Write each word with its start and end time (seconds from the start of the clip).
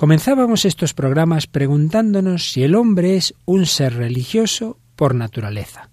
Comenzábamos 0.00 0.64
estos 0.64 0.94
programas 0.94 1.46
preguntándonos 1.46 2.52
si 2.52 2.62
el 2.62 2.74
hombre 2.74 3.16
es 3.16 3.34
un 3.44 3.66
ser 3.66 3.96
religioso 3.96 4.78
por 4.96 5.14
naturaleza. 5.14 5.90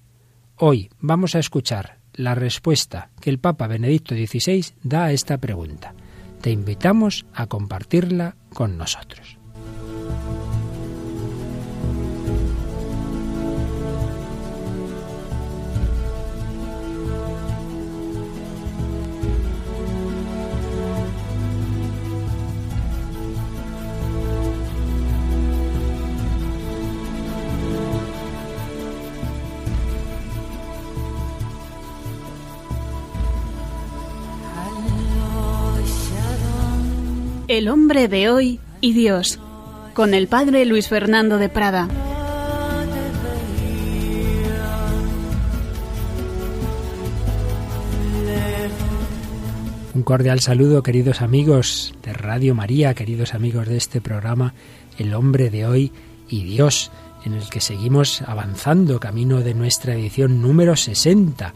Hoy 0.55 0.89
vamos 1.01 1.35
a 1.35 1.39
escuchar 1.39 2.00
la 2.14 2.33
respuesta 2.33 3.09
que 3.20 3.30
el 3.30 3.40
Papa 3.40 3.67
Benedicto 3.67 4.16
XVI 4.16 4.67
da 4.82 5.04
a 5.04 5.12
esta 5.12 5.40
pregunta. 5.40 5.93
Te 6.40 6.51
invitamos 6.51 7.25
a 7.33 7.48
compartirla 7.48 8.38
con 8.54 8.78
nosotros. 8.78 9.36
El 37.57 37.70
hombre 37.70 38.07
de 38.07 38.29
hoy 38.29 38.59
y 38.81 38.93
Dios, 38.93 39.39
con 39.95 40.13
el 40.13 40.27
padre 40.27 40.63
Luis 40.66 40.89
Fernando 40.89 41.39
de 41.39 41.49
Prada. 41.49 41.88
Un 49.95 50.03
cordial 50.03 50.39
saludo, 50.39 50.83
queridos 50.83 51.23
amigos 51.23 51.95
de 52.03 52.13
Radio 52.13 52.53
María, 52.53 52.93
queridos 52.93 53.33
amigos 53.33 53.67
de 53.67 53.77
este 53.77 54.02
programa, 54.02 54.53
El 54.99 55.16
hombre 55.16 55.49
de 55.49 55.66
hoy 55.66 55.91
y 56.30 56.44
Dios, 56.44 56.91
en 57.25 57.33
el 57.33 57.49
que 57.49 57.59
seguimos 57.59 58.21
avanzando 58.21 58.99
camino 58.99 59.39
de 59.39 59.55
nuestra 59.55 59.95
edición 59.95 60.44
número 60.44 60.75
60 60.75 61.55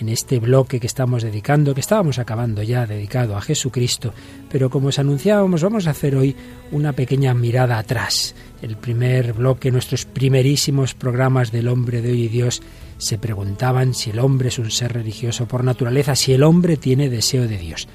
en 0.00 0.08
este 0.08 0.38
bloque 0.38 0.80
que 0.80 0.86
estamos 0.86 1.22
dedicando, 1.22 1.74
que 1.74 1.80
estábamos 1.80 2.18
acabando 2.18 2.62
ya 2.62 2.86
dedicado 2.86 3.36
a 3.36 3.42
Jesucristo, 3.42 4.12
pero 4.50 4.70
como 4.70 4.88
os 4.88 4.98
anunciábamos, 4.98 5.62
vamos 5.62 5.86
a 5.86 5.90
hacer 5.90 6.16
hoy 6.16 6.34
una 6.72 6.92
pequeña 6.92 7.34
mirada 7.34 7.78
atrás. 7.78 8.34
El 8.62 8.76
primer 8.76 9.34
bloque, 9.34 9.70
nuestros 9.70 10.06
primerísimos 10.06 10.94
programas 10.94 11.52
del 11.52 11.68
hombre 11.68 12.02
de 12.02 12.12
hoy 12.12 12.24
y 12.24 12.28
Dios, 12.28 12.62
se 12.98 13.18
preguntaban 13.18 13.94
si 13.94 14.10
el 14.10 14.18
hombre 14.18 14.48
es 14.48 14.58
un 14.58 14.70
ser 14.70 14.92
religioso 14.92 15.46
por 15.46 15.64
naturaleza, 15.64 16.14
si 16.14 16.32
el 16.32 16.42
hombre 16.42 16.76
tiene 16.76 17.08
deseo 17.08 17.46
de 17.46 17.58
Dios. 17.58 17.88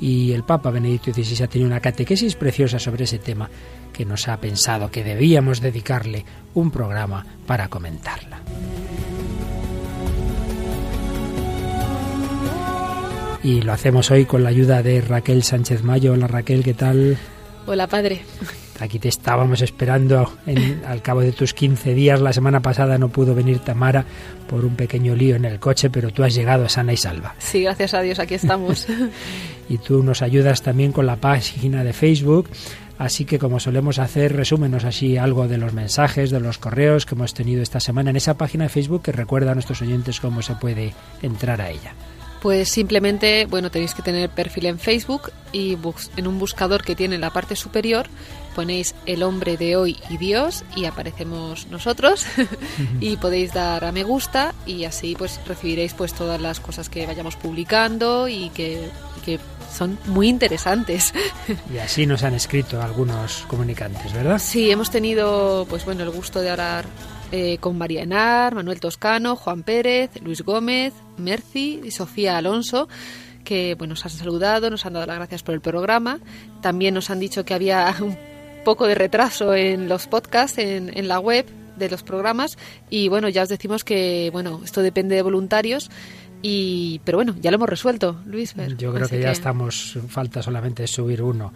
Y 0.00 0.32
el 0.32 0.44
Papa 0.44 0.70
Benedicto 0.70 1.12
XVI 1.12 1.44
ha 1.44 1.48
tenido 1.48 1.68
una 1.68 1.80
catequesis 1.80 2.34
preciosa 2.34 2.78
sobre 2.78 3.04
ese 3.04 3.18
tema 3.18 3.50
que 3.92 4.06
nos 4.06 4.28
ha 4.28 4.40
pensado 4.40 4.90
que 4.90 5.04
debíamos 5.04 5.60
dedicarle 5.60 6.24
un 6.54 6.70
programa 6.70 7.26
para 7.46 7.68
comentarla. 7.68 8.40
Y 13.42 13.62
lo 13.62 13.72
hacemos 13.72 14.10
hoy 14.10 14.24
con 14.24 14.42
la 14.42 14.50
ayuda 14.50 14.82
de 14.82 15.00
Raquel 15.00 15.42
Sánchez 15.42 15.82
Mayo. 15.82 16.12
Hola 16.12 16.26
Raquel, 16.26 16.62
¿qué 16.62 16.74
tal? 16.74 17.16
Hola 17.66 17.86
padre. 17.86 18.22
Aquí 18.80 18.98
te 18.98 19.08
estábamos 19.08 19.60
esperando 19.60 20.32
al 20.86 21.02
cabo 21.02 21.20
de 21.20 21.32
tus 21.32 21.52
15 21.52 21.92
días. 21.94 22.20
La 22.20 22.32
semana 22.32 22.60
pasada 22.60 22.96
no 22.96 23.10
pudo 23.10 23.34
venir 23.34 23.58
Tamara 23.58 24.06
por 24.48 24.64
un 24.64 24.74
pequeño 24.74 25.14
lío 25.14 25.36
en 25.36 25.44
el 25.44 25.60
coche, 25.60 25.90
pero 25.90 26.10
tú 26.10 26.24
has 26.24 26.34
llegado 26.34 26.68
sana 26.68 26.94
y 26.94 26.96
salva. 26.96 27.34
Sí, 27.38 27.62
gracias 27.62 27.92
a 27.92 28.00
Dios, 28.00 28.18
aquí 28.18 28.34
estamos. 28.34 28.86
y 29.68 29.76
tú 29.78 30.02
nos 30.02 30.22
ayudas 30.22 30.62
también 30.62 30.92
con 30.92 31.06
la 31.06 31.16
página 31.16 31.84
de 31.84 31.92
Facebook. 31.92 32.48
Así 32.96 33.24
que 33.24 33.38
como 33.38 33.60
solemos 33.60 33.98
hacer, 33.98 34.34
resúmenos 34.34 34.84
así 34.84 35.16
algo 35.16 35.46
de 35.46 35.58
los 35.58 35.72
mensajes, 35.72 36.30
de 36.30 36.40
los 36.40 36.58
correos 36.58 37.06
que 37.06 37.14
hemos 37.14 37.34
tenido 37.34 37.62
esta 37.62 37.80
semana 37.80 38.10
en 38.10 38.16
esa 38.16 38.36
página 38.36 38.64
de 38.64 38.70
Facebook 38.70 39.02
que 39.02 39.12
recuerda 39.12 39.52
a 39.52 39.54
nuestros 39.54 39.80
oyentes 39.82 40.20
cómo 40.20 40.42
se 40.42 40.54
puede 40.54 40.94
entrar 41.22 41.60
a 41.60 41.70
ella. 41.70 41.94
Pues 42.40 42.70
simplemente, 42.70 43.46
bueno, 43.46 43.70
tenéis 43.70 43.94
que 43.94 44.02
tener 44.02 44.30
perfil 44.30 44.66
en 44.66 44.78
Facebook 44.78 45.30
y 45.52 45.76
en 46.16 46.26
un 46.26 46.38
buscador 46.38 46.82
que 46.82 46.96
tiene 46.96 47.16
en 47.16 47.20
la 47.20 47.30
parte 47.30 47.54
superior 47.56 48.06
ponéis 48.54 48.94
el 49.06 49.22
hombre 49.22 49.56
de 49.56 49.76
hoy 49.76 49.98
y 50.08 50.16
Dios 50.16 50.64
y 50.74 50.84
aparecemos 50.84 51.68
nosotros 51.68 52.26
y 53.00 53.16
podéis 53.16 53.52
dar 53.52 53.84
a 53.84 53.92
me 53.92 54.02
gusta 54.02 54.54
y 54.66 54.84
así 54.84 55.14
pues 55.16 55.40
recibiréis 55.46 55.94
pues 55.94 56.12
todas 56.12 56.40
las 56.40 56.60
cosas 56.60 56.88
que 56.88 57.06
vayamos 57.06 57.36
publicando 57.36 58.28
y 58.28 58.50
que, 58.50 58.90
y 59.18 59.20
que 59.24 59.40
son 59.72 59.98
muy 60.06 60.28
interesantes. 60.28 61.14
Y 61.72 61.78
así 61.78 62.06
nos 62.06 62.22
han 62.22 62.34
escrito 62.34 62.82
algunos 62.82 63.44
comunicantes, 63.46 64.12
¿verdad? 64.12 64.38
Sí, 64.38 64.70
hemos 64.70 64.90
tenido 64.90 65.66
pues 65.68 65.84
bueno 65.84 66.02
el 66.02 66.10
gusto 66.10 66.40
de 66.40 66.50
hablar 66.50 66.86
eh, 67.32 67.58
con 67.58 67.78
María 67.78 68.02
Enar, 68.02 68.54
Manuel 68.54 68.80
Toscano, 68.80 69.36
Juan 69.36 69.62
Pérez, 69.62 70.10
Luis 70.22 70.42
Gómez, 70.42 70.92
Merci 71.16 71.80
y 71.84 71.90
Sofía 71.90 72.36
Alonso 72.36 72.88
que 73.44 73.74
bueno, 73.74 73.92
nos 73.92 74.04
han 74.04 74.10
saludado, 74.10 74.70
nos 74.70 74.86
han 74.86 74.92
dado 74.92 75.06
las 75.06 75.16
gracias 75.16 75.42
por 75.42 75.54
el 75.54 75.60
programa. 75.60 76.20
También 76.60 76.94
nos 76.94 77.10
han 77.10 77.18
dicho 77.18 77.44
que 77.44 77.54
había 77.54 77.94
un 78.00 78.16
poco 78.64 78.86
de 78.86 78.94
retraso 78.94 79.54
en 79.54 79.88
los 79.88 80.06
podcasts, 80.06 80.58
en, 80.58 80.96
en 80.96 81.08
la 81.08 81.18
web 81.18 81.46
de 81.76 81.90
los 81.90 82.02
programas. 82.02 82.58
Y 82.90 83.08
bueno, 83.08 83.28
ya 83.28 83.42
os 83.42 83.48
decimos 83.48 83.82
que 83.82 84.30
bueno, 84.32 84.60
esto 84.64 84.82
depende 84.82 85.16
de 85.16 85.22
voluntarios. 85.22 85.90
Y, 86.42 87.00
pero 87.04 87.18
bueno, 87.18 87.34
ya 87.40 87.50
lo 87.50 87.56
hemos 87.56 87.68
resuelto, 87.68 88.20
Luis. 88.24 88.54
Yo 88.78 88.94
creo 88.94 89.08
que 89.08 89.20
ya 89.20 89.30
estamos, 89.30 89.98
falta 90.08 90.42
solamente 90.42 90.86
subir 90.86 91.22
uno 91.22 91.52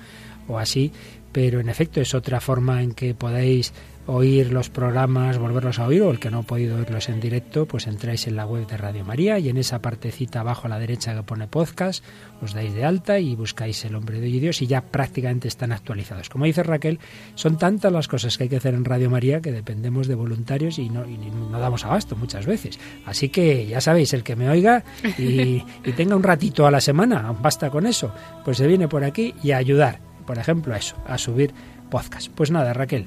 o 0.47 0.59
así, 0.59 0.93
pero 1.33 1.61
en 1.61 1.71
efecto 1.71 2.01
es 2.03 2.15
otra 2.15 2.41
forma 2.41 2.83
en 2.83 2.93
que 2.93 3.15
podéis 3.15 3.73
oír 4.07 4.53
los 4.53 4.71
programas, 4.71 5.39
volverlos 5.39 5.79
a 5.79 5.87
oír, 5.87 6.03
o 6.03 6.11
el 6.11 6.19
que 6.19 6.31
no 6.31 6.41
ha 6.41 6.43
podido 6.43 6.77
oírlos 6.77 7.09
en 7.09 7.21
directo, 7.21 7.67
pues 7.67 7.87
entráis 7.87 8.27
en 8.27 8.37
la 8.37 8.47
web 8.47 8.67
de 8.67 8.77
Radio 8.77 9.05
María 9.05 9.39
y 9.39 9.49
en 9.49 9.57
esa 9.57 9.81
partecita 9.81 10.41
abajo 10.41 10.67
a 10.67 10.71
la 10.71 10.79
derecha 10.79 11.15
que 11.15 11.23
pone 11.23 11.47
podcast, 11.47 12.05
os 12.43 12.53
dais 12.53 12.75
de 12.75 12.85
alta 12.85 13.19
y 13.19 13.35
buscáis 13.35 13.85
el 13.85 13.95
hombre 13.95 14.21
de 14.21 14.27
Dios 14.27 14.61
y 14.63 14.67
ya 14.67 14.83
prácticamente 14.83 15.49
están 15.49 15.73
actualizados. 15.73 16.29
Como 16.29 16.45
dice 16.45 16.63
Raquel, 16.63 16.99
son 17.35 17.59
tantas 17.59 17.93
las 17.93 18.09
cosas 18.09 18.37
que 18.37 18.45
hay 18.45 18.49
que 18.51 18.57
hacer 18.57 18.75
en 18.75 18.85
Radio 18.85 19.11
María 19.11 19.41
que 19.41 19.53
dependemos 19.53 20.07
de 20.07 20.15
voluntarios 20.15 20.79
y 20.79 20.89
no, 20.89 21.05
no 21.07 21.59
damos 21.59 21.85
abasto 21.85 22.17
muchas 22.17 22.47
veces. 22.47 22.79
Así 23.07 23.31
que 23.31 23.67
ya 23.67 23.81
sabéis, 23.81 24.13
el 24.13 24.23
que 24.23 24.37
me 24.37 24.49
oiga 24.49 24.85
y, 25.19 25.63
y 25.85 25.93
tenga 25.97 26.17
un 26.17 26.23
ratito 26.23 26.67
a 26.67 26.71
la 26.71 26.81
semana, 26.81 27.35
basta 27.41 27.71
con 27.71 27.87
eso, 27.87 28.13
pues 28.45 28.59
se 28.59 28.67
viene 28.67 28.89
por 28.89 29.05
aquí 29.05 29.35
y 29.43 29.53
a 29.53 29.57
ayudar, 29.57 30.01
por 30.27 30.39
ejemplo, 30.39 30.75
a 30.75 30.79
eso, 30.79 30.97
a 31.07 31.17
subir 31.17 31.55
podcast. 31.91 32.29
Pues 32.35 32.51
nada, 32.51 32.73
Raquel. 32.73 33.07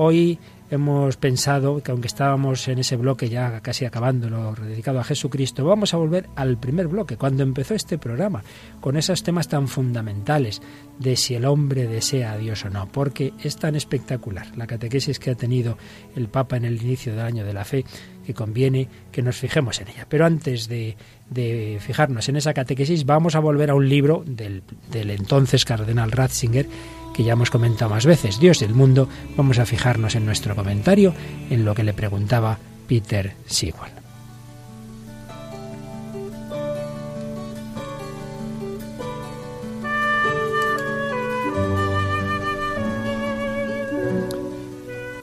Hoy 0.00 0.38
hemos 0.70 1.16
pensado 1.16 1.82
que 1.82 1.90
aunque 1.90 2.06
estábamos 2.06 2.68
en 2.68 2.78
ese 2.78 2.94
bloque 2.94 3.28
ya 3.28 3.60
casi 3.62 3.84
acabándolo, 3.84 4.54
dedicado 4.54 5.00
a 5.00 5.04
Jesucristo, 5.04 5.64
vamos 5.64 5.92
a 5.92 5.96
volver 5.96 6.28
al 6.36 6.56
primer 6.56 6.86
bloque, 6.86 7.16
cuando 7.16 7.42
empezó 7.42 7.74
este 7.74 7.98
programa, 7.98 8.44
con 8.80 8.96
esos 8.96 9.24
temas 9.24 9.48
tan 9.48 9.66
fundamentales 9.66 10.62
de 11.00 11.16
si 11.16 11.34
el 11.34 11.46
hombre 11.46 11.88
desea 11.88 12.30
a 12.30 12.38
Dios 12.38 12.64
o 12.64 12.70
no, 12.70 12.86
porque 12.86 13.32
es 13.42 13.56
tan 13.56 13.74
espectacular 13.74 14.56
la 14.56 14.68
catequesis 14.68 15.18
que 15.18 15.32
ha 15.32 15.34
tenido 15.34 15.76
el 16.14 16.28
Papa 16.28 16.56
en 16.56 16.64
el 16.64 16.80
inicio 16.80 17.16
del 17.16 17.24
año 17.24 17.44
de 17.44 17.54
la 17.54 17.64
fe, 17.64 17.84
que 18.24 18.34
conviene 18.34 18.88
que 19.10 19.22
nos 19.22 19.36
fijemos 19.36 19.80
en 19.80 19.88
ella. 19.88 20.06
Pero 20.08 20.26
antes 20.26 20.68
de, 20.68 20.96
fijarnos 21.80 22.28
en 22.28 22.36
esa 22.36 22.54
catequesis, 22.54 23.04
vamos 23.04 23.34
a 23.34 23.40
volver 23.40 23.70
a 23.70 23.74
un 23.74 23.88
libro 23.88 24.22
del, 24.24 24.62
del 24.92 25.10
entonces 25.10 25.64
cardenal 25.64 26.12
Ratzinger, 26.12 26.68
que 27.18 27.24
ya 27.24 27.32
hemos 27.32 27.50
comentado 27.50 27.90
más 27.90 28.06
veces, 28.06 28.38
Dios 28.38 28.60
del 28.60 28.74
mundo, 28.74 29.08
vamos 29.36 29.58
a 29.58 29.66
fijarnos 29.66 30.14
en 30.14 30.24
nuestro 30.24 30.54
comentario 30.54 31.12
en 31.50 31.64
lo 31.64 31.74
que 31.74 31.82
le 31.82 31.92
preguntaba 31.92 32.60
Peter 32.86 33.32
Sewell. 33.44 33.90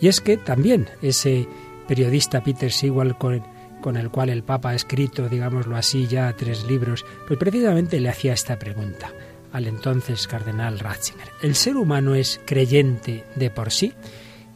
Y 0.02 0.10
es 0.10 0.20
que 0.20 0.36
también 0.36 0.90
ese 1.02 1.48
periodista 1.88 2.44
Peter 2.44 2.74
Sewell 2.74 3.16
con, 3.16 3.42
con, 3.80 3.96
el 3.96 4.10
cual 4.10 4.28
el 4.28 4.44
Papa 4.44 4.72
ha 4.72 4.76
escrito, 4.76 5.30
digámoslo 5.30 5.78
así, 5.78 6.08
ya 6.08 6.36
tres 6.36 6.66
libros, 6.66 7.06
pues 7.26 7.40
precisamente 7.40 8.02
le 8.02 8.10
hacía 8.10 8.34
esta 8.34 8.60
pregunta 8.60 9.14
al 9.56 9.68
entonces 9.68 10.28
cardenal 10.28 10.80
Ratzinger. 10.80 11.30
¿El 11.42 11.56
ser 11.56 11.78
humano 11.78 12.14
es 12.14 12.42
creyente 12.46 13.24
de 13.36 13.50
por 13.50 13.72
sí? 13.72 13.94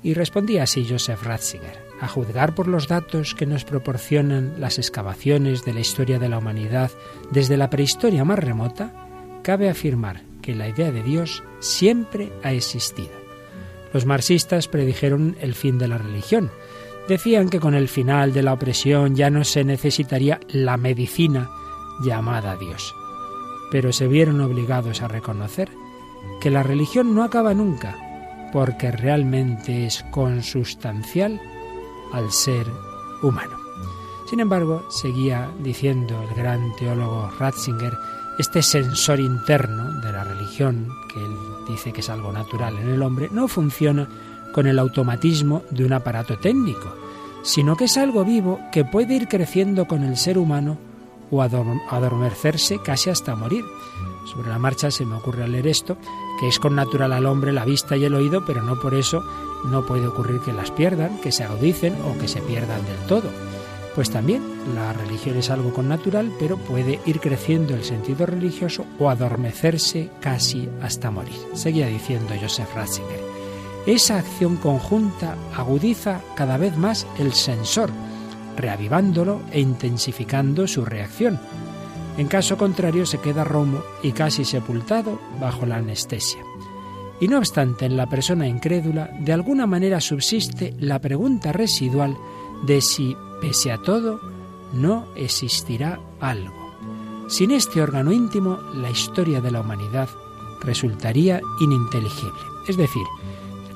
Y 0.04 0.13
respondía 0.13 0.63
así 0.63 0.86
Joseph 0.88 1.24
Ratzinger. 1.24 1.88
A 2.01 2.07
juzgar 2.10 2.54
por 2.54 2.68
los 2.68 2.90
datos 2.90 3.34
que 3.34 3.46
nos 3.46 3.63
proporcionan 3.63 4.56
las 4.60 4.78
excavaciones 4.78 5.63
de 5.63 5.74
la 5.74 5.80
historia 5.80 6.19
de 6.19 6.28
la 6.28 6.38
humanidad 6.38 6.92
desde 7.31 7.56
la 7.56 7.69
prehistoria 7.69 8.25
más 8.25 8.40
remota, 8.40 8.94
cabe 9.42 9.69
afirmar 9.69 10.22
que 10.42 10.54
la 10.54 10.68
idea 10.68 10.92
de 10.92 11.01
Dios 11.01 11.44
siempre 11.60 12.34
ha 12.44 12.51
existido. 12.51 13.12
Los 13.94 14.06
marxistas 14.06 14.68
predijeron 14.68 15.38
el 15.40 15.56
fin 15.56 15.78
de 15.78 15.88
la 15.88 15.98
religión. 15.98 16.51
Decían 17.07 17.48
que 17.48 17.62
con 17.62 17.74
el 17.74 17.88
final 17.88 18.34
de 18.34 18.44
la 18.44 18.54
opresión 18.54 19.16
ya 19.16 19.30
no 19.30 19.46
se 19.46 19.63
necesitaría 19.63 20.42
la 20.50 20.75
medicina 20.75 21.50
llamada 22.01 22.57
Dios 22.57 22.94
pero 23.71 23.92
se 23.94 24.07
vieron 24.07 24.42
obligados 24.42 25.01
a 25.01 25.07
reconocer 25.07 25.69
que 26.42 26.50
la 26.50 26.63
religión 26.63 27.13
no 27.13 27.24
acaba 27.24 27.54
nunca, 27.54 27.95
porque 28.51 28.92
realmente 28.92 29.86
es 29.86 30.04
consustancial 30.12 31.39
al 32.12 32.31
ser 32.31 32.66
humano. 33.21 33.57
Sin 34.30 34.39
embargo, 34.39 34.86
seguía 34.89 35.50
diciendo 35.60 36.21
el 36.21 36.36
gran 36.36 36.75
teólogo 36.75 37.30
Ratzinger, 37.39 37.94
este 38.38 38.62
sensor 38.62 39.19
interno 39.19 40.00
de 40.01 40.12
la 40.12 40.24
religión, 40.24 40.88
que 41.12 41.19
él 41.19 41.36
dice 41.68 41.92
que 41.92 42.01
es 42.01 42.10
algo 42.10 42.31
natural 42.31 42.77
en 42.77 42.89
el 42.89 43.01
hombre, 43.01 43.30
no 43.31 43.48
funciona 43.48 44.07
con 44.54 44.68
el 44.68 44.80
automatismo 44.80 45.63
de 45.72 45.83
un 45.86 45.94
aparato 45.94 46.38
técnico, 46.38 46.95
sino 47.44 47.75
que 47.75 47.86
es 47.86 47.98
algo 47.98 48.24
vivo 48.24 48.60
que 48.72 48.86
puede 48.86 49.15
ir 49.15 49.27
creciendo 49.27 49.86
con 49.86 50.04
el 50.04 50.15
ser 50.15 50.38
humano 50.38 50.77
o 51.31 51.41
adormecerse 51.41 52.79
casi 52.79 53.09
hasta 53.09 53.35
morir. 53.35 53.65
Sobre 54.25 54.49
la 54.49 54.59
marcha 54.59 54.91
se 54.91 55.05
me 55.05 55.15
ocurre 55.15 55.47
leer 55.47 55.67
esto, 55.67 55.97
que 56.39 56.47
es 56.47 56.59
con 56.59 56.75
natural 56.75 57.13
al 57.13 57.25
hombre 57.25 57.53
la 57.53 57.65
vista 57.65 57.97
y 57.97 58.05
el 58.05 58.13
oído, 58.13 58.45
pero 58.45 58.61
no 58.61 58.79
por 58.79 58.93
eso 58.93 59.23
no 59.65 59.85
puede 59.85 60.07
ocurrir 60.07 60.41
que 60.41 60.53
las 60.53 60.71
pierdan, 60.71 61.19
que 61.21 61.31
se 61.31 61.43
agudicen 61.43 61.95
o 62.03 62.17
que 62.19 62.27
se 62.27 62.41
pierdan 62.41 62.85
del 62.85 63.07
todo. 63.07 63.29
Pues 63.95 64.11
también 64.11 64.43
la 64.75 64.93
religión 64.93 65.37
es 65.37 65.49
algo 65.49 65.73
con 65.73 65.89
natural, 65.89 66.31
pero 66.39 66.57
puede 66.57 66.99
ir 67.05 67.19
creciendo 67.19 67.73
el 67.73 67.83
sentido 67.83 68.25
religioso 68.25 68.85
o 68.99 69.09
adormecerse 69.09 70.09
casi 70.21 70.69
hasta 70.81 71.11
morir. 71.11 71.35
Seguía 71.53 71.87
diciendo 71.87 72.33
Joseph 72.39 72.73
Ratzinger. 72.75 73.19
Esa 73.85 74.19
acción 74.19 74.57
conjunta 74.57 75.35
agudiza 75.55 76.21
cada 76.35 76.57
vez 76.57 76.77
más 76.77 77.07
el 77.17 77.33
sensor, 77.33 77.89
reavivándolo 78.59 79.41
e 79.51 79.59
intensificando 79.59 80.67
su 80.67 80.85
reacción. 80.85 81.39
En 82.17 82.27
caso 82.27 82.57
contrario 82.57 83.06
se 83.06 83.19
queda 83.19 83.44
romo 83.44 83.81
y 84.03 84.11
casi 84.11 84.45
sepultado 84.45 85.19
bajo 85.39 85.65
la 85.65 85.77
anestesia. 85.77 86.44
Y 87.21 87.27
no 87.27 87.38
obstante, 87.38 87.85
en 87.85 87.97
la 87.97 88.07
persona 88.07 88.47
incrédula 88.47 89.09
de 89.19 89.33
alguna 89.33 89.65
manera 89.65 90.00
subsiste 90.00 90.73
la 90.79 91.00
pregunta 91.00 91.51
residual 91.51 92.17
de 92.65 92.81
si, 92.81 93.15
pese 93.41 93.71
a 93.71 93.77
todo, 93.77 94.19
no 94.73 95.07
existirá 95.15 96.00
algo. 96.19 96.53
Sin 97.27 97.51
este 97.51 97.81
órgano 97.81 98.12
íntimo, 98.12 98.57
la 98.73 98.89
historia 98.89 99.41
de 99.41 99.51
la 99.51 99.62
humanidad 99.62 100.09
resultaría 100.62 101.41
ininteligible. 101.62 102.39
Es 102.67 102.77
decir, 102.77 103.03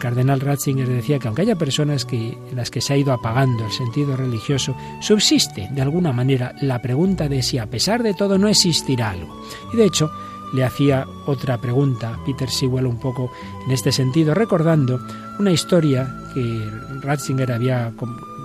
cardenal 0.03 0.41
Ratzinger 0.41 0.89
decía 0.89 1.17
que 1.17 1.29
aunque 1.29 1.43
haya 1.43 1.55
personas 1.55 2.03
que, 2.03 2.37
en 2.49 2.57
las 2.57 2.69
que 2.69 2.81
se 2.81 2.91
ha 2.91 2.97
ido 2.97 3.13
apagando 3.13 3.63
el 3.63 3.71
sentido 3.71 4.17
religioso, 4.17 4.75
subsiste 4.99 5.69
de 5.71 5.81
alguna 5.81 6.11
manera 6.11 6.53
la 6.61 6.81
pregunta 6.81 7.29
de 7.29 7.41
si 7.41 7.57
a 7.57 7.67
pesar 7.67 8.03
de 8.03 8.13
todo 8.13 8.37
no 8.37 8.49
existirá 8.49 9.11
algo. 9.11 9.41
Y 9.71 9.77
de 9.77 9.85
hecho, 9.85 10.11
le 10.53 10.65
hacía 10.65 11.07
otra 11.25 11.61
pregunta 11.61 12.19
Peter 12.25 12.49
Sewell 12.49 12.85
un 12.85 12.99
poco 12.99 13.31
en 13.65 13.71
este 13.71 13.93
sentido, 13.93 14.33
recordando 14.33 14.99
una 15.39 15.51
historia 15.51 16.13
que 16.33 16.69
Ratzinger 17.01 17.53
había 17.53 17.93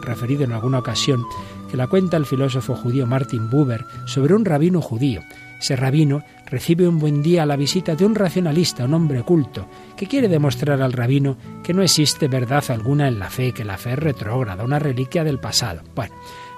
referido 0.03 0.45
en 0.45 0.53
alguna 0.53 0.79
ocasión, 0.79 1.27
que 1.69 1.77
la 1.77 1.89
cuenta 1.89 2.17
el 2.17 2.27
filósofo 2.27 2.77
judío 2.77 3.05
Martin 3.05 3.51
Buber 3.51 3.85
sobre 4.07 4.33
un 4.33 4.45
rabino 4.45 4.81
judío. 4.81 5.23
Ese 5.61 5.75
rabino 5.77 6.23
recibe 6.47 6.87
un 6.87 6.99
buen 6.99 7.23
día 7.23 7.45
la 7.45 7.57
visita 7.57 7.97
de 7.97 8.05
un 8.05 8.15
racionalista, 8.15 8.85
un 8.85 8.95
hombre 8.95 9.23
culto, 9.23 9.67
que 9.97 10.07
quiere 10.07 10.29
demostrar 10.29 10.81
al 10.81 10.93
rabino 10.93 11.37
que 11.65 11.75
no 11.75 11.83
existe 11.83 12.29
verdad 12.29 12.65
alguna 12.69 13.09
en 13.09 13.19
la 13.19 13.29
fe, 13.29 13.53
que 13.53 13.65
la 13.65 13.77
fe 13.77 13.93
es 13.93 13.99
retrógrada, 13.99 14.65
una 14.65 14.79
reliquia 14.79 15.25
del 15.25 15.41
pasado. 15.41 15.83
Bueno, 15.95 16.15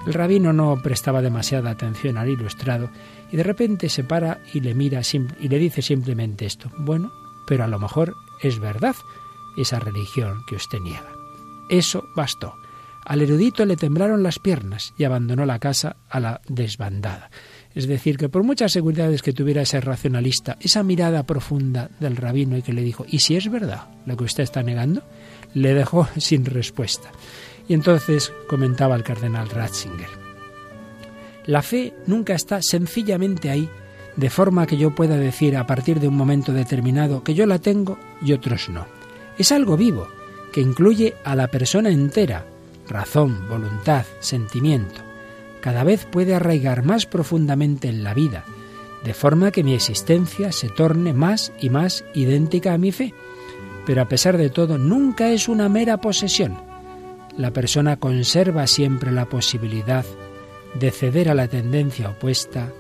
el 0.07 0.13
rabino 0.13 0.53
no 0.53 0.81
prestaba 0.83 1.23
demasiada 1.23 1.71
atención 1.71 2.19
al 2.19 2.29
ilustrado 2.29 2.91
y 3.33 3.37
de 3.37 3.43
repente 3.43 3.89
se 3.89 4.05
para 4.05 4.41
y 4.53 4.61
le 4.61 4.75
mira 4.75 5.01
y 5.41 5.49
le 5.49 5.59
dice 5.59 5.83
simplemente 5.83 6.47
esto. 6.47 6.71
Bueno, 6.79 7.11
pero 7.47 7.65
a 7.65 7.69
lo 7.69 7.79
mejor 7.79 8.15
es 8.43 8.59
verdad 8.59 8.97
esa 9.57 9.79
religión 9.79 10.43
que 10.47 10.57
usted 10.57 10.79
niega. 10.81 11.13
Eso 11.69 12.05
bastó. 12.15 12.55
Al 13.05 13.23
erudito 13.23 13.65
le 13.65 13.77
temblaron 13.77 14.23
las 14.23 14.39
piernas 14.39 14.93
y 14.97 15.05
abandonó 15.05 15.47
la 15.47 15.59
casa 15.59 15.97
a 16.09 16.21
la 16.21 16.41
desbandada. 16.49 17.31
Es 17.75 17.87
decir, 17.87 18.17
que 18.17 18.29
por 18.29 18.43
muchas 18.43 18.73
seguridades 18.73 19.23
que 19.23 19.33
tuviera 19.33 19.63
ese 19.63 19.81
racionalista, 19.81 20.57
esa 20.61 20.83
mirada 20.83 21.23
profunda 21.23 21.91
del 22.01 22.17
rabino 22.17 22.57
y 22.57 22.63
que 22.63 22.73
le 22.73 22.83
dijo, 22.83 23.07
¿y 23.09 23.21
si 23.21 23.37
es 23.37 23.51
verdad 23.51 23.89
lo 24.07 24.17
que 24.17 24.25
usted 24.25 24.43
está 24.43 24.63
negando? 24.63 25.03
Le 25.55 25.75
dejó 25.75 26.09
sin 26.17 26.45
respuesta. 26.45 27.11
Y 27.69 27.75
entonces 27.75 28.33
comentaba 28.49 28.97
el 28.97 29.05
cardenal 29.05 29.49
Ratzinger, 29.49 30.09
la 31.47 31.63
fe 31.63 31.95
nunca 32.07 32.35
está 32.35 32.61
sencillamente 32.61 33.49
ahí, 33.49 33.69
de 34.17 34.31
forma 34.31 34.67
que 34.67 34.77
yo 34.77 34.95
pueda 34.95 35.17
decir 35.17 35.57
a 35.57 35.67
partir 35.67 36.01
de 36.01 36.09
un 36.09 36.17
momento 36.17 36.53
determinado 36.53 37.23
que 37.23 37.35
yo 37.35 37.47
la 37.47 37.59
tengo 37.59 37.99
y 38.21 38.33
otros 38.33 38.69
no. 38.69 38.87
Es 39.39 39.53
algo 39.53 39.77
vivo, 39.77 40.09
que 40.53 40.61
incluye 40.61 41.15
a 41.25 41.37
la 41.37 41.47
persona 41.47 41.91
entera, 41.91 42.45
razón, 42.89 43.49
voluntad, 43.49 44.05
sentimiento 44.19 45.10
cada 45.61 45.85
vez 45.85 46.07
puede 46.07 46.35
arraigar 46.35 46.85
más 46.85 47.07
profundamente 47.07 47.89
en 47.89 48.05
la 48.05 48.15
vida, 48.15 48.45
de 49.05 49.15
forma 49.15 49.51
que 49.51 49.65
mi 49.65 49.75
existencia 49.75 50.53
se 50.53 50.69
torne 50.69 51.13
más 51.13 51.53
y 51.61 51.71
más 51.71 52.05
idéntica 52.15 52.75
a 52.75 52.79
mi 52.79 52.93
fe. 52.93 53.15
Pero 53.87 54.03
a 54.03 54.09
pesar 54.09 54.37
de 54.37 54.51
todo, 54.51 54.79
nunca 54.79 55.31
es 55.31 55.49
una 55.49 55.69
mera 55.69 56.01
posesión. 56.01 56.57
La 57.37 57.53
persona 57.53 57.97
conserva 57.97 58.67
siempre 58.67 59.11
la 59.11 59.27
posibilidad 59.27 60.05
de 60.75 60.91
ceder 60.91 61.29
a 61.29 61.35
la 61.35 61.49
tendencia 61.49 62.11
opuesta 62.11 62.73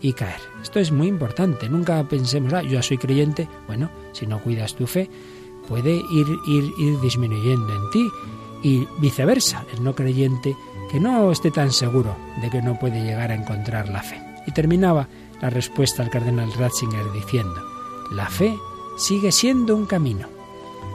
y 0.00 0.12
caer. 0.12 0.40
Esto 0.62 0.80
es 0.80 0.92
muy 0.92 1.06
importante. 1.06 1.68
Nunca 1.68 2.02
pensemos, 2.08 2.52
ah, 2.52 2.62
yo 2.62 2.82
soy 2.82 2.98
creyente. 2.98 3.48
Bueno, 3.66 3.90
si 4.12 4.26
no 4.26 4.40
cuidas 4.40 4.74
tu 4.74 4.86
fe, 4.86 5.08
puede 5.68 5.92
ir, 5.96 6.26
ir, 6.46 6.64
ir 6.78 7.00
disminuyendo 7.00 7.74
en 7.74 7.90
ti 7.90 8.08
y 8.62 8.86
viceversa. 9.00 9.64
El 9.72 9.84
no 9.84 9.94
creyente 9.94 10.56
que 10.90 11.00
no 11.00 11.30
esté 11.30 11.50
tan 11.50 11.72
seguro 11.72 12.16
de 12.40 12.50
que 12.50 12.62
no 12.62 12.78
puede 12.78 13.02
llegar 13.02 13.30
a 13.30 13.34
encontrar 13.34 13.88
la 13.88 14.02
fe. 14.02 14.20
Y 14.46 14.52
terminaba 14.52 15.08
la 15.40 15.50
respuesta 15.50 16.02
al 16.02 16.10
cardenal 16.10 16.52
Ratzinger 16.52 17.12
diciendo, 17.12 17.62
la 18.10 18.28
fe 18.28 18.56
sigue 18.96 19.32
siendo 19.32 19.76
un 19.76 19.86
camino. 19.86 20.28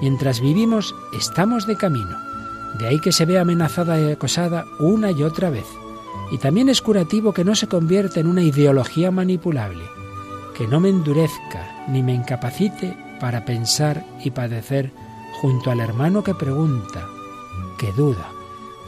Mientras 0.01 0.42
vivimos, 0.42 0.95
estamos 1.18 1.68
de 1.68 1.78
camino. 1.78 2.18
De 2.80 2.88
ahí 2.88 3.00
que 3.00 3.12
se 3.12 3.25
ve 3.25 3.40
amenazada 3.40 4.00
y 4.00 4.12
acosada 4.12 4.66
una 4.80 5.12
y 5.12 5.24
otra 5.24 5.50
vez. 5.50 5.68
Y 6.31 6.40
también 6.40 6.69
es 6.69 6.81
curativo 6.81 7.34
que 7.34 7.45
no 7.45 7.54
se 7.54 7.68
convierta 7.68 8.19
en 8.19 8.28
una 8.28 8.42
ideología 8.42 9.12
manipulable, 9.12 9.84
que 10.57 10.68
no 10.68 10.80
me 10.80 10.90
endurezca 10.90 11.86
ni 11.88 12.01
me 12.01 12.13
incapacite 12.13 12.98
para 13.19 13.45
pensar 13.45 14.04
y 14.24 14.31
padecer 14.31 14.92
junto 15.40 15.69
al 15.69 15.80
hermano 15.80 16.24
que 16.24 16.34
pregunta, 16.34 17.07
que 17.78 17.92
duda, 17.92 18.31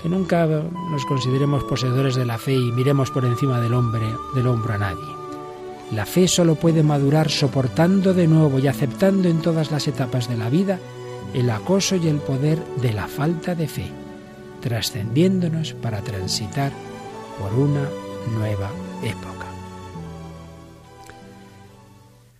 que 0.05 0.09
nunca 0.09 0.45
nos 0.45 1.03
consideremos 1.03 1.63
poseedores 1.63 2.13
de 2.13 2.27
la 2.27 2.37
fe 2.37 2.53
y 2.53 2.71
miremos 2.71 3.09
por 3.09 3.25
encima 3.25 3.59
del 3.59 3.73
hombre, 3.73 4.05
del 4.35 4.45
hombro 4.45 4.75
a 4.75 4.77
nadie. 4.77 5.15
La 5.93 6.05
fe 6.05 6.27
solo 6.27 6.53
puede 6.53 6.83
madurar 6.83 7.31
soportando 7.31 8.13
de 8.13 8.27
nuevo 8.27 8.59
y 8.59 8.67
aceptando 8.67 9.27
en 9.29 9.41
todas 9.41 9.71
las 9.71 9.87
etapas 9.87 10.29
de 10.29 10.37
la 10.37 10.51
vida 10.51 10.79
el 11.33 11.49
acoso 11.49 11.95
y 11.95 12.07
el 12.07 12.17
poder 12.17 12.63
de 12.83 12.93
la 12.93 13.07
falta 13.07 13.55
de 13.55 13.67
fe, 13.67 13.87
trascendiéndonos 14.61 15.73
para 15.73 16.01
transitar 16.01 16.71
por 17.39 17.51
una 17.55 17.89
nueva 18.37 18.69
época. 19.01 19.47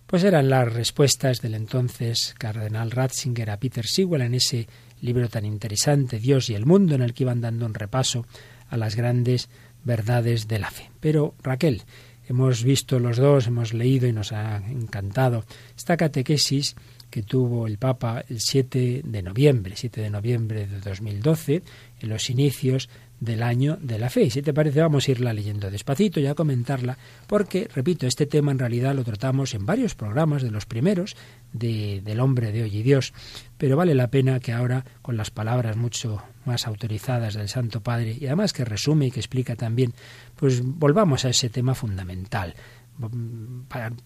Pues 0.06 0.22
eran 0.22 0.50
las 0.50 0.72
respuestas 0.72 1.40
del 1.40 1.56
entonces 1.56 2.32
cardenal 2.38 2.92
Ratzinger 2.92 3.50
a 3.50 3.56
Peter 3.56 3.84
Sewell 3.88 4.22
en 4.22 4.34
ese 4.34 4.68
libro 5.00 5.28
tan 5.28 5.44
interesante, 5.44 6.18
Dios 6.18 6.50
y 6.50 6.54
el 6.54 6.66
mundo, 6.66 6.94
en 6.94 7.02
el 7.02 7.14
que 7.14 7.24
iban 7.24 7.40
dando 7.40 7.66
un 7.66 7.74
repaso 7.74 8.26
a 8.68 8.76
las 8.76 8.96
grandes 8.96 9.48
verdades 9.84 10.48
de 10.48 10.58
la 10.58 10.70
fe. 10.70 10.90
Pero 11.00 11.34
Raquel, 11.42 11.82
hemos 12.28 12.64
visto 12.64 12.98
los 12.98 13.16
dos, 13.16 13.46
hemos 13.46 13.72
leído 13.72 14.06
y 14.06 14.12
nos 14.12 14.32
ha 14.32 14.56
encantado 14.56 15.44
esta 15.76 15.96
catequesis 15.96 16.74
que 17.10 17.22
tuvo 17.22 17.66
el 17.66 17.78
Papa 17.78 18.24
el 18.28 18.40
7 18.40 19.02
de 19.04 19.22
noviembre, 19.22 19.74
7 19.76 20.00
de 20.00 20.10
noviembre 20.10 20.66
de 20.66 20.80
2012, 20.80 21.62
en 22.00 22.08
los 22.08 22.28
inicios 22.30 22.88
del 23.20 23.42
año 23.42 23.78
de 23.80 23.98
la 23.98 24.10
fe. 24.10 24.24
Y 24.24 24.30
si 24.30 24.42
te 24.42 24.52
parece, 24.52 24.80
vamos 24.80 25.08
a 25.08 25.10
irla 25.10 25.32
leyendo 25.32 25.70
despacito 25.70 26.20
y 26.20 26.26
a 26.26 26.34
comentarla, 26.34 26.98
porque, 27.26 27.68
repito, 27.74 28.06
este 28.06 28.26
tema 28.26 28.52
en 28.52 28.58
realidad 28.58 28.94
lo 28.94 29.04
tratamos 29.04 29.54
en 29.54 29.66
varios 29.66 29.94
programas 29.94 30.42
de 30.42 30.50
los 30.50 30.66
primeros 30.66 31.16
de, 31.52 32.02
del 32.04 32.20
hombre 32.20 32.52
de 32.52 32.62
hoy 32.62 32.76
y 32.76 32.82
Dios, 32.82 33.12
pero 33.56 33.76
vale 33.76 33.94
la 33.94 34.10
pena 34.10 34.40
que 34.40 34.52
ahora, 34.52 34.84
con 35.02 35.16
las 35.16 35.30
palabras 35.30 35.76
mucho 35.76 36.22
más 36.44 36.66
autorizadas 36.66 37.34
del 37.34 37.48
Santo 37.48 37.80
Padre, 37.82 38.16
y 38.18 38.26
además 38.26 38.52
que 38.52 38.64
resume 38.64 39.06
y 39.06 39.10
que 39.10 39.20
explica 39.20 39.56
también, 39.56 39.94
pues 40.36 40.62
volvamos 40.62 41.24
a 41.24 41.30
ese 41.30 41.48
tema 41.48 41.74
fundamental. 41.74 42.54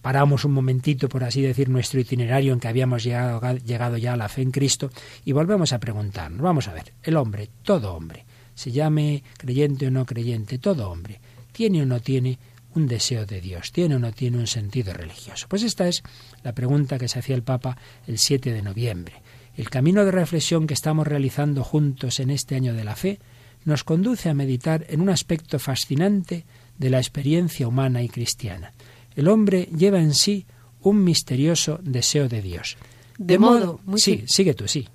Paramos 0.01 0.43
un 0.43 0.51
momentito, 0.51 1.07
por 1.07 1.23
así 1.23 1.41
decir, 1.41 1.69
nuestro 1.69 2.01
itinerario 2.01 2.51
en 2.51 2.59
que 2.59 2.67
habíamos 2.67 3.03
llegado, 3.03 3.39
llegado 3.57 3.97
ya 3.97 4.13
a 4.13 4.17
la 4.17 4.27
fe 4.27 4.41
en 4.41 4.51
Cristo 4.51 4.89
y 5.23 5.31
volvemos 5.31 5.71
a 5.71 5.79
preguntarnos. 5.79 6.41
Vamos 6.41 6.67
a 6.67 6.73
ver, 6.73 6.93
el 7.03 7.15
hombre, 7.15 7.49
todo 7.63 7.93
hombre, 7.93 8.25
se 8.61 8.71
llame 8.71 9.23
creyente 9.37 9.87
o 9.87 9.91
no 9.91 10.05
creyente, 10.05 10.59
todo 10.59 10.91
hombre, 10.91 11.19
tiene 11.51 11.81
o 11.81 11.85
no 11.87 11.99
tiene 11.99 12.37
un 12.75 12.85
deseo 12.85 13.25
de 13.25 13.41
Dios, 13.41 13.71
tiene 13.71 13.95
o 13.95 13.99
no 13.99 14.11
tiene 14.11 14.37
un 14.37 14.45
sentido 14.45 14.93
religioso. 14.93 15.47
Pues 15.49 15.63
esta 15.63 15.87
es 15.87 16.03
la 16.43 16.53
pregunta 16.53 16.99
que 16.99 17.07
se 17.07 17.17
hacía 17.17 17.35
el 17.35 17.41
Papa 17.41 17.75
el 18.05 18.19
7 18.19 18.53
de 18.53 18.61
noviembre. 18.61 19.15
El 19.57 19.71
camino 19.71 20.05
de 20.05 20.11
reflexión 20.11 20.67
que 20.67 20.75
estamos 20.75 21.07
realizando 21.07 21.63
juntos 21.63 22.19
en 22.19 22.29
este 22.29 22.53
año 22.53 22.75
de 22.75 22.83
la 22.83 22.95
fe 22.95 23.17
nos 23.65 23.83
conduce 23.83 24.29
a 24.29 24.35
meditar 24.35 24.85
en 24.89 25.01
un 25.01 25.09
aspecto 25.09 25.57
fascinante 25.57 26.45
de 26.77 26.89
la 26.91 26.99
experiencia 26.99 27.67
humana 27.67 28.03
y 28.03 28.09
cristiana. 28.09 28.73
El 29.15 29.27
hombre 29.27 29.69
lleva 29.75 29.99
en 29.99 30.13
sí 30.13 30.45
un 30.81 31.03
misterioso 31.03 31.79
deseo 31.81 32.29
de 32.29 32.43
Dios. 32.43 32.77
De, 33.17 33.39
modo, 33.39 33.79
muy 33.85 33.99
sí, 33.99 34.23
sigue 34.27 34.53
tú, 34.53 34.67
sí. 34.67 34.87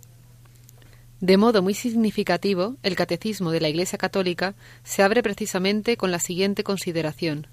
De 1.20 1.38
modo 1.38 1.62
muy 1.62 1.72
significativo, 1.72 2.76
el 2.82 2.94
catecismo 2.94 3.50
de 3.50 3.60
la 3.60 3.68
Iglesia 3.68 3.96
Católica 3.96 4.54
se 4.84 5.02
abre 5.02 5.22
precisamente 5.22 5.96
con 5.96 6.10
la 6.10 6.18
siguiente 6.18 6.62
consideración. 6.62 7.46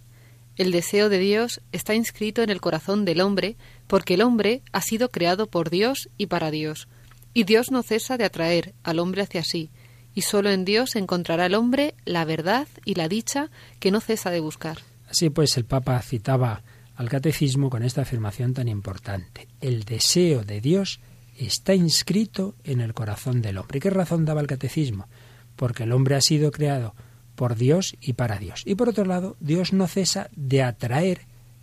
El 0.58 0.72
deseo 0.72 1.10
de 1.10 1.18
Dios 1.18 1.62
está 1.72 1.96
inscrito 1.96 2.44
en 2.44 2.50
el 2.50 2.62
corazón 2.62 3.06
del 3.06 3.22
hombre 3.22 3.56
porque 3.88 4.16
el 4.16 4.22
hombre 4.22 4.62
ha 4.72 4.82
sido 4.82 5.10
creado 5.10 5.48
por 5.48 5.70
Dios 5.70 6.10
y 6.18 6.28
para 6.28 6.52
Dios, 6.52 6.88
y 7.34 7.46
Dios 7.46 7.72
no 7.72 7.84
cesa 7.84 8.18
de 8.18 8.26
atraer 8.26 8.74
al 8.84 9.00
hombre 9.00 9.22
hacia 9.22 9.44
sí, 9.44 9.72
y 10.14 10.22
solo 10.22 10.52
en 10.52 10.66
Dios 10.66 10.96
encontrará 10.96 11.48
el 11.48 11.56
hombre 11.56 11.96
la 12.06 12.26
verdad 12.26 12.68
y 12.86 12.96
la 12.96 13.08
dicha 13.08 13.50
que 13.80 13.92
no 13.92 14.02
cesa 14.02 14.30
de 14.30 14.42
buscar. 14.42 14.78
Así 15.10 15.30
pues, 15.30 15.58
el 15.58 15.66
Papa 15.66 16.00
citaba 16.02 16.64
al 16.96 17.10
catecismo 17.10 17.70
con 17.70 17.82
esta 17.82 18.02
afirmación 18.02 18.54
tan 18.54 18.68
importante. 18.68 19.48
El 19.62 19.86
deseo 19.86 20.44
de 20.44 20.62
Dios 20.62 21.00
está 21.38 21.74
inscrito 21.74 22.56
en 22.64 22.82
el 22.82 22.94
corazón 22.94 23.42
del 23.42 23.58
hombre. 23.58 23.78
¿Y 23.78 23.82
qué 23.82 23.90
razón 23.90 24.26
daba 24.26 24.42
el 24.42 24.48
catecismo? 24.48 25.08
Porque 25.56 25.84
el 25.84 25.92
hombre 25.92 26.16
ha 26.16 26.22
sido 26.22 26.52
creado 26.52 26.96
por 27.36 27.56
Dios 27.56 27.96
y 28.02 28.14
para 28.14 28.38
Dios. 28.38 28.64
Y 28.66 28.76
por 28.76 28.90
otro 28.90 29.06
lado, 29.06 29.36
Dios 29.40 29.74
no 29.74 29.88
cesa 29.88 30.30
de 30.36 30.64
atraer 30.64 31.22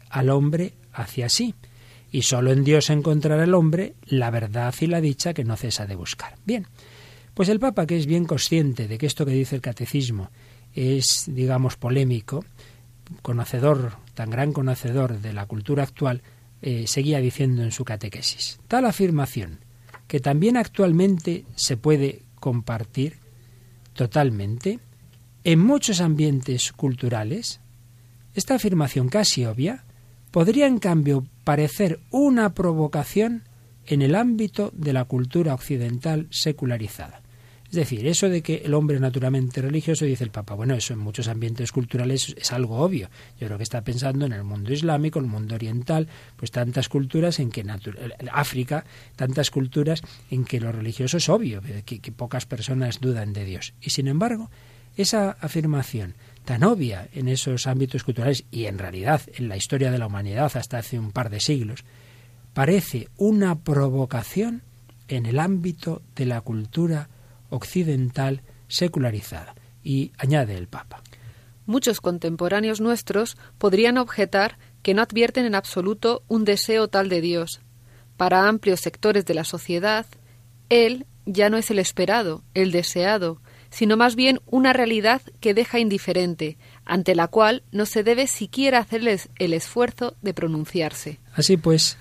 al 0.08 0.30
hombre 0.30 0.74
hacia 0.92 1.28
sí. 1.28 1.54
Y 2.12 2.22
solo 2.22 2.50
en 2.52 2.64
Dios 2.64 2.90
encontrará 2.90 3.44
el 3.44 3.54
hombre 3.54 3.94
la 4.04 4.30
verdad 4.30 4.74
y 4.80 4.86
la 4.86 5.00
dicha 5.00 5.32
que 5.32 5.44
no 5.44 5.56
cesa 5.56 5.86
de 5.86 5.94
buscar. 5.94 6.34
Bien, 6.44 6.66
pues 7.34 7.48
el 7.48 7.60
Papa, 7.60 7.86
que 7.86 7.96
es 7.96 8.06
bien 8.06 8.24
consciente 8.24 8.88
de 8.88 8.98
que 8.98 9.06
esto 9.06 9.24
que 9.24 9.32
dice 9.32 9.54
el 9.54 9.62
catecismo 9.62 10.30
es, 10.74 11.24
digamos, 11.28 11.76
polémico, 11.76 12.44
conocedor, 13.22 13.92
tan 14.14 14.30
gran 14.30 14.52
conocedor 14.52 15.20
de 15.20 15.32
la 15.32 15.46
cultura 15.46 15.84
actual, 15.84 16.22
eh, 16.62 16.86
seguía 16.86 17.20
diciendo 17.20 17.62
en 17.62 17.72
su 17.72 17.84
catequesis. 17.84 18.60
Tal 18.68 18.86
afirmación, 18.86 19.60
que 20.06 20.20
también 20.20 20.56
actualmente 20.56 21.44
se 21.54 21.76
puede 21.76 22.22
compartir 22.38 23.18
totalmente, 23.92 24.80
en 25.44 25.60
muchos 25.60 26.00
ambientes 26.00 26.72
culturales, 26.72 27.60
esta 28.34 28.54
afirmación 28.54 29.08
casi 29.08 29.44
obvia 29.44 29.84
podría 30.30 30.66
en 30.66 30.78
cambio 30.78 31.26
parecer 31.44 32.00
una 32.10 32.54
provocación 32.54 33.44
en 33.86 34.02
el 34.02 34.14
ámbito 34.14 34.70
de 34.74 34.92
la 34.92 35.04
cultura 35.04 35.54
occidental 35.54 36.28
secularizada. 36.30 37.22
Es 37.70 37.76
decir, 37.76 38.04
eso 38.08 38.28
de 38.28 38.42
que 38.42 38.62
el 38.64 38.74
hombre 38.74 38.96
es 38.96 39.00
naturalmente 39.00 39.62
religioso, 39.62 40.04
dice 40.04 40.24
el 40.24 40.32
Papa, 40.32 40.54
bueno, 40.54 40.74
eso 40.74 40.92
en 40.92 40.98
muchos 40.98 41.28
ambientes 41.28 41.70
culturales 41.70 42.34
es 42.36 42.50
algo 42.50 42.78
obvio. 42.78 43.08
Yo 43.38 43.46
creo 43.46 43.58
que 43.58 43.62
está 43.62 43.82
pensando 43.84 44.26
en 44.26 44.32
el 44.32 44.42
mundo 44.42 44.72
islámico, 44.72 45.20
el 45.20 45.26
mundo 45.26 45.54
oriental, 45.54 46.08
pues 46.36 46.50
tantas 46.50 46.88
culturas 46.88 47.38
en 47.38 47.50
que 47.50 47.64
África, 48.32 48.84
tantas 49.14 49.52
culturas 49.52 50.02
en 50.32 50.44
que 50.44 50.58
lo 50.58 50.72
religioso 50.72 51.18
es 51.18 51.28
obvio, 51.28 51.62
que, 51.84 52.00
que 52.00 52.10
pocas 52.10 52.44
personas 52.44 52.98
dudan 52.98 53.32
de 53.32 53.44
Dios. 53.44 53.72
Y 53.80 53.90
sin 53.90 54.08
embargo, 54.08 54.50
esa 54.96 55.30
afirmación 55.40 56.14
tan 56.44 56.64
obvia 56.64 57.08
en 57.14 57.28
esos 57.28 57.68
ámbitos 57.68 58.02
culturales 58.02 58.46
y 58.50 58.64
en 58.64 58.78
realidad 58.78 59.22
en 59.36 59.48
la 59.48 59.56
historia 59.56 59.92
de 59.92 59.98
la 59.98 60.08
humanidad 60.08 60.50
hasta 60.56 60.78
hace 60.78 60.98
un 60.98 61.12
par 61.12 61.30
de 61.30 61.38
siglos, 61.38 61.84
parece 62.52 63.06
una 63.16 63.60
provocación 63.60 64.62
en 65.06 65.26
el 65.26 65.38
ámbito 65.38 66.02
de 66.16 66.26
la 66.26 66.40
cultura 66.40 67.08
occidental 67.50 68.42
secularizada. 68.68 69.54
Y 69.82 70.12
añade 70.18 70.56
el 70.56 70.68
Papa. 70.68 71.02
Muchos 71.66 72.00
contemporáneos 72.00 72.80
nuestros 72.80 73.36
podrían 73.58 73.98
objetar 73.98 74.58
que 74.82 74.94
no 74.94 75.02
advierten 75.02 75.44
en 75.44 75.54
absoluto 75.54 76.22
un 76.26 76.44
deseo 76.44 76.88
tal 76.88 77.08
de 77.08 77.20
Dios. 77.20 77.60
Para 78.16 78.48
amplios 78.48 78.80
sectores 78.80 79.24
de 79.24 79.34
la 79.34 79.44
sociedad, 79.44 80.06
Él 80.68 81.06
ya 81.26 81.48
no 81.48 81.56
es 81.56 81.70
el 81.70 81.78
esperado, 81.78 82.42
el 82.54 82.72
deseado, 82.72 83.40
sino 83.70 83.96
más 83.96 84.16
bien 84.16 84.40
una 84.46 84.72
realidad 84.72 85.22
que 85.40 85.54
deja 85.54 85.78
indiferente, 85.78 86.58
ante 86.84 87.14
la 87.14 87.28
cual 87.28 87.62
no 87.70 87.86
se 87.86 88.02
debe 88.02 88.26
siquiera 88.26 88.78
hacerles 88.78 89.28
el 89.38 89.54
esfuerzo 89.54 90.16
de 90.22 90.34
pronunciarse. 90.34 91.20
Así 91.34 91.56
pues, 91.56 91.96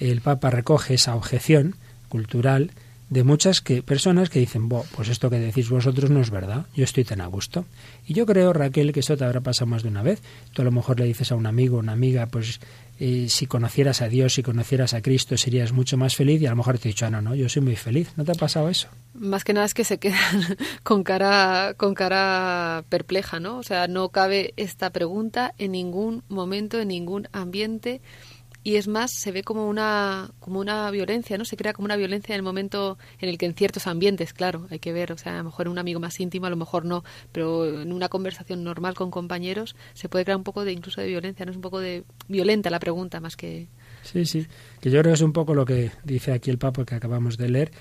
el 0.00 0.20
Papa 0.20 0.50
recoge 0.50 0.94
esa 0.94 1.14
objeción 1.14 1.76
cultural 2.08 2.72
de 3.12 3.24
muchas 3.24 3.60
que, 3.60 3.82
personas 3.82 4.30
que 4.30 4.38
dicen, 4.38 4.70
pues 4.70 5.10
esto 5.10 5.28
que 5.28 5.38
decís 5.38 5.68
vosotros 5.68 6.08
no 6.10 6.22
es 6.22 6.30
verdad, 6.30 6.64
yo 6.74 6.82
estoy 6.82 7.04
tan 7.04 7.20
a 7.20 7.26
gusto. 7.26 7.66
Y 8.06 8.14
yo 8.14 8.24
creo, 8.24 8.54
Raquel, 8.54 8.90
que 8.92 9.00
esto 9.00 9.18
te 9.18 9.24
habrá 9.24 9.42
pasado 9.42 9.66
más 9.66 9.82
de 9.82 9.90
una 9.90 10.02
vez. 10.02 10.22
Tú 10.54 10.62
a 10.62 10.64
lo 10.64 10.72
mejor 10.72 10.98
le 10.98 11.04
dices 11.04 11.30
a 11.30 11.34
un 11.34 11.44
amigo, 11.44 11.76
una 11.76 11.92
amiga, 11.92 12.26
pues 12.28 12.58
eh, 12.98 13.26
si 13.28 13.46
conocieras 13.46 14.00
a 14.00 14.08
Dios, 14.08 14.32
si 14.32 14.42
conocieras 14.42 14.94
a 14.94 15.02
Cristo, 15.02 15.36
serías 15.36 15.72
mucho 15.72 15.98
más 15.98 16.16
feliz 16.16 16.40
y 16.40 16.46
a 16.46 16.50
lo 16.50 16.56
mejor 16.56 16.78
te 16.78 16.88
he 16.88 16.92
dicho, 16.92 17.04
ah, 17.04 17.10
no, 17.10 17.20
no, 17.20 17.34
yo 17.34 17.50
soy 17.50 17.60
muy 17.60 17.76
feliz. 17.76 18.14
¿No 18.16 18.24
te 18.24 18.32
ha 18.32 18.34
pasado 18.34 18.70
eso? 18.70 18.88
Más 19.12 19.44
que 19.44 19.52
nada 19.52 19.66
es 19.66 19.74
que 19.74 19.84
se 19.84 19.98
quedan 19.98 20.56
con 20.82 21.04
cara, 21.04 21.74
con 21.76 21.92
cara 21.92 22.82
perpleja, 22.88 23.40
¿no? 23.40 23.58
O 23.58 23.62
sea, 23.62 23.88
no 23.88 24.08
cabe 24.08 24.54
esta 24.56 24.88
pregunta 24.88 25.52
en 25.58 25.72
ningún 25.72 26.22
momento, 26.30 26.80
en 26.80 26.88
ningún 26.88 27.28
ambiente 27.32 28.00
y 28.64 28.76
es 28.76 28.88
más 28.88 29.12
se 29.12 29.32
ve 29.32 29.42
como 29.42 29.68
una 29.68 30.30
como 30.38 30.60
una 30.60 30.90
violencia 30.90 31.36
no 31.38 31.44
se 31.44 31.56
crea 31.56 31.72
como 31.72 31.86
una 31.86 31.96
violencia 31.96 32.34
en 32.34 32.38
el 32.38 32.42
momento 32.42 32.98
en 33.20 33.28
el 33.28 33.38
que 33.38 33.46
en 33.46 33.54
ciertos 33.54 33.86
ambientes 33.86 34.32
claro 34.32 34.66
hay 34.70 34.78
que 34.78 34.92
ver 34.92 35.12
o 35.12 35.18
sea 35.18 35.34
a 35.34 35.38
lo 35.38 35.44
mejor 35.44 35.66
en 35.66 35.72
un 35.72 35.78
amigo 35.78 36.00
más 36.00 36.18
íntimo 36.20 36.46
a 36.46 36.50
lo 36.50 36.56
mejor 36.56 36.84
no 36.84 37.04
pero 37.32 37.80
en 37.82 37.92
una 37.92 38.08
conversación 38.08 38.64
normal 38.64 38.94
con 38.94 39.10
compañeros 39.10 39.76
se 39.94 40.08
puede 40.08 40.24
crear 40.24 40.36
un 40.36 40.44
poco 40.44 40.64
de 40.64 40.72
incluso 40.72 41.00
de 41.00 41.08
violencia 41.08 41.44
no 41.44 41.50
es 41.50 41.56
un 41.56 41.62
poco 41.62 41.80
de 41.80 42.04
violenta 42.28 42.70
la 42.70 42.78
pregunta 42.78 43.20
más 43.20 43.36
que 43.36 43.68
sí 44.02 44.24
sí 44.24 44.46
que 44.80 44.90
yo 44.90 45.00
creo 45.00 45.12
que 45.12 45.16
es 45.16 45.22
un 45.22 45.32
poco 45.32 45.54
lo 45.54 45.64
que 45.64 45.90
dice 46.04 46.32
aquí 46.32 46.50
el 46.50 46.58
papa 46.58 46.84
que 46.84 46.94
acabamos 46.94 47.36
de 47.38 47.48
leer 47.48 47.72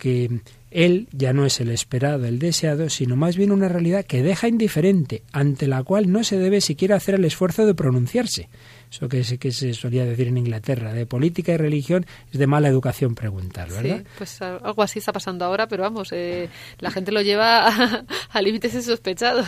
que 0.00 0.40
él 0.70 1.08
ya 1.12 1.32
no 1.32 1.44
es 1.44 1.60
el 1.60 1.68
esperado, 1.68 2.24
el 2.24 2.38
deseado, 2.38 2.88
sino 2.88 3.16
más 3.16 3.36
bien 3.36 3.52
una 3.52 3.68
realidad 3.68 4.04
que 4.04 4.22
deja 4.22 4.48
indiferente, 4.48 5.22
ante 5.30 5.68
la 5.68 5.82
cual 5.84 6.10
no 6.10 6.24
se 6.24 6.38
debe 6.38 6.60
siquiera 6.60 6.96
hacer 6.96 7.16
el 7.16 7.24
esfuerzo 7.24 7.66
de 7.66 7.74
pronunciarse. 7.74 8.48
Eso 8.90 9.08
que, 9.08 9.22
que 9.38 9.52
se 9.52 9.72
solía 9.74 10.04
decir 10.04 10.28
en 10.28 10.38
Inglaterra, 10.38 10.92
de 10.92 11.06
política 11.06 11.52
y 11.52 11.56
religión 11.56 12.06
es 12.32 12.38
de 12.38 12.46
mala 12.46 12.68
educación 12.68 13.14
preguntar, 13.14 13.70
¿verdad? 13.70 13.98
Sí, 13.98 14.04
pues 14.18 14.42
algo 14.42 14.82
así 14.82 14.98
está 14.98 15.12
pasando 15.12 15.44
ahora, 15.44 15.68
pero 15.68 15.84
vamos, 15.84 16.08
eh, 16.12 16.48
la 16.78 16.90
gente 16.90 17.12
lo 17.12 17.22
lleva 17.22 17.68
a, 17.68 18.04
a 18.30 18.42
límites 18.42 18.74
insospechados. 18.74 19.46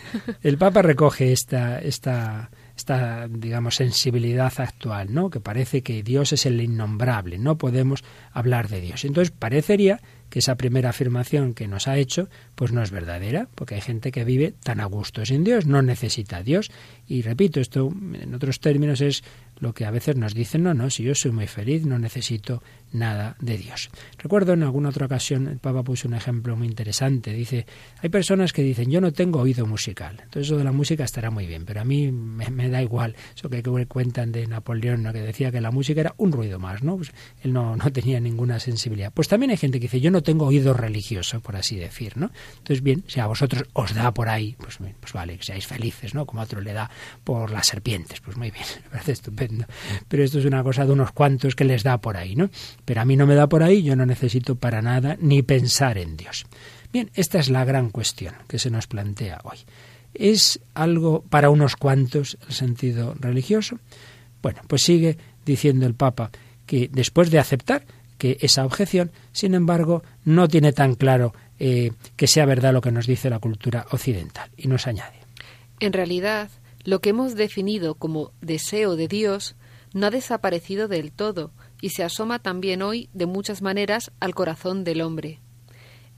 El 0.42 0.58
Papa 0.58 0.82
recoge 0.82 1.32
esta, 1.32 1.78
esta 1.78 2.50
esta, 2.80 3.28
digamos, 3.28 3.76
sensibilidad 3.76 4.52
actual, 4.56 5.12
¿no? 5.12 5.28
Que 5.28 5.38
parece 5.38 5.82
que 5.82 6.02
Dios 6.02 6.32
es 6.32 6.46
el 6.46 6.60
innombrable, 6.60 7.38
no 7.38 7.58
podemos 7.58 8.02
hablar 8.32 8.68
de 8.68 8.80
Dios. 8.80 9.04
Entonces 9.04 9.30
parecería 9.30 10.00
que 10.30 10.38
esa 10.38 10.54
primera 10.54 10.90
afirmación 10.90 11.52
que 11.52 11.68
nos 11.68 11.88
ha 11.88 11.98
hecho, 11.98 12.28
pues 12.54 12.72
no 12.72 12.82
es 12.82 12.90
verdadera, 12.90 13.48
porque 13.54 13.74
hay 13.74 13.80
gente 13.82 14.12
que 14.12 14.24
vive 14.24 14.54
tan 14.62 14.80
a 14.80 14.86
gusto 14.86 15.26
sin 15.26 15.44
Dios, 15.44 15.66
no 15.66 15.82
necesita 15.82 16.38
a 16.38 16.42
Dios. 16.42 16.70
Y 17.10 17.22
repito, 17.22 17.58
esto 17.58 17.90
en 17.90 18.32
otros 18.36 18.60
términos 18.60 19.00
es 19.00 19.24
lo 19.58 19.74
que 19.74 19.84
a 19.84 19.90
veces 19.90 20.14
nos 20.14 20.32
dicen, 20.32 20.62
no, 20.62 20.74
no, 20.74 20.90
si 20.90 21.02
yo 21.02 21.14
soy 21.16 21.32
muy 21.32 21.48
feliz, 21.48 21.84
no 21.84 21.98
necesito 21.98 22.62
nada 22.92 23.36
de 23.40 23.58
Dios. 23.58 23.90
Recuerdo 24.18 24.52
en 24.52 24.62
alguna 24.62 24.88
otra 24.88 25.06
ocasión, 25.06 25.48
el 25.48 25.58
Papa 25.58 25.82
puso 25.82 26.08
un 26.08 26.14
ejemplo 26.14 26.56
muy 26.56 26.68
interesante. 26.68 27.32
Dice, 27.32 27.66
hay 28.00 28.08
personas 28.08 28.52
que 28.52 28.62
dicen, 28.62 28.90
yo 28.90 29.00
no 29.00 29.12
tengo 29.12 29.40
oído 29.40 29.66
musical. 29.66 30.18
Entonces 30.22 30.46
eso 30.46 30.56
de 30.56 30.64
la 30.64 30.72
música 30.72 31.02
estará 31.02 31.30
muy 31.30 31.46
bien, 31.46 31.64
pero 31.64 31.80
a 31.80 31.84
mí 31.84 32.12
me, 32.12 32.68
da 32.68 32.80
igual. 32.80 33.16
Eso 33.36 33.50
que, 33.50 33.62
cuentan 33.86 34.30
de 34.30 34.46
Napoleón, 34.46 35.02
¿no? 35.02 35.12
que 35.12 35.20
decía 35.20 35.50
que 35.50 35.60
la 35.60 35.72
música 35.72 36.00
era 36.00 36.14
un 36.16 36.30
ruido 36.30 36.60
más, 36.60 36.82
¿no? 36.84 36.96
Pues 36.96 37.10
él 37.42 37.52
no, 37.52 37.76
no 37.76 37.92
tenía 37.92 38.20
ninguna 38.20 38.60
sensibilidad. 38.60 39.12
Pues 39.12 39.26
también 39.28 39.50
hay 39.50 39.56
gente 39.56 39.80
que 39.80 39.86
dice, 39.86 40.00
yo 40.00 40.12
no 40.12 40.22
tengo 40.22 40.46
oído 40.46 40.74
religioso, 40.74 41.40
por 41.40 41.56
así 41.56 41.76
decir, 41.76 42.16
¿no? 42.16 42.30
Entonces, 42.58 42.82
bien, 42.82 43.04
si 43.08 43.20
a 43.20 43.26
vosotros 43.26 43.64
os 43.72 43.94
da 43.94 44.14
por 44.14 44.28
ahí, 44.28 44.56
pues, 44.58 44.78
pues 44.78 45.12
vale, 45.12 45.36
que 45.36 45.44
seáis 45.44 45.66
felices, 45.66 46.14
¿no? 46.14 46.24
Como 46.24 46.40
a 46.40 46.44
otro 46.44 46.60
le 46.60 46.72
da 46.72 46.90
por 47.24 47.50
las 47.50 47.66
serpientes, 47.66 48.20
pues 48.20 48.36
muy 48.36 48.50
bien, 48.50 48.64
me 48.84 48.90
parece 48.90 49.12
estupendo. 49.12 49.66
Pero 50.08 50.24
esto 50.24 50.38
es 50.38 50.44
una 50.44 50.62
cosa 50.62 50.84
de 50.84 50.92
unos 50.92 51.12
cuantos 51.12 51.54
que 51.54 51.64
les 51.64 51.82
da 51.82 51.98
por 51.98 52.16
ahí, 52.16 52.36
¿no? 52.36 52.50
pero 52.84 53.00
a 53.00 53.04
mí 53.04 53.16
no 53.16 53.26
me 53.26 53.34
da 53.34 53.48
por 53.48 53.62
ahí, 53.62 53.82
yo 53.82 53.96
no 53.96 54.06
necesito 54.06 54.54
para 54.54 54.82
nada 54.82 55.16
ni 55.20 55.42
pensar 55.42 55.98
en 55.98 56.16
Dios. 56.16 56.46
Bien, 56.92 57.10
esta 57.14 57.38
es 57.38 57.50
la 57.50 57.64
gran 57.64 57.90
cuestión 57.90 58.34
que 58.48 58.58
se 58.58 58.70
nos 58.70 58.86
plantea 58.86 59.40
hoy. 59.44 59.58
¿Es 60.12 60.60
algo 60.74 61.22
para 61.28 61.50
unos 61.50 61.76
cuantos 61.76 62.36
el 62.48 62.54
sentido 62.54 63.14
religioso? 63.18 63.78
Bueno, 64.42 64.60
pues 64.66 64.82
sigue 64.82 65.18
diciendo 65.44 65.86
el 65.86 65.94
Papa 65.94 66.30
que 66.66 66.88
después 66.92 67.30
de 67.30 67.38
aceptar 67.38 67.84
que 68.18 68.38
esa 68.40 68.64
objeción, 68.64 69.10
sin 69.32 69.54
embargo, 69.54 70.02
no 70.24 70.46
tiene 70.48 70.72
tan 70.72 70.94
claro 70.94 71.32
eh, 71.58 71.92
que 72.16 72.26
sea 72.26 72.44
verdad 72.44 72.72
lo 72.72 72.80
que 72.80 72.92
nos 72.92 73.06
dice 73.06 73.30
la 73.30 73.38
cultura 73.38 73.86
occidental. 73.90 74.50
Y 74.56 74.68
nos 74.68 74.86
añade. 74.86 75.18
En 75.80 75.92
realidad, 75.92 76.50
lo 76.84 77.00
que 77.00 77.10
hemos 77.10 77.34
definido 77.34 77.94
como 77.94 78.32
deseo 78.40 78.96
de 78.96 79.08
Dios 79.08 79.56
no 79.92 80.06
ha 80.06 80.10
desaparecido 80.10 80.88
del 80.88 81.12
todo, 81.12 81.52
y 81.80 81.90
se 81.90 82.04
asoma 82.04 82.38
también 82.38 82.82
hoy 82.82 83.08
de 83.12 83.26
muchas 83.26 83.62
maneras 83.62 84.12
al 84.20 84.34
corazón 84.34 84.84
del 84.84 85.00
hombre. 85.00 85.40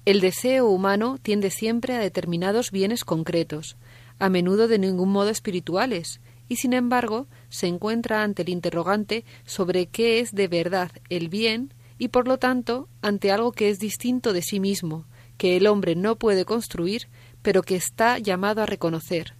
El 0.04 0.20
deseo 0.20 0.66
humano 0.66 1.18
tiende 1.22 1.50
siempre 1.50 1.94
a 1.94 2.00
determinados 2.00 2.70
bienes 2.70 3.04
concretos, 3.04 3.76
a 4.18 4.28
menudo 4.28 4.68
de 4.68 4.78
ningún 4.78 5.10
modo 5.10 5.30
espirituales, 5.30 6.20
y 6.48 6.56
sin 6.56 6.72
embargo 6.72 7.28
se 7.48 7.66
encuentra 7.66 8.22
ante 8.22 8.42
el 8.42 8.48
interrogante 8.48 9.24
sobre 9.46 9.86
qué 9.86 10.20
es 10.20 10.32
de 10.32 10.48
verdad 10.48 10.90
el 11.08 11.28
bien 11.28 11.72
y 11.98 12.08
por 12.08 12.26
lo 12.26 12.38
tanto 12.38 12.88
ante 13.00 13.30
algo 13.30 13.52
que 13.52 13.70
es 13.70 13.78
distinto 13.78 14.32
de 14.32 14.42
sí 14.42 14.60
mismo, 14.60 15.06
que 15.38 15.56
el 15.56 15.66
hombre 15.66 15.94
no 15.94 16.16
puede 16.16 16.44
construir, 16.44 17.08
pero 17.42 17.62
que 17.62 17.76
está 17.76 18.18
llamado 18.18 18.60
a 18.62 18.66
reconocer. 18.66 19.34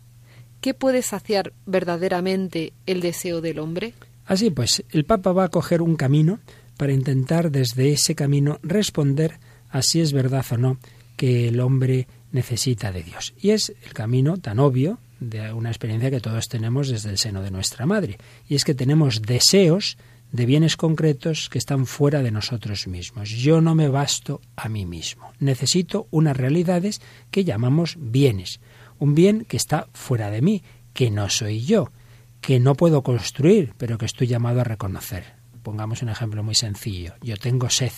¿Qué 0.62 0.74
puede 0.74 1.02
saciar 1.02 1.52
verdaderamente 1.66 2.72
el 2.86 3.00
deseo 3.00 3.40
del 3.40 3.58
hombre? 3.58 3.94
Así 4.24 4.48
pues, 4.50 4.84
el 4.90 5.04
Papa 5.04 5.32
va 5.32 5.44
a 5.44 5.48
coger 5.48 5.82
un 5.82 5.96
camino 5.96 6.38
para 6.76 6.92
intentar 6.92 7.50
desde 7.50 7.92
ese 7.92 8.14
camino 8.14 8.60
responder 8.62 9.40
a 9.70 9.82
si 9.82 10.00
es 10.00 10.12
verdad 10.12 10.46
o 10.52 10.56
no 10.56 10.78
que 11.16 11.48
el 11.48 11.58
hombre 11.58 12.06
necesita 12.30 12.92
de 12.92 13.02
Dios. 13.02 13.34
Y 13.40 13.50
es 13.50 13.74
el 13.84 13.92
camino 13.92 14.36
tan 14.36 14.60
obvio 14.60 15.00
de 15.18 15.52
una 15.52 15.68
experiencia 15.68 16.12
que 16.12 16.20
todos 16.20 16.48
tenemos 16.48 16.88
desde 16.88 17.10
el 17.10 17.18
seno 17.18 17.42
de 17.42 17.50
nuestra 17.50 17.84
madre. 17.84 18.18
Y 18.48 18.54
es 18.54 18.64
que 18.64 18.76
tenemos 18.76 19.20
deseos 19.20 19.98
de 20.30 20.46
bienes 20.46 20.76
concretos 20.76 21.48
que 21.50 21.58
están 21.58 21.86
fuera 21.86 22.22
de 22.22 22.30
nosotros 22.30 22.86
mismos. 22.86 23.30
Yo 23.30 23.60
no 23.60 23.74
me 23.74 23.88
basto 23.88 24.40
a 24.54 24.68
mí 24.68 24.86
mismo. 24.86 25.32
Necesito 25.40 26.06
unas 26.12 26.36
realidades 26.36 27.00
que 27.32 27.44
llamamos 27.44 27.96
bienes. 27.98 28.60
Un 29.02 29.16
bien 29.16 29.44
que 29.46 29.56
está 29.56 29.88
fuera 29.94 30.30
de 30.30 30.42
mí, 30.42 30.62
que 30.94 31.10
no 31.10 31.28
soy 31.28 31.64
yo, 31.64 31.90
que 32.40 32.60
no 32.60 32.76
puedo 32.76 33.02
construir, 33.02 33.74
pero 33.76 33.98
que 33.98 34.06
estoy 34.06 34.28
llamado 34.28 34.60
a 34.60 34.64
reconocer. 34.64 35.24
Pongamos 35.64 36.02
un 36.02 36.08
ejemplo 36.08 36.44
muy 36.44 36.54
sencillo. 36.54 37.14
Yo 37.20 37.36
tengo 37.36 37.68
sed 37.68 37.90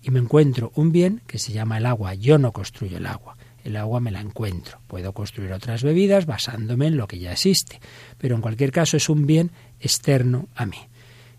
y 0.00 0.10
me 0.10 0.20
encuentro 0.20 0.72
un 0.74 0.90
bien 0.90 1.20
que 1.26 1.38
se 1.38 1.52
llama 1.52 1.76
el 1.76 1.84
agua. 1.84 2.14
Yo 2.14 2.38
no 2.38 2.50
construyo 2.50 2.96
el 2.96 3.04
agua. 3.04 3.36
El 3.62 3.76
agua 3.76 4.00
me 4.00 4.10
la 4.10 4.22
encuentro. 4.22 4.80
Puedo 4.86 5.12
construir 5.12 5.52
otras 5.52 5.82
bebidas 5.82 6.24
basándome 6.24 6.86
en 6.86 6.96
lo 6.96 7.06
que 7.06 7.18
ya 7.18 7.32
existe. 7.32 7.78
Pero 8.16 8.34
en 8.34 8.40
cualquier 8.40 8.72
caso 8.72 8.96
es 8.96 9.10
un 9.10 9.26
bien 9.26 9.50
externo 9.80 10.48
a 10.54 10.64
mí. 10.64 10.78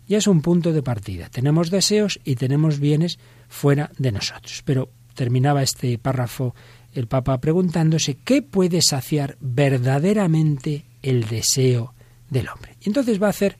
Y 0.06 0.14
es 0.14 0.28
un 0.28 0.40
punto 0.40 0.72
de 0.72 0.84
partida. 0.84 1.30
Tenemos 1.30 1.68
deseos 1.68 2.20
y 2.22 2.36
tenemos 2.36 2.78
bienes 2.78 3.18
fuera 3.48 3.90
de 3.98 4.12
nosotros. 4.12 4.62
Pero 4.64 4.88
terminaba 5.14 5.64
este 5.64 5.98
párrafo 5.98 6.54
el 6.94 7.06
Papa 7.06 7.40
preguntándose 7.40 8.16
qué 8.16 8.42
puede 8.42 8.80
saciar 8.82 9.36
verdaderamente 9.40 10.84
el 11.02 11.26
deseo 11.26 11.94
del 12.30 12.48
hombre. 12.48 12.76
Y 12.80 12.88
entonces 12.88 13.22
va 13.22 13.28
a 13.28 13.30
hacer 13.30 13.56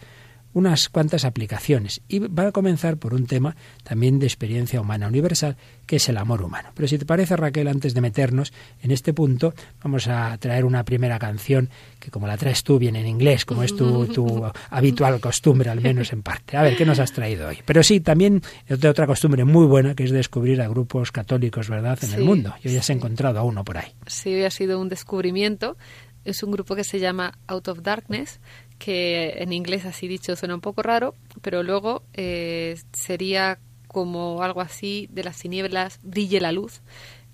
unas 0.54 0.88
cuantas 0.88 1.24
aplicaciones 1.24 2.00
y 2.08 2.20
va 2.20 2.48
a 2.48 2.52
comenzar 2.52 2.96
por 2.96 3.12
un 3.12 3.26
tema 3.26 3.56
también 3.82 4.18
de 4.18 4.26
experiencia 4.26 4.80
humana 4.80 5.08
universal, 5.08 5.56
que 5.86 5.96
es 5.96 6.08
el 6.08 6.16
amor 6.16 6.42
humano. 6.42 6.70
Pero 6.74 6.88
si 6.88 6.96
te 6.96 7.04
parece, 7.04 7.36
Raquel, 7.36 7.68
antes 7.68 7.92
de 7.92 8.00
meternos 8.00 8.52
en 8.82 8.90
este 8.90 9.12
punto, 9.12 9.52
vamos 9.82 10.08
a 10.08 10.36
traer 10.38 10.64
una 10.64 10.84
primera 10.84 11.18
canción 11.18 11.68
que 12.00 12.10
como 12.10 12.26
la 12.26 12.36
traes 12.36 12.62
tú 12.64 12.78
viene 12.78 13.00
en 13.00 13.06
inglés, 13.06 13.44
como 13.44 13.62
es 13.62 13.76
tu, 13.76 14.06
tu 14.06 14.44
habitual 14.70 15.20
costumbre, 15.20 15.68
al 15.70 15.80
menos 15.80 16.12
en 16.12 16.22
parte. 16.22 16.56
A 16.56 16.62
ver, 16.62 16.76
¿qué 16.76 16.86
nos 16.86 16.98
has 16.98 17.12
traído 17.12 17.48
hoy? 17.48 17.58
Pero 17.64 17.82
sí, 17.82 18.00
también 18.00 18.42
de 18.68 18.88
otra 18.88 19.06
costumbre 19.06 19.44
muy 19.44 19.66
buena, 19.66 19.94
que 19.94 20.04
es 20.04 20.10
descubrir 20.10 20.62
a 20.62 20.68
grupos 20.68 21.12
católicos, 21.12 21.68
¿verdad?, 21.68 21.98
en 22.02 22.14
el 22.14 22.24
mundo. 22.24 22.54
Yo 22.62 22.70
ya 22.70 22.80
has 22.80 22.90
encontrado 22.90 23.38
a 23.40 23.42
uno 23.42 23.64
por 23.64 23.78
ahí. 23.78 23.92
Sí, 24.06 24.34
hoy 24.34 24.44
ha 24.44 24.50
sido 24.50 24.80
un 24.80 24.88
descubrimiento. 24.88 25.76
Es 26.24 26.42
un 26.42 26.52
grupo 26.52 26.74
que 26.74 26.84
se 26.84 27.00
llama 27.00 27.38
Out 27.46 27.68
of 27.68 27.82
Darkness, 27.82 28.40
que 28.78 29.34
en 29.38 29.52
inglés 29.52 29.84
así 29.84 30.08
dicho 30.08 30.36
suena 30.36 30.54
un 30.54 30.60
poco 30.60 30.82
raro, 30.82 31.14
pero 31.42 31.62
luego 31.62 32.02
eh, 32.12 32.78
sería 32.92 33.58
como 33.88 34.42
algo 34.42 34.60
así 34.60 35.08
de 35.12 35.24
las 35.24 35.38
tinieblas 35.38 36.00
brille 36.02 36.40
la 36.40 36.52
luz 36.52 36.82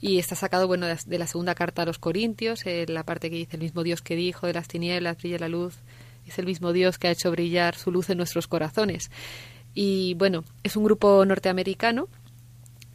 y 0.00 0.18
está 0.18 0.34
sacado 0.34 0.66
bueno 0.66 0.86
de 0.86 1.18
la 1.18 1.26
segunda 1.26 1.54
carta 1.54 1.82
a 1.82 1.86
los 1.86 1.98
Corintios, 1.98 2.64
en 2.66 2.92
la 2.94 3.04
parte 3.04 3.30
que 3.30 3.36
dice 3.36 3.56
el 3.56 3.62
mismo 3.62 3.82
Dios 3.82 4.00
que 4.00 4.16
dijo 4.16 4.46
de 4.46 4.54
las 4.54 4.68
tinieblas 4.68 5.18
brille 5.18 5.38
la 5.38 5.48
luz, 5.48 5.78
es 6.26 6.38
el 6.38 6.46
mismo 6.46 6.72
Dios 6.72 6.98
que 6.98 7.08
ha 7.08 7.10
hecho 7.10 7.30
brillar 7.30 7.74
su 7.74 7.90
luz 7.90 8.08
en 8.10 8.18
nuestros 8.18 8.46
corazones. 8.46 9.10
Y 9.74 10.14
bueno, 10.14 10.44
es 10.62 10.76
un 10.76 10.84
grupo 10.84 11.24
norteamericano 11.24 12.08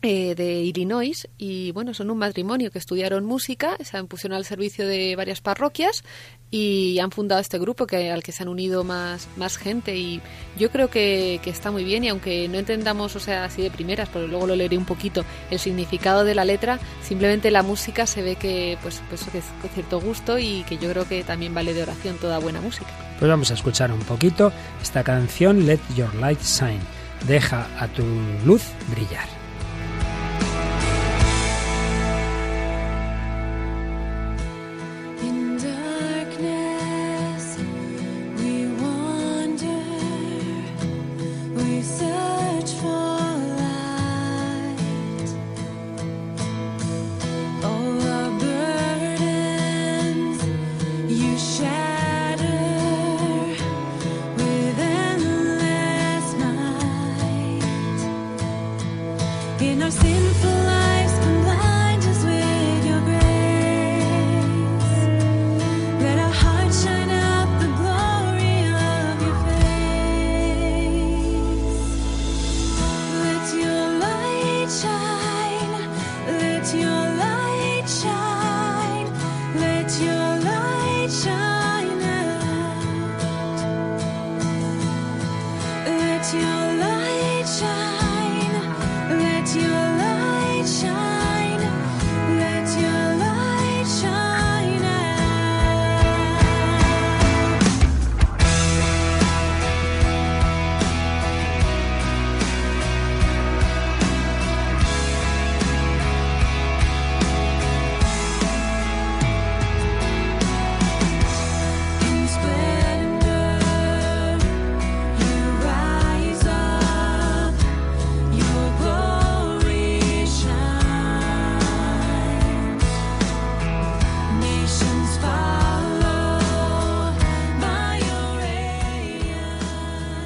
eh, 0.05 0.35
de 0.35 0.61
Illinois 0.61 1.27
y 1.37 1.71
bueno, 1.71 1.93
son 1.93 2.11
un 2.11 2.17
matrimonio 2.17 2.71
que 2.71 2.79
estudiaron 2.79 3.25
música, 3.25 3.77
se 3.83 3.97
han 3.97 4.07
pusieron 4.07 4.37
al 4.37 4.45
servicio 4.45 4.87
de 4.87 5.15
varias 5.15 5.41
parroquias 5.41 6.03
y 6.51 6.99
han 6.99 7.11
fundado 7.11 7.41
este 7.41 7.59
grupo 7.59 7.87
que, 7.87 8.11
al 8.11 8.23
que 8.23 8.31
se 8.31 8.43
han 8.43 8.49
unido 8.49 8.83
más, 8.83 9.27
más 9.35 9.57
gente 9.57 9.97
y 9.97 10.21
yo 10.57 10.71
creo 10.71 10.89
que, 10.89 11.41
está 11.45 11.71
muy 11.71 11.83
bien 11.83 12.03
y 12.03 12.09
aunque 12.09 12.47
no 12.47 12.57
entendamos, 12.57 13.15
o 13.15 13.19
sea, 13.19 13.45
así 13.45 13.61
de 13.61 13.71
primeras, 13.71 14.07
pero 14.09 14.27
luego 14.27 14.47
lo 14.47 14.55
leeré 14.55 14.77
un 14.77 14.85
poquito, 14.85 15.25
el 15.51 15.59
significado 15.59 16.23
de 16.23 16.35
la 16.35 16.45
letra, 16.45 16.79
simplemente 17.03 17.51
la 17.51 17.63
música 17.63 18.05
se 18.05 18.21
ve 18.21 18.35
que 18.35 18.77
pues, 18.81 19.01
pues 19.09 19.23
que 19.31 19.39
es 19.39 19.45
con 19.61 19.69
cierto 19.71 19.99
gusto 19.99 20.37
y 20.37 20.63
que 20.63 20.77
yo 20.77 20.89
creo 20.91 21.07
que 21.07 21.23
también 21.23 21.53
vale 21.53 21.73
de 21.73 21.81
oración 21.81 22.17
toda 22.17 22.39
buena 22.39 22.61
música. 22.61 22.87
Pues 23.19 23.27
vamos 23.27 23.51
a 23.51 23.55
escuchar 23.55 23.91
un 23.91 24.01
poquito 24.01 24.51
esta 24.81 25.03
canción 25.03 25.65
Let 25.65 25.79
Your 25.95 26.13
Light 26.15 26.41
Shine. 26.41 26.81
Deja 27.27 27.67
a 27.79 27.87
tu 27.87 28.03
luz 28.45 28.63
brillar. 28.91 29.34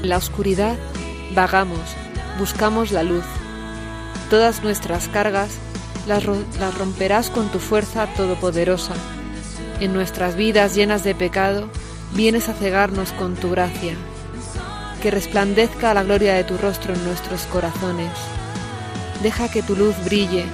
La 0.10 0.17
oscuridad 0.17 0.76
vagamos, 1.36 1.95
buscamos 2.39 2.91
la 2.91 3.04
luz. 3.04 3.24
Todas 4.30 4.63
nuestras 4.63 5.08
cargas 5.08 5.52
las, 6.08 6.24
romperás 6.78 7.30
con 7.30 7.50
tu 7.50 7.60
fuerza 7.60 8.08
todopoderosa. 8.17 8.95
En 9.80 9.93
nuestras 9.93 10.36
vidas 10.36 10.76
llenas 10.76 11.04
de 11.04 11.15
pecado, 11.15 11.69
vienes 12.13 12.50
a 12.50 12.54
cegarnos 12.54 13.12
con 13.13 13.36
tu 13.36 13.52
gracia. 13.52 13.93
Que 15.02 15.12
resplandezca 15.12 15.93
la 15.93 16.04
gloria 16.04 16.34
de 16.34 16.43
tu 16.43 16.58
rostro 16.58 16.93
en 16.93 17.06
nuestros 17.06 17.43
corazones. 17.43 18.12
Deja 19.22 19.50
que 19.50 19.62
tu 19.62 19.76
luz 19.76 19.95
brille, 20.04 20.45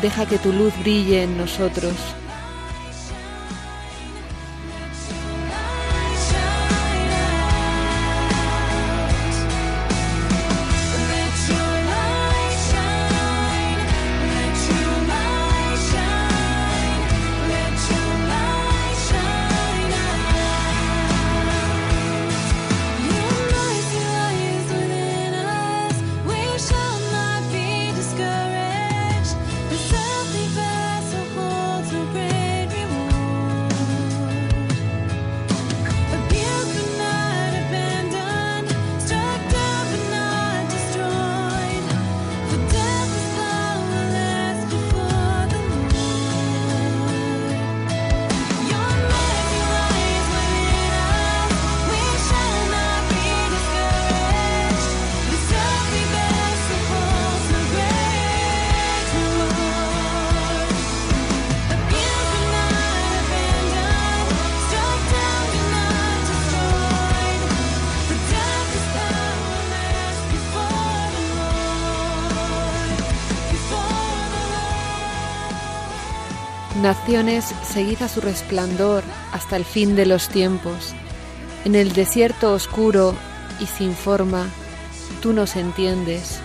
deja 0.00 0.26
que 0.26 0.38
tu 0.38 0.52
luz 0.52 0.72
brille 0.80 1.22
en 1.22 1.36
nosotros. 1.36 1.94
Naciones, 77.14 77.54
seguid 77.62 78.02
a 78.02 78.08
su 78.08 78.20
resplandor 78.20 79.04
hasta 79.30 79.54
el 79.54 79.64
fin 79.64 79.94
de 79.94 80.04
los 80.04 80.28
tiempos. 80.28 80.94
En 81.64 81.76
el 81.76 81.92
desierto 81.92 82.52
oscuro 82.52 83.14
y 83.60 83.66
sin 83.66 83.94
forma, 83.94 84.48
tú 85.22 85.32
nos 85.32 85.54
entiendes. 85.54 86.40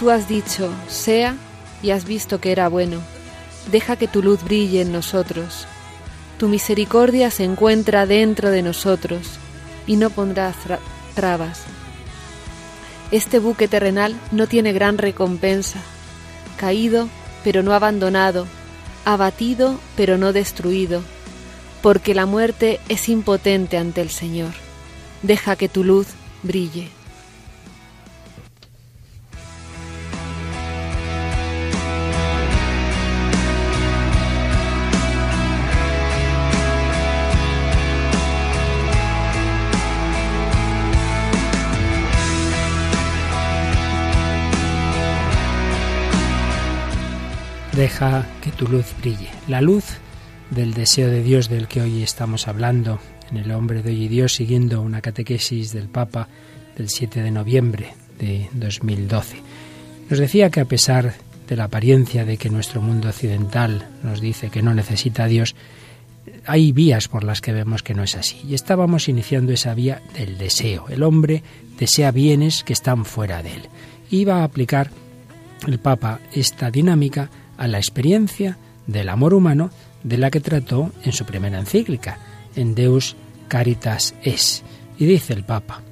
Tú 0.00 0.10
has 0.10 0.26
dicho, 0.26 0.72
sea, 0.88 1.36
y 1.80 1.92
has 1.92 2.06
visto 2.06 2.40
que 2.40 2.50
era 2.50 2.68
bueno. 2.68 2.98
Deja 3.70 3.94
que 3.94 4.08
tu 4.08 4.20
luz 4.20 4.42
brille 4.42 4.80
en 4.80 4.90
nosotros. 4.90 5.68
Tu 6.36 6.48
misericordia 6.48 7.30
se 7.30 7.44
encuentra 7.44 8.06
dentro 8.06 8.50
de 8.50 8.62
nosotros 8.62 9.38
y 9.86 9.94
no 9.94 10.10
pondrás 10.10 10.56
trabas. 11.14 11.62
Este 13.12 13.38
buque 13.38 13.68
terrenal 13.68 14.16
no 14.32 14.48
tiene 14.48 14.72
gran 14.72 14.98
recompensa, 14.98 15.78
caído 16.56 17.08
pero 17.44 17.62
no 17.62 17.72
abandonado, 17.74 18.48
abatido 19.04 19.78
pero 19.96 20.18
no 20.18 20.32
destruido, 20.32 21.02
porque 21.82 22.14
la 22.14 22.26
muerte 22.26 22.80
es 22.88 23.08
impotente 23.08 23.78
ante 23.78 24.00
el 24.00 24.10
Señor. 24.10 24.52
Deja 25.22 25.56
que 25.56 25.68
tu 25.68 25.84
luz 25.84 26.08
brille. 26.42 26.88
Deja 47.80 48.26
que 48.42 48.50
tu 48.50 48.68
luz 48.68 48.94
brille. 49.00 49.30
La 49.48 49.62
luz 49.62 49.86
del 50.50 50.74
deseo 50.74 51.08
de 51.08 51.22
Dios 51.22 51.48
del 51.48 51.66
que 51.66 51.80
hoy 51.80 52.02
estamos 52.02 52.46
hablando 52.46 53.00
en 53.30 53.38
el 53.38 53.50
hombre 53.52 53.82
de 53.82 53.88
hoy 53.88 54.04
y 54.04 54.08
Dios, 54.08 54.34
siguiendo 54.34 54.82
una 54.82 55.00
catequesis 55.00 55.72
del 55.72 55.88
Papa 55.88 56.28
del 56.76 56.90
7 56.90 57.22
de 57.22 57.30
noviembre 57.30 57.94
de 58.18 58.50
2012. 58.52 59.38
Nos 60.10 60.18
decía 60.18 60.50
que 60.50 60.60
a 60.60 60.66
pesar 60.66 61.14
de 61.48 61.56
la 61.56 61.64
apariencia 61.64 62.26
de 62.26 62.36
que 62.36 62.50
nuestro 62.50 62.82
mundo 62.82 63.08
occidental 63.08 63.88
nos 64.02 64.20
dice 64.20 64.50
que 64.50 64.60
no 64.60 64.74
necesita 64.74 65.24
a 65.24 65.28
Dios, 65.28 65.56
hay 66.44 66.72
vías 66.72 67.08
por 67.08 67.24
las 67.24 67.40
que 67.40 67.54
vemos 67.54 67.82
que 67.82 67.94
no 67.94 68.02
es 68.02 68.14
así. 68.14 68.42
Y 68.46 68.52
estábamos 68.52 69.08
iniciando 69.08 69.52
esa 69.52 69.72
vía 69.72 70.02
del 70.12 70.36
deseo. 70.36 70.90
El 70.90 71.02
hombre 71.02 71.42
desea 71.78 72.10
bienes 72.10 72.62
que 72.62 72.74
están 72.74 73.06
fuera 73.06 73.42
de 73.42 73.54
él. 73.54 73.62
Iba 74.10 74.40
a 74.40 74.44
aplicar 74.44 74.90
el 75.66 75.78
Papa 75.78 76.20
esta 76.34 76.70
dinámica 76.70 77.30
a 77.60 77.68
la 77.68 77.76
experiencia 77.76 78.56
del 78.86 79.10
amor 79.10 79.34
humano 79.34 79.70
de 80.02 80.16
la 80.16 80.30
que 80.30 80.40
trató 80.40 80.90
en 81.04 81.12
su 81.12 81.26
primera 81.26 81.60
encíclica, 81.60 82.18
en 82.56 82.74
Deus 82.74 83.16
Caritas 83.48 84.14
Es. 84.22 84.64
Y 84.98 85.04
dice 85.04 85.34
el 85.34 85.44
Papa, 85.44 85.82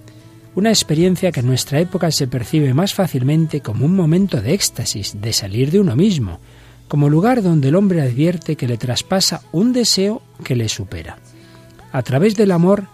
una 0.55 0.71
experiencia 0.71 1.31
que 1.31 1.41
en 1.41 1.47
nuestra 1.47 1.79
época 1.79 2.11
se 2.11 2.27
percibe 2.27 2.73
más 2.73 2.95
fácilmente 2.95 3.61
como 3.61 3.85
un 3.85 3.95
momento 3.95 4.41
de 4.41 4.55
éxtasis, 4.55 5.21
de 5.21 5.33
salir 5.35 5.71
de 5.71 5.79
uno 5.79 5.95
mismo, 5.95 6.41
como 6.89 7.11
lugar 7.11 7.43
donde 7.43 7.69
el 7.69 7.77
hombre 7.77 8.01
advierte 8.01 8.57
que 8.57 8.67
le 8.67 8.79
traspasa 8.79 9.43
un 9.53 9.75
deseo 9.75 10.23
que 10.45 10.57
le 10.57 10.71
supera. 10.71 11.19
A 11.93 12.03
través 12.03 12.35
del 12.35 12.51
amor, 12.51 12.87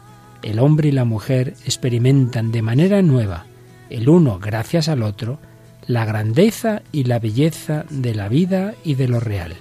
el 0.42 0.58
hombre 0.58 0.88
y 0.88 0.92
la 0.92 1.04
mujer 1.04 1.54
experimentan 1.64 2.50
de 2.50 2.62
manera 2.62 3.02
nueva, 3.02 3.46
el 3.88 4.08
uno 4.08 4.40
gracias 4.40 4.88
al 4.88 5.04
otro, 5.04 5.38
la 5.86 6.04
grandeza 6.04 6.82
y 6.92 7.04
la 7.04 7.18
belleza 7.18 7.84
de 7.90 8.14
la 8.14 8.28
vida 8.28 8.74
y 8.84 8.94
de 8.94 9.08
lo 9.08 9.20
real. 9.20 9.54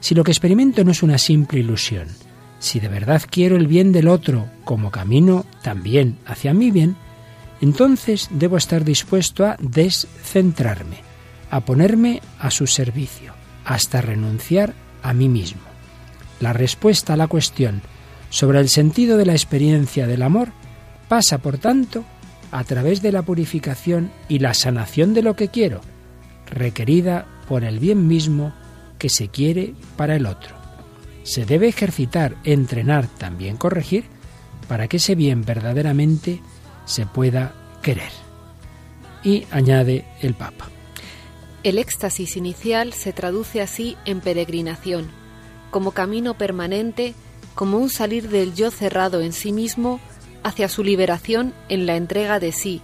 Si 0.00 0.14
lo 0.14 0.24
que 0.24 0.30
experimento 0.30 0.84
no 0.84 0.92
es 0.92 1.02
una 1.02 1.18
simple 1.18 1.60
ilusión, 1.60 2.08
si 2.58 2.80
de 2.80 2.88
verdad 2.88 3.22
quiero 3.28 3.56
el 3.56 3.66
bien 3.66 3.92
del 3.92 4.08
otro 4.08 4.48
como 4.64 4.90
camino 4.90 5.44
también 5.62 6.18
hacia 6.26 6.54
mi 6.54 6.70
bien, 6.70 6.96
entonces 7.60 8.28
debo 8.30 8.56
estar 8.56 8.84
dispuesto 8.84 9.46
a 9.46 9.56
descentrarme, 9.60 10.96
a 11.50 11.60
ponerme 11.60 12.22
a 12.38 12.50
su 12.50 12.66
servicio, 12.66 13.34
hasta 13.64 14.00
renunciar 14.00 14.74
a 15.02 15.12
mí 15.12 15.28
mismo. 15.28 15.62
La 16.40 16.52
respuesta 16.52 17.14
a 17.14 17.16
la 17.16 17.28
cuestión 17.28 17.82
sobre 18.30 18.60
el 18.60 18.68
sentido 18.68 19.18
de 19.18 19.26
la 19.26 19.32
experiencia 19.32 20.06
del 20.06 20.22
amor 20.22 20.48
pasa, 21.08 21.38
por 21.38 21.58
tanto, 21.58 22.04
a 22.50 22.64
través 22.64 23.02
de 23.02 23.12
la 23.12 23.22
purificación 23.22 24.10
y 24.28 24.38
la 24.38 24.54
sanación 24.54 25.14
de 25.14 25.22
lo 25.22 25.36
que 25.36 25.48
quiero, 25.48 25.80
requerida 26.46 27.26
por 27.48 27.64
el 27.64 27.78
bien 27.78 28.06
mismo 28.06 28.52
que 28.98 29.08
se 29.08 29.28
quiere 29.28 29.74
para 29.96 30.16
el 30.16 30.26
otro. 30.26 30.54
Se 31.22 31.44
debe 31.44 31.68
ejercitar, 31.68 32.36
entrenar, 32.44 33.06
también 33.06 33.56
corregir, 33.56 34.04
para 34.68 34.88
que 34.88 34.98
ese 34.98 35.14
bien 35.14 35.44
verdaderamente 35.44 36.40
se 36.84 37.06
pueda 37.06 37.54
querer. 37.82 38.10
Y 39.22 39.46
añade 39.50 40.04
el 40.20 40.34
Papa. 40.34 40.68
El 41.62 41.78
éxtasis 41.78 42.36
inicial 42.36 42.92
se 42.92 43.12
traduce 43.12 43.60
así 43.60 43.96
en 44.06 44.20
peregrinación, 44.20 45.10
como 45.70 45.92
camino 45.92 46.34
permanente, 46.34 47.14
como 47.54 47.78
un 47.78 47.90
salir 47.90 48.28
del 48.28 48.54
yo 48.54 48.70
cerrado 48.70 49.20
en 49.20 49.32
sí 49.32 49.52
mismo 49.52 50.00
hacia 50.42 50.68
su 50.68 50.82
liberación 50.82 51.54
en 51.68 51.86
la 51.86 51.96
entrega 51.96 52.40
de 52.40 52.52
sí, 52.52 52.80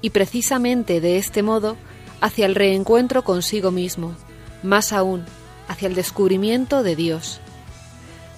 y 0.00 0.10
precisamente 0.10 1.00
de 1.00 1.18
este 1.18 1.42
modo 1.42 1.76
hacia 2.20 2.46
el 2.46 2.54
reencuentro 2.54 3.22
consigo 3.22 3.70
mismo, 3.70 4.14
más 4.62 4.92
aún, 4.92 5.24
hacia 5.68 5.88
el 5.88 5.94
descubrimiento 5.94 6.82
de 6.82 6.96
Dios. 6.96 7.40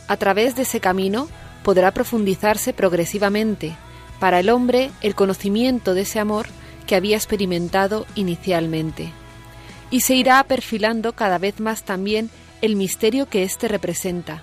A 0.08 0.16
través 0.16 0.56
de 0.56 0.62
ese 0.62 0.80
camino 0.80 1.28
podrá 1.62 1.92
profundizarse 1.92 2.72
progresivamente 2.72 3.76
para 4.20 4.40
el 4.40 4.50
hombre 4.50 4.90
el 5.02 5.14
conocimiento 5.14 5.94
de 5.94 6.02
ese 6.02 6.20
amor 6.20 6.46
que 6.86 6.94
había 6.94 7.16
experimentado 7.16 8.06
inicialmente, 8.14 9.10
y 9.90 10.00
se 10.00 10.14
irá 10.14 10.42
perfilando 10.44 11.12
cada 11.12 11.38
vez 11.38 11.60
más 11.60 11.82
también 11.82 12.30
el 12.62 12.76
misterio 12.76 13.28
que 13.28 13.42
éste 13.42 13.68
representa. 13.68 14.42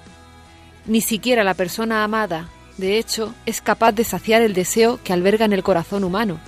Ni 0.85 1.01
siquiera 1.01 1.43
la 1.43 1.53
persona 1.53 2.03
amada 2.03 2.49
de 2.77 2.97
hecho, 2.97 3.33
es 3.45 3.61
capaz 3.61 3.91
de 3.91 4.03
saciar 4.03 4.41
el 4.41 4.53
deseo 4.53 4.99
que 5.03 5.13
alberga 5.13 5.45
en 5.45 5.53
el 5.53 5.63
corazón 5.63 6.03
humano. 6.03 6.39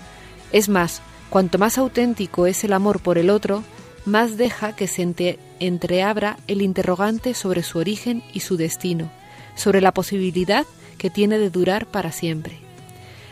Es 0.51 0.69
más, 0.69 1.01
cuanto 1.29 1.57
más 1.57 1.77
auténtico 1.77 2.47
es 2.47 2.63
el 2.63 2.73
amor 2.73 2.99
por 2.99 3.17
el 3.17 3.29
otro, 3.29 3.63
más 4.05 4.37
deja 4.37 4.75
que 4.75 4.87
se 4.87 5.35
entreabra 5.59 6.37
el 6.47 6.61
interrogante 6.61 7.33
sobre 7.33 7.63
su 7.63 7.79
origen 7.79 8.23
y 8.33 8.41
su 8.41 8.57
destino, 8.57 9.11
sobre 9.55 9.81
la 9.81 9.93
posibilidad 9.93 10.65
que 10.97 11.09
tiene 11.09 11.37
de 11.37 11.49
durar 11.49 11.85
para 11.85 12.11
siempre. 12.11 12.59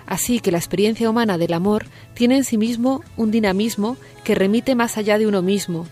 Así 0.06 0.40
que 0.40 0.52
la 0.52 0.58
experiencia 0.58 1.10
humana 1.10 1.38
del 1.38 1.54
amor 1.54 1.86
tiene 2.14 2.38
en 2.38 2.44
sí 2.44 2.58
mismo 2.58 3.04
un 3.16 3.32
dinamismo 3.32 3.98
que 4.24 4.36
remite 4.36 4.76
más 4.76 4.98
allá 4.98 5.18
de 5.18 5.28
uno 5.28 5.42
mismo. 5.42 5.88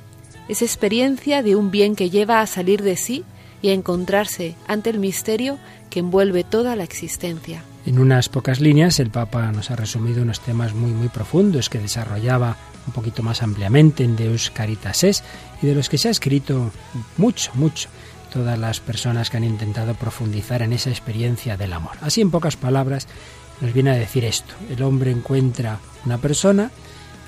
Es 0.47 0.61
experiencia 0.61 1.41
de 1.43 1.55
un 1.55 1.71
bien 1.71 1.95
que 1.95 2.09
lleva 2.09 2.41
a 2.41 2.47
salir 2.47 2.81
de 2.81 2.97
sí 2.97 3.23
y 3.61 3.69
encontrarse 3.69 4.55
ante 4.67 4.89
el 4.89 4.99
misterio 4.99 5.57
que 5.89 5.99
envuelve 5.99 6.43
toda 6.43 6.75
la 6.75 6.83
existencia. 6.83 7.63
En 7.85 7.99
unas 7.99 8.29
pocas 8.29 8.59
líneas 8.59 8.99
el 8.99 9.09
Papa 9.09 9.51
nos 9.51 9.71
ha 9.71 9.75
resumido 9.75 10.21
unos 10.21 10.39
temas 10.39 10.73
muy 10.73 10.91
muy 10.91 11.09
profundos 11.09 11.69
que 11.69 11.79
desarrollaba 11.79 12.57
un 12.87 12.93
poquito 12.93 13.23
más 13.23 13.43
ampliamente 13.43 14.03
en 14.03 14.15
Deus 14.15 14.51
Caritas 14.51 15.03
Es 15.03 15.23
y 15.61 15.67
de 15.67 15.75
los 15.75 15.89
que 15.89 15.97
se 15.97 16.07
ha 16.07 16.11
escrito 16.11 16.71
mucho, 17.17 17.51
mucho 17.55 17.89
todas 18.31 18.57
las 18.57 18.79
personas 18.79 19.29
que 19.29 19.37
han 19.37 19.43
intentado 19.43 19.93
profundizar 19.93 20.61
en 20.61 20.73
esa 20.73 20.89
experiencia 20.89 21.57
del 21.57 21.73
amor. 21.73 21.97
Así 22.01 22.21
en 22.21 22.31
pocas 22.31 22.55
palabras 22.55 23.07
nos 23.59 23.73
viene 23.73 23.91
a 23.91 23.95
decir 23.95 24.25
esto, 24.25 24.53
el 24.69 24.81
hombre 24.83 25.11
encuentra 25.11 25.79
una 26.05 26.17
persona 26.17 26.71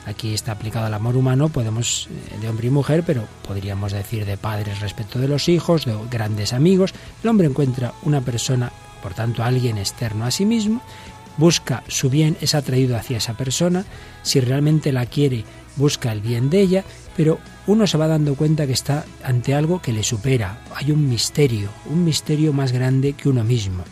Aquí 0.06 0.34
está 0.34 0.52
aplicado 0.52 0.86
al 0.86 0.94
amor 0.94 1.16
humano, 1.16 1.50
podemos 1.50 2.10
eh, 2.10 2.39
de 2.39 2.50
hombre 2.50 2.68
y 2.68 2.72
mujer, 2.72 3.04
pero 3.06 3.26
podríamos 3.48 3.92
decir 3.92 4.26
de 4.26 4.38
padres 4.38 4.82
respecto 4.82 5.20
de 5.20 5.28
los 5.28 5.48
hijos, 5.48 5.86
de 5.86 5.96
grandes 6.12 6.54
amigos. 6.54 6.94
El 7.24 7.30
hombre 7.30 7.48
encuentra 7.48 7.94
una 8.04 8.22
persona, 8.22 8.72
por 9.02 9.13
tanto 9.13 9.44
alguien 9.44 9.78
externo 9.78 10.26
a 10.26 10.32
sí 10.32 10.46
mismo, 10.46 10.82
busca 11.38 11.84
su 11.88 12.10
bien, 12.10 12.38
es 12.42 12.54
atraído 12.54 12.98
hacia 12.98 13.18
esa 13.18 13.36
persona, 13.36 13.86
si 14.22 14.39
realmente 14.39 14.92
la 14.92 15.06
quiere, 15.06 15.46
busca 15.78 16.12
el 16.12 16.22
bien 16.22 16.50
de 16.50 16.62
ella, 16.62 16.84
pero 17.16 17.39
uno 17.66 17.88
se 17.88 17.98
va 17.98 18.08
dando 18.08 18.36
cuenta 18.36 18.68
que 18.68 18.74
está 18.74 19.06
ante 19.24 19.54
algo 19.54 19.82
que 19.82 19.94
le 19.94 20.04
supera. 20.04 20.60
Hay 20.76 20.92
un 20.92 21.08
misterio, 21.10 21.70
un 21.86 22.04
misterio 22.04 22.54
más 22.54 22.72
grande 22.72 23.13
que 23.13 23.30
uno 23.30 23.44
mismo. 23.44 23.84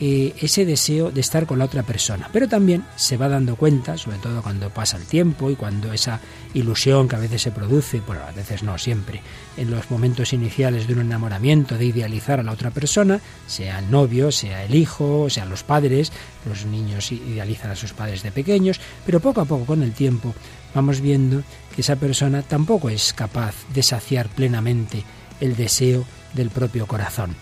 Eh, 0.00 0.32
ese 0.40 0.64
deseo 0.64 1.10
de 1.10 1.20
estar 1.20 1.44
con 1.44 1.58
la 1.58 1.64
otra 1.64 1.82
persona. 1.82 2.30
Pero 2.32 2.46
también 2.46 2.84
se 2.94 3.16
va 3.16 3.28
dando 3.28 3.56
cuenta, 3.56 3.98
sobre 3.98 4.18
todo 4.18 4.42
cuando 4.42 4.70
pasa 4.70 4.96
el 4.96 5.06
tiempo 5.06 5.50
y 5.50 5.56
cuando 5.56 5.92
esa 5.92 6.20
ilusión 6.54 7.08
que 7.08 7.16
a 7.16 7.18
veces 7.18 7.42
se 7.42 7.50
produce, 7.50 8.00
bueno, 8.06 8.22
a 8.22 8.30
veces 8.30 8.62
no 8.62 8.78
siempre, 8.78 9.22
en 9.56 9.72
los 9.72 9.90
momentos 9.90 10.32
iniciales 10.32 10.86
de 10.86 10.94
un 10.94 11.00
enamoramiento, 11.00 11.76
de 11.76 11.86
idealizar 11.86 12.38
a 12.38 12.44
la 12.44 12.52
otra 12.52 12.70
persona, 12.70 13.20
sea 13.48 13.80
el 13.80 13.90
novio, 13.90 14.30
sea 14.30 14.62
el 14.62 14.76
hijo, 14.76 15.28
sean 15.30 15.50
los 15.50 15.64
padres, 15.64 16.12
los 16.48 16.64
niños 16.64 17.10
idealizan 17.10 17.72
a 17.72 17.76
sus 17.76 17.92
padres 17.92 18.22
de 18.22 18.30
pequeños, 18.30 18.80
pero 19.04 19.18
poco 19.18 19.40
a 19.40 19.46
poco 19.46 19.66
con 19.66 19.82
el 19.82 19.94
tiempo 19.94 20.32
vamos 20.76 21.00
viendo 21.00 21.42
que 21.74 21.80
esa 21.80 21.96
persona 21.96 22.42
tampoco 22.42 22.88
es 22.88 23.12
capaz 23.12 23.56
de 23.74 23.82
saciar 23.82 24.28
plenamente 24.28 25.02
el 25.40 25.56
deseo 25.56 26.04
del 26.34 26.50
propio 26.50 26.86
corazón. 26.86 27.34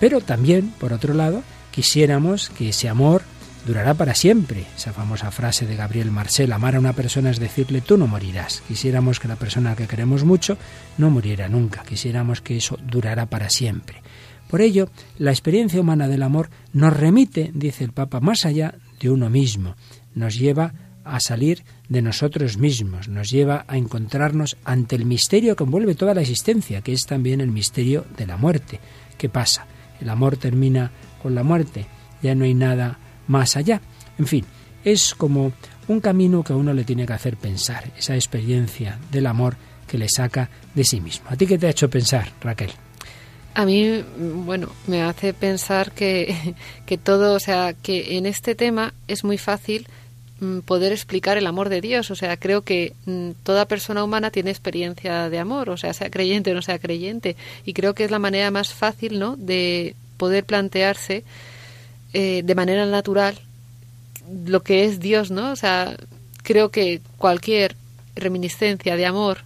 Pero 0.00 0.22
también, 0.22 0.72
por 0.78 0.94
otro 0.94 1.12
lado, 1.12 1.42
quisiéramos 1.78 2.50
que 2.50 2.70
ese 2.70 2.88
amor 2.88 3.22
durará 3.64 3.94
para 3.94 4.16
siempre. 4.16 4.66
Esa 4.76 4.92
famosa 4.92 5.30
frase 5.30 5.64
de 5.64 5.76
Gabriel 5.76 6.10
Marcel, 6.10 6.52
amar 6.52 6.74
a 6.74 6.80
una 6.80 6.92
persona 6.92 7.30
es 7.30 7.38
decirle 7.38 7.80
tú 7.80 7.96
no 7.96 8.08
morirás. 8.08 8.64
Quisiéramos 8.66 9.20
que 9.20 9.28
la 9.28 9.36
persona 9.36 9.76
que 9.76 9.86
queremos 9.86 10.24
mucho 10.24 10.58
no 10.96 11.08
muriera 11.08 11.48
nunca. 11.48 11.84
Quisiéramos 11.84 12.40
que 12.40 12.56
eso 12.56 12.76
durara 12.82 13.26
para 13.26 13.48
siempre. 13.48 14.02
Por 14.50 14.60
ello, 14.60 14.90
la 15.18 15.30
experiencia 15.30 15.80
humana 15.80 16.08
del 16.08 16.24
amor 16.24 16.50
nos 16.72 16.96
remite, 16.96 17.52
dice 17.54 17.84
el 17.84 17.92
Papa, 17.92 18.18
más 18.18 18.44
allá 18.44 18.74
de 18.98 19.10
uno 19.10 19.30
mismo. 19.30 19.76
Nos 20.16 20.36
lleva 20.36 20.74
a 21.04 21.20
salir 21.20 21.62
de 21.88 22.02
nosotros 22.02 22.58
mismos, 22.58 23.06
nos 23.06 23.30
lleva 23.30 23.64
a 23.68 23.76
encontrarnos 23.76 24.56
ante 24.64 24.96
el 24.96 25.04
misterio 25.04 25.54
que 25.54 25.62
envuelve 25.62 25.94
toda 25.94 26.12
la 26.12 26.22
existencia, 26.22 26.80
que 26.80 26.92
es 26.92 27.02
también 27.02 27.40
el 27.40 27.52
misterio 27.52 28.04
de 28.16 28.26
la 28.26 28.36
muerte. 28.36 28.80
¿Qué 29.16 29.28
pasa? 29.28 29.68
El 30.00 30.10
amor 30.10 30.36
termina 30.36 30.90
con 31.22 31.34
la 31.34 31.42
muerte, 31.42 31.86
ya 32.22 32.34
no 32.34 32.44
hay 32.44 32.54
nada 32.54 32.98
más 33.26 33.56
allá. 33.56 33.80
En 34.18 34.26
fin, 34.26 34.44
es 34.84 35.14
como 35.14 35.52
un 35.88 36.00
camino 36.00 36.42
que 36.42 36.52
a 36.52 36.56
uno 36.56 36.72
le 36.72 36.84
tiene 36.84 37.06
que 37.06 37.12
hacer 37.12 37.36
pensar, 37.36 37.90
esa 37.96 38.14
experiencia 38.14 38.98
del 39.10 39.26
amor 39.26 39.56
que 39.86 39.98
le 39.98 40.08
saca 40.08 40.50
de 40.74 40.84
sí 40.84 41.00
mismo. 41.00 41.26
¿A 41.30 41.36
ti 41.36 41.46
qué 41.46 41.58
te 41.58 41.66
ha 41.66 41.70
hecho 41.70 41.90
pensar, 41.90 42.30
Raquel? 42.40 42.70
A 43.54 43.64
mí, 43.64 44.04
bueno, 44.16 44.68
me 44.86 45.02
hace 45.02 45.34
pensar 45.34 45.90
que, 45.92 46.54
que 46.86 46.98
todo, 46.98 47.34
o 47.34 47.40
sea, 47.40 47.72
que 47.72 48.16
en 48.16 48.26
este 48.26 48.54
tema 48.54 48.92
es 49.08 49.24
muy 49.24 49.38
fácil 49.38 49.88
mm, 50.40 50.60
poder 50.60 50.92
explicar 50.92 51.38
el 51.38 51.46
amor 51.46 51.68
de 51.70 51.80
Dios. 51.80 52.10
O 52.10 52.14
sea, 52.14 52.36
creo 52.36 52.62
que 52.62 52.92
mm, 53.06 53.30
toda 53.42 53.66
persona 53.66 54.04
humana 54.04 54.30
tiene 54.30 54.50
experiencia 54.50 55.28
de 55.30 55.38
amor, 55.38 55.70
o 55.70 55.76
sea, 55.76 55.92
sea 55.92 56.10
creyente 56.10 56.52
o 56.52 56.54
no 56.54 56.62
sea 56.62 56.78
creyente. 56.78 57.34
Y 57.64 57.72
creo 57.72 57.94
que 57.94 58.04
es 58.04 58.10
la 58.10 58.20
manera 58.20 58.50
más 58.50 58.72
fácil, 58.72 59.18
¿no?, 59.18 59.36
de 59.36 59.96
poder 60.18 60.44
plantearse 60.44 61.24
eh, 62.12 62.42
de 62.44 62.54
manera 62.54 62.84
natural 62.84 63.38
lo 64.44 64.62
que 64.62 64.84
es 64.84 65.00
Dios, 65.00 65.30
¿no? 65.30 65.52
O 65.52 65.56
sea, 65.56 65.96
creo 66.42 66.70
que 66.70 67.00
cualquier 67.16 67.76
reminiscencia 68.14 68.96
de 68.96 69.06
amor 69.06 69.38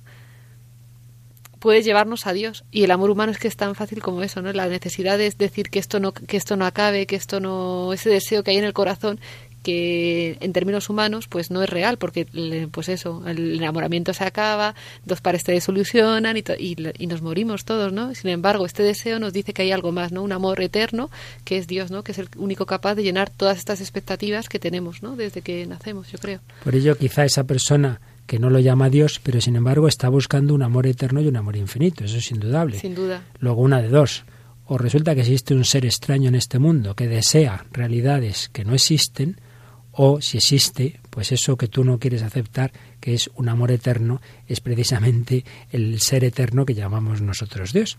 puede 1.60 1.82
llevarnos 1.82 2.26
a 2.26 2.32
Dios 2.32 2.64
y 2.72 2.82
el 2.82 2.90
amor 2.90 3.10
humano 3.10 3.30
es 3.30 3.38
que 3.38 3.46
es 3.46 3.56
tan 3.56 3.76
fácil 3.76 4.02
como 4.02 4.22
eso, 4.22 4.42
¿no? 4.42 4.52
La 4.52 4.66
necesidad 4.66 5.16
de 5.16 5.30
decir 5.30 5.70
que 5.70 5.78
esto 5.78 6.00
no 6.00 6.12
que 6.12 6.36
esto 6.36 6.56
no 6.56 6.66
acabe, 6.66 7.06
que 7.06 7.14
esto 7.14 7.38
no 7.38 7.92
ese 7.92 8.10
deseo 8.10 8.42
que 8.42 8.50
hay 8.50 8.56
en 8.56 8.64
el 8.64 8.72
corazón 8.72 9.20
que 9.62 10.36
en 10.40 10.52
términos 10.52 10.90
humanos 10.90 11.28
pues 11.28 11.50
no 11.50 11.62
es 11.62 11.70
real 11.70 11.96
porque 11.96 12.26
pues 12.70 12.88
eso 12.88 13.22
el 13.26 13.56
enamoramiento 13.56 14.12
se 14.12 14.24
acaba 14.24 14.74
dos 15.04 15.20
pares 15.20 15.42
se 15.42 15.52
desolucionan 15.52 16.36
y, 16.36 16.44
y, 16.58 17.06
nos 17.06 17.22
morimos 17.22 17.64
todos 17.64 17.92
no 17.92 18.14
sin 18.14 18.30
embargo 18.30 18.66
este 18.66 18.82
deseo 18.82 19.18
nos 19.18 19.32
dice 19.32 19.52
que 19.52 19.62
hay 19.62 19.72
algo 19.72 19.92
más 19.92 20.12
no 20.12 20.22
un 20.22 20.32
amor 20.32 20.60
eterno 20.60 21.10
que 21.44 21.58
es 21.58 21.66
Dios 21.66 21.90
no 21.90 22.02
que 22.02 22.12
es 22.12 22.18
el 22.18 22.28
único 22.36 22.66
capaz 22.66 22.94
de 22.94 23.02
llenar 23.02 23.30
todas 23.30 23.58
estas 23.58 23.80
expectativas 23.80 24.48
que 24.48 24.58
tenemos 24.58 25.02
no 25.02 25.16
desde 25.16 25.42
que 25.42 25.66
nacemos 25.66 26.10
yo 26.10 26.18
creo. 26.18 26.40
Por 26.64 26.74
ello 26.74 26.96
quizá 26.96 27.24
esa 27.24 27.44
persona 27.44 28.00
que 28.26 28.38
no 28.38 28.50
lo 28.50 28.60
llama 28.60 28.88
Dios, 28.88 29.20
pero 29.22 29.40
sin 29.40 29.56
embargo 29.56 29.88
está 29.88 30.08
buscando 30.08 30.54
un 30.54 30.62
amor 30.62 30.86
eterno 30.86 31.20
y 31.20 31.28
un 31.28 31.36
amor 31.36 31.56
infinito, 31.56 32.04
eso 32.04 32.18
es 32.18 32.30
indudable. 32.30 32.78
Sin 32.78 32.94
duda. 32.94 33.22
Luego 33.40 33.62
una 33.62 33.82
de 33.82 33.88
dos, 33.88 34.24
o 34.66 34.78
resulta 34.78 35.14
que 35.14 35.20
existe 35.20 35.54
un 35.54 35.64
ser 35.64 35.84
extraño 35.84 36.28
en 36.28 36.34
este 36.34 36.58
mundo 36.58 36.94
que 36.94 37.08
desea 37.08 37.66
realidades 37.72 38.48
que 38.52 38.64
no 38.64 38.74
existen, 38.74 39.36
o 39.92 40.20
si 40.20 40.38
existe, 40.38 41.00
pues 41.10 41.32
eso 41.32 41.56
que 41.56 41.68
tú 41.68 41.84
no 41.84 41.98
quieres 41.98 42.22
aceptar, 42.22 42.72
que 43.00 43.14
es 43.14 43.30
un 43.34 43.48
amor 43.48 43.70
eterno, 43.70 44.20
es 44.48 44.60
precisamente 44.60 45.44
el 45.70 46.00
ser 46.00 46.24
eterno 46.24 46.64
que 46.64 46.74
llamamos 46.74 47.20
nosotros 47.20 47.72
Dios. 47.72 47.98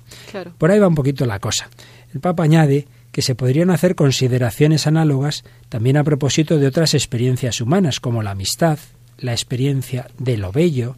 Por 0.58 0.72
ahí 0.72 0.80
va 0.80 0.88
un 0.88 0.96
poquito 0.96 1.26
la 1.26 1.40
cosa. 1.40 1.70
El 2.14 2.20
Papa 2.20 2.44
añade 2.44 2.88
que 3.12 3.22
se 3.22 3.36
podrían 3.36 3.70
hacer 3.70 3.94
consideraciones 3.96 4.88
análogas 4.88 5.44
también 5.70 5.98
a 5.98 6.04
propósito 6.04 6.58
de 6.58 6.66
otras 6.66 6.96
experiencias 6.96 7.62
humanas, 7.62 8.00
como 8.00 8.24
la 8.24 8.32
amistad, 8.32 8.80
la 9.20 9.34
experiencia 9.34 10.08
de 10.18 10.38
lo 10.38 10.52
bello, 10.52 10.96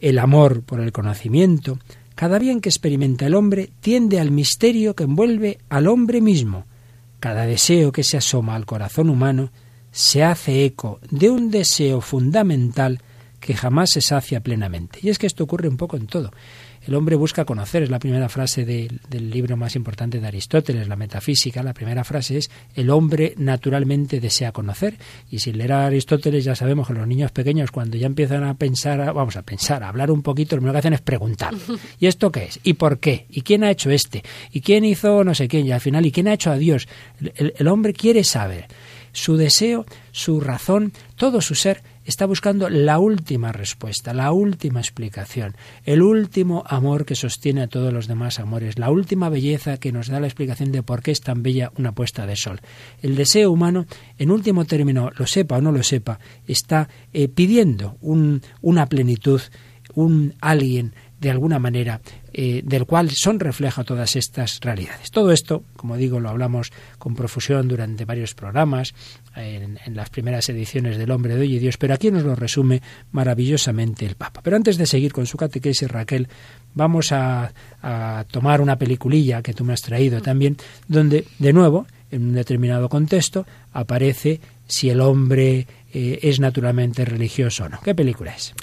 el 0.00 0.20
amor 0.20 0.62
por 0.62 0.80
el 0.80 0.92
conocimiento. 0.92 1.78
Cada 2.14 2.38
bien 2.38 2.60
que 2.60 2.68
experimenta 2.68 3.26
el 3.26 3.34
hombre 3.34 3.70
tiende 3.80 4.20
al 4.20 4.30
misterio 4.30 4.94
que 4.94 5.04
envuelve 5.04 5.58
al 5.68 5.88
hombre 5.88 6.20
mismo. 6.20 6.66
Cada 7.18 7.46
deseo 7.46 7.90
que 7.90 8.04
se 8.04 8.16
asoma 8.16 8.54
al 8.54 8.64
corazón 8.64 9.10
humano 9.10 9.50
se 9.96 10.22
hace 10.22 10.66
eco 10.66 11.00
de 11.10 11.30
un 11.30 11.50
deseo 11.50 12.02
fundamental 12.02 13.00
que 13.40 13.54
jamás 13.54 13.92
se 13.92 14.02
sacia 14.02 14.40
plenamente. 14.40 14.98
Y 15.02 15.08
es 15.08 15.18
que 15.18 15.26
esto 15.26 15.44
ocurre 15.44 15.68
un 15.68 15.78
poco 15.78 15.96
en 15.96 16.06
todo. 16.06 16.32
El 16.86 16.94
hombre 16.94 17.16
busca 17.16 17.46
conocer, 17.46 17.82
es 17.82 17.90
la 17.90 17.98
primera 17.98 18.28
frase 18.28 18.66
del 18.66 19.30
libro 19.30 19.56
más 19.56 19.74
importante 19.74 20.20
de 20.20 20.26
Aristóteles, 20.26 20.86
la 20.86 20.96
metafísica. 20.96 21.62
La 21.62 21.72
primera 21.72 22.04
frase 22.04 22.36
es, 22.36 22.50
el 22.74 22.90
hombre 22.90 23.32
naturalmente 23.38 24.20
desea 24.20 24.52
conocer. 24.52 24.98
Y 25.30 25.38
sin 25.38 25.56
leer 25.56 25.72
a 25.72 25.86
Aristóteles 25.86 26.44
ya 26.44 26.54
sabemos 26.54 26.88
que 26.88 26.92
los 26.92 27.08
niños 27.08 27.32
pequeños 27.32 27.70
cuando 27.70 27.96
ya 27.96 28.06
empiezan 28.06 28.44
a 28.44 28.52
pensar, 28.52 28.98
vamos 29.14 29.36
a 29.36 29.42
pensar, 29.42 29.82
a 29.82 29.88
hablar 29.88 30.10
un 30.10 30.22
poquito, 30.22 30.56
lo 30.56 30.60
primero 30.60 30.74
que 30.74 30.80
hacen 30.80 30.92
es 30.92 31.00
preguntar. 31.00 31.54
¿Y 31.98 32.06
esto 32.06 32.30
qué 32.30 32.44
es? 32.44 32.60
¿Y 32.64 32.74
por 32.74 32.98
qué? 32.98 33.24
¿Y 33.30 33.40
quién 33.40 33.64
ha 33.64 33.70
hecho 33.70 33.90
este? 33.90 34.22
¿Y 34.52 34.60
quién 34.60 34.84
hizo 34.84 35.24
no 35.24 35.34
sé 35.34 35.48
quién? 35.48 35.64
Y 35.64 35.72
al 35.72 35.80
final, 35.80 36.04
¿y 36.04 36.12
quién 36.12 36.28
ha 36.28 36.34
hecho 36.34 36.50
a 36.50 36.58
Dios? 36.58 36.86
el 37.34 37.66
hombre 37.68 37.94
quiere 37.94 38.22
saber. 38.22 38.66
Su 39.16 39.38
deseo, 39.38 39.86
su 40.12 40.40
razón, 40.40 40.92
todo 41.16 41.40
su 41.40 41.54
ser 41.54 41.82
está 42.04 42.26
buscando 42.26 42.68
la 42.68 42.98
última 42.98 43.50
respuesta, 43.50 44.12
la 44.12 44.30
última 44.30 44.78
explicación, 44.78 45.56
el 45.86 46.02
último 46.02 46.64
amor 46.66 47.06
que 47.06 47.14
sostiene 47.14 47.62
a 47.62 47.66
todos 47.66 47.94
los 47.94 48.08
demás 48.08 48.38
amores, 48.40 48.78
la 48.78 48.90
última 48.90 49.30
belleza 49.30 49.78
que 49.78 49.90
nos 49.90 50.08
da 50.08 50.20
la 50.20 50.26
explicación 50.26 50.70
de 50.70 50.82
por 50.82 51.02
qué 51.02 51.12
es 51.12 51.22
tan 51.22 51.42
bella 51.42 51.72
una 51.78 51.92
puesta 51.92 52.26
de 52.26 52.36
sol. 52.36 52.60
El 53.00 53.16
deseo 53.16 53.50
humano, 53.50 53.86
en 54.18 54.30
último 54.30 54.66
término, 54.66 55.10
lo 55.16 55.26
sepa 55.26 55.56
o 55.56 55.60
no 55.62 55.72
lo 55.72 55.82
sepa, 55.82 56.20
está 56.46 56.90
eh, 57.14 57.28
pidiendo 57.28 57.96
una 58.02 58.86
plenitud, 58.86 59.40
un 59.94 60.34
alguien 60.42 60.92
de 61.26 61.32
alguna 61.32 61.58
manera 61.58 62.00
eh, 62.32 62.62
del 62.64 62.86
cual 62.86 63.10
son 63.10 63.40
refleja 63.40 63.82
todas 63.82 64.14
estas 64.14 64.60
realidades. 64.60 65.10
Todo 65.10 65.32
esto, 65.32 65.64
como 65.74 65.96
digo, 65.96 66.20
lo 66.20 66.28
hablamos 66.28 66.70
con 67.00 67.16
profusión 67.16 67.66
durante 67.66 68.04
varios 68.04 68.32
programas, 68.34 68.94
en, 69.34 69.76
las 69.88 70.08
primeras 70.08 70.48
ediciones 70.50 70.98
del 70.98 71.10
Hombre 71.10 71.34
de 71.34 71.40
Hoy 71.40 71.56
y 71.56 71.58
Dios, 71.58 71.78
pero 71.78 71.94
aquí 71.94 72.12
nos 72.12 72.22
lo 72.22 72.36
resume 72.36 72.80
maravillosamente 73.10 74.06
el 74.06 74.14
Papa. 74.14 74.40
Pero 74.40 74.54
antes 74.54 74.78
de 74.78 74.86
seguir 74.86 75.12
con 75.12 75.26
su 75.26 75.36
catequesis, 75.36 75.90
Raquel, 75.90 76.28
vamos 76.74 77.10
a, 77.10 77.52
tomar 78.30 78.60
una 78.60 78.76
peliculilla 78.76 79.42
que 79.42 79.52
tú 79.52 79.64
me 79.64 79.72
has 79.72 79.82
traído 79.82 80.20
también, 80.22 80.56
donde, 80.86 81.24
de 81.40 81.52
nuevo, 81.52 81.88
en 82.12 82.22
un 82.22 82.34
determinado 82.34 82.88
contexto, 82.88 83.46
aparece 83.72 84.40
si 84.68 84.90
el 84.90 85.00
hombre 85.00 85.66
eh, 85.92 86.20
es 86.22 86.38
naturalmente 86.38 87.04
religioso 87.04 87.64
o 87.64 87.68
no. 87.68 87.80
¿Qué 87.80 87.96
película 87.96 88.32
es? 88.32 88.54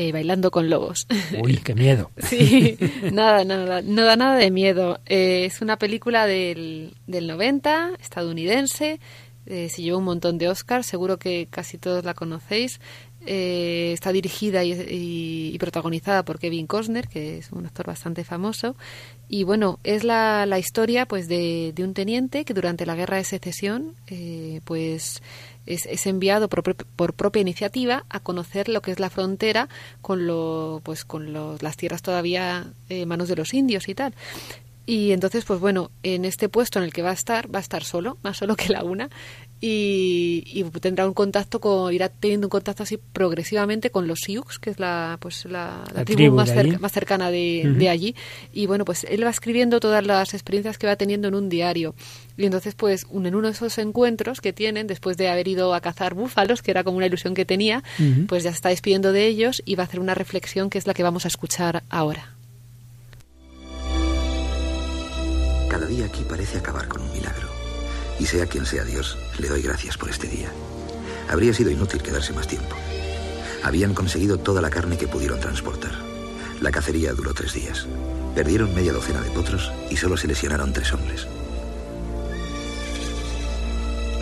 Eh, 0.00 0.12
bailando 0.12 0.52
con 0.52 0.70
lobos. 0.70 1.08
Uy, 1.42 1.56
qué 1.56 1.74
miedo. 1.74 2.12
sí, 2.18 2.78
nada, 3.12 3.44
nada, 3.44 3.82
no 3.82 4.04
da 4.04 4.14
nada 4.14 4.36
de 4.36 4.52
miedo. 4.52 5.00
Eh, 5.06 5.44
es 5.46 5.60
una 5.60 5.76
película 5.76 6.24
del, 6.24 6.94
del 7.08 7.26
90, 7.26 7.94
estadounidense. 8.00 9.00
Eh, 9.46 9.68
se 9.68 9.82
llevó 9.82 9.98
un 9.98 10.04
montón 10.04 10.38
de 10.38 10.48
Oscars, 10.48 10.86
seguro 10.86 11.18
que 11.18 11.48
casi 11.50 11.78
todos 11.78 12.04
la 12.04 12.14
conocéis. 12.14 12.80
está 13.26 14.12
dirigida 14.12 14.62
y, 14.62 15.56
protagonizada 15.58 16.24
por 16.24 16.38
Kevin 16.38 16.68
Costner, 16.68 17.08
que 17.08 17.38
es 17.38 17.50
un 17.50 17.66
actor 17.66 17.86
bastante 17.86 18.22
famoso. 18.22 18.76
Y 19.28 19.42
bueno, 19.42 19.80
es 19.82 20.04
la, 20.04 20.46
la 20.46 20.60
historia 20.60 21.06
pues 21.06 21.26
de, 21.26 21.72
de, 21.74 21.82
un 21.82 21.92
teniente 21.92 22.44
que 22.44 22.54
durante 22.54 22.86
la 22.86 22.94
guerra 22.94 23.16
de 23.16 23.24
secesión 23.24 23.96
pues 24.64 25.22
es, 25.68 26.06
enviado 26.06 26.48
por, 26.48 27.12
propia 27.14 27.40
iniciativa 27.40 28.04
a 28.08 28.20
conocer 28.20 28.68
lo 28.68 28.82
que 28.82 28.90
es 28.90 29.00
la 29.00 29.10
frontera 29.10 29.68
con, 30.00 30.26
lo, 30.26 30.80
pues, 30.82 31.04
con 31.04 31.32
las 31.32 31.76
tierras 31.76 32.02
todavía 32.02 32.66
en 32.88 33.08
manos 33.08 33.28
de 33.28 33.36
los 33.36 33.54
indios 33.54 33.88
y 33.88 33.94
tal. 33.94 34.14
Y 34.86 35.12
entonces, 35.12 35.44
pues 35.44 35.60
bueno, 35.60 35.90
en 36.02 36.24
este 36.24 36.48
puesto 36.48 36.78
en 36.78 36.86
el 36.86 36.94
que 36.94 37.02
va 37.02 37.10
a 37.10 37.14
estar, 37.14 37.54
va 37.54 37.58
a 37.58 37.62
estar 37.62 37.84
solo, 37.84 38.16
más 38.22 38.38
solo 38.38 38.56
que 38.56 38.72
la 38.72 38.82
una, 38.84 39.10
y, 39.60 40.64
tendrá 40.80 41.06
un 41.06 41.14
contacto 41.14 41.60
con, 41.60 41.92
irá 41.92 42.08
teniendo 42.08 42.46
un 42.46 42.50
contacto 42.50 42.84
así 42.84 42.96
progresivamente 42.96 43.90
con 43.90 44.06
los 44.06 44.20
Sioux, 44.20 44.58
que 44.60 44.70
es 44.70 44.78
la, 44.78 45.18
pues 45.20 45.44
la, 45.46 45.82
tribu, 46.04 46.34
más, 46.34 46.52
más, 46.80 46.92
cercana 46.92 47.30
de, 47.30 47.74
de, 47.76 47.88
allí. 47.88 48.14
Y 48.52 48.66
bueno, 48.66 48.84
pues 48.84 49.04
él 49.04 49.24
va 49.24 49.30
escribiendo 49.30 49.80
todas 49.80 50.06
las 50.06 50.34
experiencias 50.34 50.78
que 50.78 50.86
va 50.86 50.96
teniendo 50.96 51.28
en 51.28 51.34
un 51.34 51.48
diario. 51.48 51.94
Y 52.36 52.44
entonces, 52.44 52.76
pues, 52.76 53.06
en 53.12 53.34
uno 53.34 53.48
de 53.48 53.52
esos 53.52 53.78
encuentros 53.78 54.40
que 54.40 54.52
tienen, 54.52 54.86
después 54.86 55.16
de 55.16 55.28
haber 55.28 55.48
ido 55.48 55.74
a 55.74 55.80
cazar 55.80 56.14
búfalos, 56.14 56.62
que 56.62 56.70
era 56.70 56.84
como 56.84 56.98
una 56.98 57.06
ilusión 57.06 57.34
que 57.34 57.44
tenía, 57.44 57.82
pues 58.28 58.44
ya 58.44 58.50
se 58.50 58.56
está 58.56 58.68
despidiendo 58.68 59.12
de 59.12 59.26
ellos 59.26 59.60
y 59.64 59.74
va 59.74 59.82
a 59.82 59.86
hacer 59.86 59.98
una 59.98 60.14
reflexión 60.14 60.70
que 60.70 60.78
es 60.78 60.86
la 60.86 60.94
que 60.94 61.02
vamos 61.02 61.24
a 61.24 61.28
escuchar 61.28 61.82
ahora. 61.90 62.34
Cada 65.68 65.86
día 65.86 66.06
aquí 66.06 66.22
parece 66.28 66.58
acabar 66.58 66.86
con 66.86 67.02
un 67.02 67.12
milagro. 67.12 67.57
Y 68.18 68.26
sea 68.26 68.46
quien 68.46 68.66
sea 68.66 68.84
Dios, 68.84 69.16
le 69.38 69.48
doy 69.48 69.62
gracias 69.62 69.96
por 69.96 70.10
este 70.10 70.26
día. 70.26 70.50
Habría 71.28 71.52
sido 71.54 71.70
inútil 71.70 72.02
quedarse 72.02 72.32
más 72.32 72.48
tiempo. 72.48 72.74
Habían 73.62 73.94
conseguido 73.94 74.38
toda 74.38 74.62
la 74.62 74.70
carne 74.70 74.96
que 74.96 75.08
pudieron 75.08 75.40
transportar. 75.40 75.92
La 76.60 76.70
cacería 76.70 77.12
duró 77.12 77.34
tres 77.34 77.52
días. 77.52 77.86
Perdieron 78.34 78.74
media 78.74 78.92
docena 78.92 79.20
de 79.20 79.30
potros 79.30 79.72
y 79.90 79.96
solo 79.96 80.16
se 80.16 80.26
lesionaron 80.26 80.72
tres 80.72 80.92
hombres. 80.92 81.26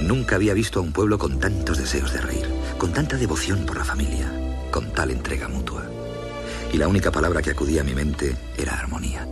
Nunca 0.02 0.36
había 0.36 0.54
visto 0.54 0.78
a 0.78 0.82
un 0.82 0.92
pueblo 0.92 1.18
con 1.18 1.40
tantos 1.40 1.78
deseos 1.78 2.12
de 2.12 2.20
reír, 2.20 2.46
con 2.78 2.92
tanta 2.92 3.16
devoción 3.16 3.64
por 3.64 3.78
la 3.78 3.84
familia, 3.84 4.30
con 4.70 4.92
tal 4.92 5.10
entrega 5.10 5.48
mutua. 5.48 5.84
Y 6.72 6.76
la 6.76 6.88
única 6.88 7.10
palabra 7.10 7.40
que 7.40 7.50
acudía 7.50 7.80
a 7.80 7.84
mi 7.84 7.94
mente 7.94 8.36
era 8.58 8.78
armonía. 8.78 9.26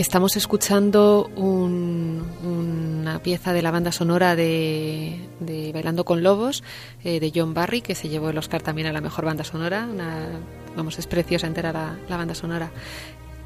Estamos 0.00 0.34
escuchando 0.36 1.30
una 1.36 3.22
pieza 3.22 3.52
de 3.52 3.60
la 3.60 3.70
banda 3.70 3.92
sonora 3.92 4.34
de, 4.34 5.70
Bailando 5.74 6.06
con 6.06 6.22
Lobos 6.22 6.64
eh, 7.04 7.20
de 7.20 7.30
John 7.34 7.52
Barry, 7.52 7.82
que 7.82 7.94
se 7.94 8.08
llevó 8.08 8.30
el 8.30 8.38
Oscar 8.38 8.62
también 8.62 8.86
a 8.86 8.92
la 8.92 9.02
mejor 9.02 9.26
banda 9.26 9.44
sonora. 9.44 9.86
vamos, 10.74 10.98
es 10.98 11.06
preciosa 11.06 11.46
entera 11.46 11.98
la 12.08 12.16
banda 12.16 12.34
sonora. 12.34 12.70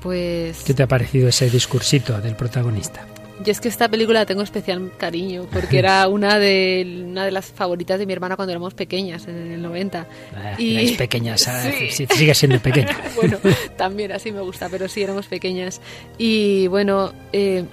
Pues... 0.00 0.62
¿Qué 0.64 0.74
te 0.74 0.84
ha 0.84 0.88
parecido 0.88 1.28
ese 1.28 1.50
discursito 1.50 2.20
del 2.20 2.36
protagonista? 2.36 3.04
Yo 3.42 3.50
es 3.50 3.60
que 3.60 3.68
esta 3.68 3.88
película 3.88 4.20
la 4.20 4.26
tengo 4.26 4.42
especial 4.42 4.92
cariño, 4.96 5.46
porque 5.52 5.78
era 5.78 6.06
una 6.08 6.38
de, 6.38 7.04
una 7.06 7.24
de 7.24 7.32
las 7.32 7.46
favoritas 7.46 7.98
de 7.98 8.06
mi 8.06 8.12
hermana 8.12 8.36
cuando 8.36 8.52
éramos 8.52 8.74
pequeñas, 8.74 9.26
en 9.26 9.52
el 9.52 9.62
90. 9.62 10.06
Ah, 10.34 10.54
y 10.56 10.94
pequeñas, 10.96 11.48
sí. 11.90 12.06
sigue 12.06 12.34
siendo 12.34 12.60
pequeña. 12.60 12.96
bueno, 13.16 13.38
también 13.76 14.12
así 14.12 14.30
me 14.30 14.40
gusta, 14.40 14.68
pero 14.68 14.88
sí 14.88 15.02
éramos 15.02 15.26
pequeñas. 15.26 15.80
Y 16.16 16.68
bueno, 16.68 17.12
eh, 17.32 17.64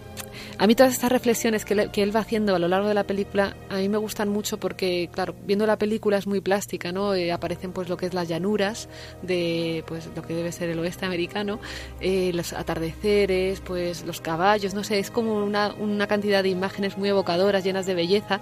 a 0.57 0.67
mí 0.67 0.75
todas 0.75 0.93
estas 0.93 1.11
reflexiones 1.11 1.65
que, 1.65 1.89
él 2.01 2.15
va 2.15 2.21
haciendo 2.21 2.55
a 2.55 2.59
lo 2.59 2.67
largo 2.67 2.87
de 2.87 2.93
la 2.93 3.03
película, 3.03 3.55
a 3.69 3.77
mí 3.77 3.89
me 3.89 3.97
gustan 3.97 4.29
mucho 4.29 4.59
porque, 4.59 5.09
claro, 5.11 5.35
viendo 5.45 5.65
la 5.65 5.77
película 5.77 6.17
es 6.17 6.27
muy 6.27 6.41
plástica, 6.41 6.91
¿no? 6.91 7.13
Eh, 7.13 7.31
aparecen 7.31 7.71
pues 7.71 7.89
lo 7.89 7.97
que 7.97 8.07
es 8.07 8.13
las 8.13 8.27
llanuras 8.27 8.89
de 9.21 9.83
pues 9.87 10.09
lo 10.15 10.21
que 10.21 10.33
debe 10.33 10.51
ser 10.51 10.69
el 10.69 10.79
oeste 10.79 11.05
americano, 11.05 11.59
eh, 11.99 12.31
los 12.33 12.53
atardeceres, 12.53 13.61
pues 13.61 14.05
los 14.05 14.21
caballos, 14.21 14.73
no 14.73 14.83
sé, 14.83 14.99
es 14.99 15.11
como 15.11 15.35
una, 15.43 15.73
una 15.73 16.07
cantidad 16.07 16.43
de 16.43 16.49
imágenes 16.49 16.97
muy 16.97 17.09
evocadoras, 17.09 17.63
llenas 17.63 17.85
de 17.85 17.93
belleza 17.93 18.41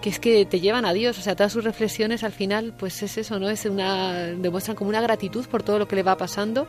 que 0.00 0.10
es 0.10 0.20
que 0.20 0.46
te 0.46 0.60
llevan 0.60 0.84
a 0.84 0.92
Dios, 0.92 1.18
o 1.18 1.22
sea, 1.22 1.34
todas 1.34 1.52
sus 1.52 1.64
reflexiones 1.64 2.22
al 2.22 2.32
final, 2.32 2.72
pues 2.78 3.02
es 3.02 3.18
eso, 3.18 3.38
¿no? 3.40 3.50
Es 3.50 3.64
una 3.64 4.12
demuestran 4.14 4.76
como 4.76 4.90
una 4.90 5.00
gratitud 5.00 5.46
por 5.46 5.62
todo 5.62 5.78
lo 5.78 5.88
que 5.88 5.96
le 5.96 6.02
va 6.02 6.16
pasando, 6.16 6.68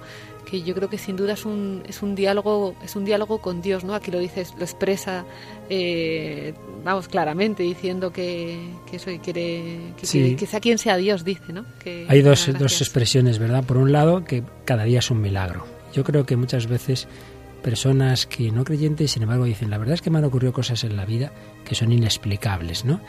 que 0.49 0.63
yo 0.63 0.73
creo 0.73 0.89
que 0.89 0.97
sin 0.97 1.15
duda 1.15 1.33
es 1.33 1.45
un, 1.45 1.83
es 1.87 2.01
un 2.01 2.15
diálogo, 2.15 2.75
es 2.83 2.95
un 2.95 3.05
diálogo 3.05 3.39
con 3.39 3.61
Dios, 3.61 3.83
¿no? 3.83 3.93
Aquí 3.93 4.09
lo 4.09 4.19
dices, 4.19 4.53
lo 4.57 4.63
expresa, 4.63 5.25
eh, 5.69 6.53
vamos, 6.83 7.07
claramente 7.07 7.61
diciendo 7.61 8.11
que, 8.11 8.59
que 8.89 8.95
eso 8.95 9.11
quiere, 9.23 9.93
que, 9.95 10.47
sea 10.47 10.59
quien 10.59 10.79
sea 10.79 10.97
Dios, 10.97 11.23
dice, 11.23 11.53
¿no? 11.53 11.65
Que, 11.83 12.07
Hay 12.09 12.21
dos, 12.21 12.49
dos 12.57 12.81
expresiones, 12.81 13.37
¿verdad? 13.37 13.63
Por 13.63 13.77
un 13.77 13.91
lado, 13.91 14.25
que 14.25 14.43
cada 14.65 14.85
día 14.85 14.99
es 14.99 15.11
un 15.11 15.21
milagro. 15.21 15.65
Yo 15.93 16.03
creo 16.03 16.25
que 16.25 16.35
muchas 16.35 16.67
veces 16.67 17.07
personas 17.59 18.25
que 18.25 18.51
no 18.51 18.63
creyentes, 18.63 19.11
sin 19.11 19.23
embargo, 19.23 19.45
dicen, 19.45 19.69
la 19.69 19.77
verdad 19.77 19.95
es 19.95 20.01
que 20.01 20.09
me 20.09 20.17
han 20.17 20.23
ocurrido 20.23 20.53
cosas 20.53 20.83
en 20.83 20.95
la 20.95 21.05
vida 21.05 21.31
que 21.69 21.75
son 21.75 21.91
inexplicables, 21.91 22.83
¿no? 22.83 22.99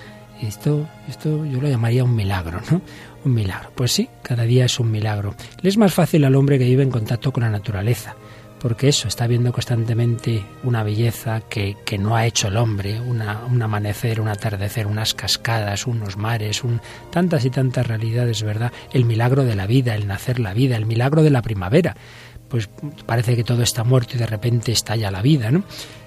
Esto, 0.40 0.88
esto 1.08 1.44
yo 1.44 1.60
lo 1.60 1.68
llamaría 1.68 2.04
un 2.04 2.14
milagro, 2.14 2.60
¿no? 2.70 2.80
Un 3.24 3.34
milagro. 3.34 3.72
Pues 3.74 3.92
sí, 3.92 4.08
cada 4.22 4.44
día 4.44 4.66
es 4.66 4.78
un 4.78 4.90
milagro. 4.90 5.34
Le 5.60 5.68
es 5.68 5.76
más 5.76 5.92
fácil 5.92 6.24
al 6.24 6.34
hombre 6.34 6.58
que 6.58 6.64
vive 6.64 6.82
en 6.82 6.90
contacto 6.90 7.32
con 7.32 7.42
la 7.42 7.50
naturaleza, 7.50 8.14
porque 8.58 8.88
eso, 8.88 9.08
está 9.08 9.26
viendo 9.26 9.52
constantemente 9.52 10.44
una 10.62 10.82
belleza 10.82 11.40
que, 11.40 11.76
que 11.84 11.98
no 11.98 12.16
ha 12.16 12.26
hecho 12.26 12.48
el 12.48 12.56
hombre, 12.56 13.00
un 13.00 13.62
amanecer, 13.62 14.20
un 14.20 14.28
atardecer, 14.28 14.86
unas 14.86 15.14
cascadas, 15.14 15.86
unos 15.86 16.16
mares, 16.16 16.62
un, 16.64 16.80
tantas 17.10 17.44
y 17.44 17.50
tantas 17.50 17.86
realidades, 17.86 18.42
¿verdad? 18.42 18.72
El 18.92 19.04
milagro 19.04 19.44
de 19.44 19.56
la 19.56 19.66
vida, 19.66 19.94
el 19.94 20.06
nacer 20.06 20.38
la 20.38 20.54
vida, 20.54 20.76
el 20.76 20.86
milagro 20.86 21.22
de 21.22 21.30
la 21.30 21.42
primavera 21.42 21.96
pues 22.50 22.68
parece 23.06 23.36
que 23.36 23.44
todo 23.44 23.62
está 23.62 23.84
muerto 23.84 24.16
y 24.16 24.18
de 24.18 24.26
repente 24.26 24.72
estalla 24.72 25.10
la 25.10 25.22
vida, 25.22 25.50
¿no? 25.50 25.62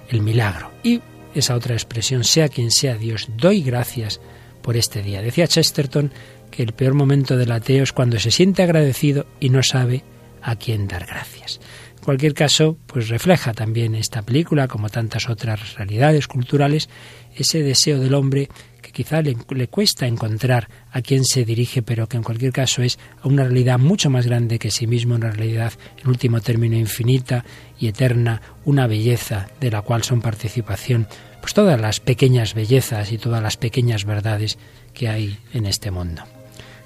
El 0.08 0.20
milagro. 0.20 0.70
Y 0.82 1.00
esa 1.34 1.54
otra 1.54 1.74
expresión, 1.74 2.24
sea 2.24 2.48
quien 2.48 2.70
sea 2.70 2.96
Dios, 2.96 3.28
doy 3.36 3.62
gracias 3.62 4.20
por 4.62 4.76
este 4.76 5.02
día. 5.02 5.22
Decía 5.22 5.46
Chesterton 5.46 6.12
que 6.50 6.62
el 6.62 6.72
peor 6.72 6.94
momento 6.94 7.36
del 7.36 7.52
ateo 7.52 7.82
es 7.82 7.92
cuando 7.92 8.18
se 8.18 8.30
siente 8.30 8.62
agradecido 8.62 9.26
y 9.40 9.50
no 9.50 9.62
sabe 9.62 10.04
a 10.42 10.56
quién 10.56 10.86
dar 10.88 11.06
gracias. 11.06 11.60
En 11.98 12.04
cualquier 12.04 12.34
caso, 12.34 12.76
pues 12.86 13.08
refleja 13.08 13.54
también 13.54 13.94
esta 13.94 14.22
película, 14.22 14.68
como 14.68 14.90
tantas 14.90 15.28
otras 15.28 15.74
realidades 15.74 16.28
culturales, 16.28 16.88
ese 17.34 17.62
deseo 17.62 17.98
del 17.98 18.14
hombre 18.14 18.48
quizá 18.94 19.20
le, 19.20 19.34
cuesta 19.66 20.06
encontrar 20.06 20.68
a 20.90 21.02
quién 21.02 21.24
se 21.24 21.44
dirige, 21.44 21.82
pero 21.82 22.08
que 22.08 22.16
en 22.16 22.22
cualquier 22.22 22.52
caso 22.52 22.80
es 22.82 22.98
a 23.20 23.28
una 23.28 23.42
realidad 23.42 23.78
mucho 23.78 24.08
más 24.08 24.24
grande 24.26 24.58
que 24.58 24.70
sí 24.70 24.86
mismo, 24.86 25.16
una 25.16 25.32
realidad, 25.32 25.72
en 26.02 26.08
último 26.08 26.40
término, 26.40 26.76
infinita 26.76 27.44
y 27.78 27.88
eterna, 27.88 28.40
una 28.64 28.86
belleza 28.86 29.48
de 29.60 29.70
la 29.70 29.82
cual 29.82 30.02
son 30.02 30.20
participación, 30.20 31.06
pues 31.40 31.54
todas 31.54 31.80
las 31.80 32.00
pequeñas 32.00 32.54
bellezas 32.54 33.12
y 33.12 33.18
todas 33.18 33.42
las 33.42 33.56
pequeñas 33.56 34.04
verdades 34.04 34.58
que 34.92 35.08
hay 35.08 35.38
en 35.52 35.66
este 35.66 35.90
mundo. 35.90 36.22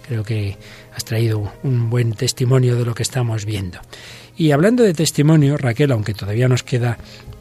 Creo 0.07 0.25
que 0.25 0.57
has 0.97 1.05
traído 1.05 1.53
un 1.63 1.91
buen 1.91 2.15
testimonio 2.15 2.77
de 2.77 2.85
lo 2.85 2.95
que 2.95 3.03
estamos 3.03 3.45
viendo. 3.45 3.79
Y 4.37 4.53
hablando 4.53 4.83
de 4.83 4.95
testimonio, 4.95 5.57
Raquel, 5.57 5.93
aunque 5.93 6.15
todavía 6.15 6.49
nos 6.49 6.63
queda 6.63 6.97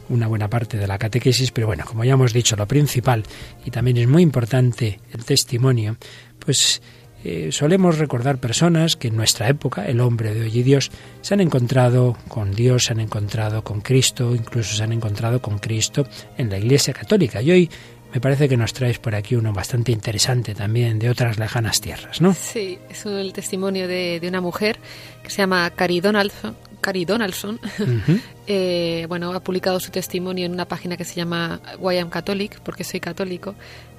una 0.09 0.27
buena 0.27 0.49
parte 0.49 0.77
de 0.77 0.87
la 0.87 0.97
catequesis, 0.97 1.51
pero 1.51 1.67
bueno, 1.67 1.85
como 1.85 2.03
ya 2.03 2.13
hemos 2.13 2.33
dicho, 2.33 2.55
lo 2.55 2.67
principal, 2.67 3.23
y 3.65 3.71
también 3.71 3.97
es 3.97 4.07
muy 4.07 4.21
importante 4.21 4.99
el 5.13 5.23
testimonio, 5.25 5.97
pues 6.39 6.81
eh, 7.29 7.51
solemos 7.51 7.97
recordar 7.97 8.37
personas 8.37 8.95
que 8.95 9.09
en 9.09 9.17
nuestra 9.17 9.49
época, 9.49 9.85
el 9.85 9.99
hombre 9.99 10.33
de 10.33 10.43
hoy 10.43 10.59
y 10.59 10.63
Dios, 10.63 10.91
se 11.19 11.33
han 11.33 11.41
encontrado 11.41 12.15
con 12.29 12.53
Dios, 12.53 12.85
se 12.85 12.93
han 12.93 13.01
encontrado 13.01 13.65
con 13.65 13.81
Cristo, 13.81 14.33
incluso 14.33 14.77
se 14.77 14.83
han 14.83 14.93
encontrado 14.93 15.41
con 15.41 15.59
Cristo 15.59 16.07
en 16.37 16.49
la 16.49 16.57
Iglesia 16.57 16.93
Católica. 16.93 17.41
Y 17.41 17.51
hoy 17.51 17.69
me 18.13 18.21
parece 18.21 18.47
que 18.47 18.55
nos 18.55 18.71
traes 18.71 18.99
por 18.99 19.13
aquí 19.13 19.35
uno 19.35 19.51
bastante 19.51 19.91
interesante 19.91 20.55
también 20.55 20.99
de 20.99 21.09
otras 21.09 21.37
lejanas 21.37 21.81
tierras, 21.81 22.21
¿no? 22.21 22.33
Sí, 22.33 22.79
es 22.89 23.05
el 23.05 23.33
testimonio 23.33 23.89
de, 23.89 24.21
de 24.21 24.27
una 24.29 24.39
mujer 24.39 24.79
que 25.21 25.29
se 25.29 25.39
llama 25.39 25.69
Cari 25.71 25.99
Donaldson, 25.99 26.55
Cari 26.81 27.05
Donaldson, 27.05 27.59
eh, 28.47 29.05
bueno, 29.09 29.33
ha 29.33 29.41
publicado 29.41 29.79
su 29.79 29.91
testimonio 29.91 30.45
en 30.45 30.53
una 30.53 30.65
página 30.65 30.95
que 30.95 31.03
se 31.03 31.15
llama 31.15 31.59
Why 31.79 31.97
I'm 31.97 32.09
Catholic, 32.09 32.59
porque 32.61 32.83
soy 32.83 32.99
católico, 32.99 33.55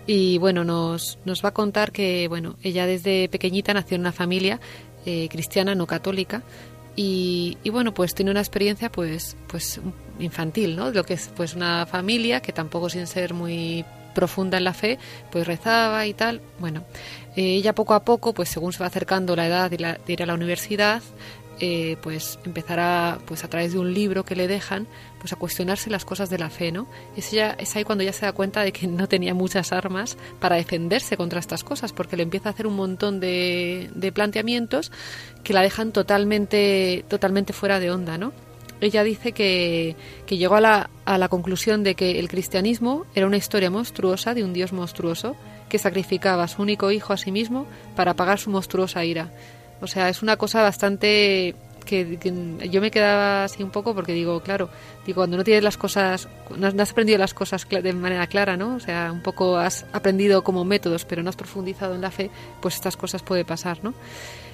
y 0.09 0.39
bueno, 0.39 0.65
nos, 0.65 1.19
nos 1.27 1.45
va 1.45 1.51
a 1.51 1.53
contar 1.53 1.93
que, 1.93 2.29
bueno, 2.29 2.57
ella 2.63 2.87
desde 2.87 3.29
pequeñita 3.29 3.75
nació 3.75 3.97
en 3.97 4.01
una 4.01 4.13
familia 4.13 4.59
eh, 5.05 5.29
cristiana, 5.31 5.75
no 5.75 5.87
católica, 5.87 6.43
y, 6.97 7.59
y, 7.63 7.69
bueno, 7.69 7.93
pues 7.93 8.15
tiene 8.15 8.31
una 8.31 8.41
experiencia 8.41 8.91
pues, 8.91 9.37
pues 9.47 9.81
infantil, 10.19 10.77
¿no? 10.77 10.91
Lo 10.91 11.05
que 11.05 11.13
es 11.13 11.31
pues 11.37 11.55
una 11.55 11.85
familia 11.85 12.41
que 12.41 12.53
tampoco 12.53 12.89
sin 12.89 13.07
ser 13.07 13.35
muy 13.35 13.85
profunda 14.15 14.57
en 14.57 14.65
la 14.65 14.73
fe, 14.73 14.99
pues 15.31 15.47
rezaba 15.47 16.07
y 16.07 16.15
tal. 16.15 16.41
Bueno, 16.59 16.85
eh, 17.37 17.57
ella 17.57 17.75
poco 17.75 17.93
a 17.93 18.03
poco, 18.03 18.33
pues 18.33 18.49
según 18.49 18.73
se 18.73 18.81
va 18.81 18.87
acercando 18.87 19.37
la 19.37 19.47
edad 19.47 19.71
de, 19.71 19.77
de 19.77 20.13
ir 20.13 20.23
a 20.23 20.27
la 20.27 20.35
universidad, 20.35 21.03
eh, 21.61 21.97
pues 22.03 22.39
empezará 22.45 23.19
pues 23.27 23.45
a 23.45 23.49
través 23.49 23.73
de 23.73 23.79
un 23.79 23.93
libro 23.93 24.25
que 24.25 24.37
le 24.37 24.49
dejan 24.49 24.87
pues 25.19 25.33
a 25.33 25.37
cuestionarse 25.37 25.91
las 25.91 26.05
cosas 26.05 26.31
de 26.31 26.39
la 26.39 26.51
fe 26.51 26.71
no 26.73 26.87
es, 27.17 27.31
ya, 27.31 27.51
es 27.53 27.75
ahí 27.77 27.85
cuando 27.85 28.05
ya 28.05 28.13
se 28.13 28.27
da 28.27 28.33
cuenta 28.33 28.63
de 28.63 28.73
que 28.73 28.87
no 28.87 29.09
tenía 29.09 29.35
muchas 29.35 29.73
armas 29.73 30.17
para 30.41 30.57
defenderse 30.57 31.17
contra 31.17 31.41
estas 31.41 31.65
cosas 31.65 31.93
porque 31.93 32.17
le 32.17 32.23
empieza 32.23 32.49
a 32.49 32.53
hacer 32.53 32.67
un 32.67 32.77
montón 32.77 33.21
de, 33.21 33.91
de 33.95 34.13
planteamientos 34.13 34.93
que 35.43 35.53
la 35.53 35.63
dejan 35.63 35.93
totalmente 35.93 37.05
totalmente 37.09 37.53
fuera 37.53 37.81
de 37.81 37.91
onda 37.91 38.19
no 38.19 38.33
ella 38.81 39.03
dice 39.03 39.33
que, 39.33 39.97
que 40.27 40.37
llegó 40.37 40.55
a 40.55 40.61
la, 40.61 40.91
a 41.05 41.19
la 41.19 41.29
conclusión 41.29 41.83
de 41.83 41.95
que 41.95 42.21
el 42.21 42.29
cristianismo 42.29 43.07
era 43.15 43.27
una 43.27 43.37
historia 43.37 43.71
monstruosa 43.71 44.35
de 44.35 44.45
un 44.45 44.53
dios 44.53 44.73
monstruoso 44.73 45.35
que 45.69 45.79
sacrificaba 45.79 46.45
a 46.45 46.49
su 46.49 46.63
único 46.63 46.91
hijo 46.91 47.13
a 47.13 47.17
sí 47.17 47.33
mismo 47.33 47.67
para 47.97 48.15
pagar 48.15 48.39
su 48.39 48.51
monstruosa 48.51 49.05
ira 49.05 49.33
o 49.81 49.87
sea, 49.87 50.09
es 50.09 50.23
una 50.23 50.37
cosa 50.37 50.63
bastante 50.63 51.55
que, 51.89 52.19
yo 52.71 52.81
me 52.81 52.91
quedaba 52.91 53.45
así 53.45 53.63
un 53.63 53.71
poco 53.71 53.95
porque 53.95 54.13
digo, 54.13 54.41
claro, 54.41 54.69
digo, 55.07 55.21
cuando 55.21 55.37
no 55.37 55.45
tienes 55.45 55.65
las 55.65 55.77
cosas, 55.77 56.29
no 56.57 56.67
has, 56.67 56.91
aprendido 56.91 57.19
las 57.19 57.35
cosas 57.35 57.67
de 57.69 57.93
manera 57.93 58.27
clara, 58.27 58.57
¿no? 58.57 58.77
O 58.77 58.81
sea, 58.81 59.11
un 59.11 59.23
poco 59.23 59.57
has 59.57 59.87
aprendido 59.93 60.45
como 60.45 60.65
métodos, 60.65 61.05
pero 61.05 61.23
no 61.23 61.31
has 61.31 61.37
profundizado 61.37 61.95
en 61.95 62.03
la 62.03 62.11
fe, 62.11 62.31
pues 62.61 62.75
estas 62.75 62.97
cosas 62.97 63.23
puede 63.23 63.45
pasar, 63.45 63.79
¿no? 63.83 63.95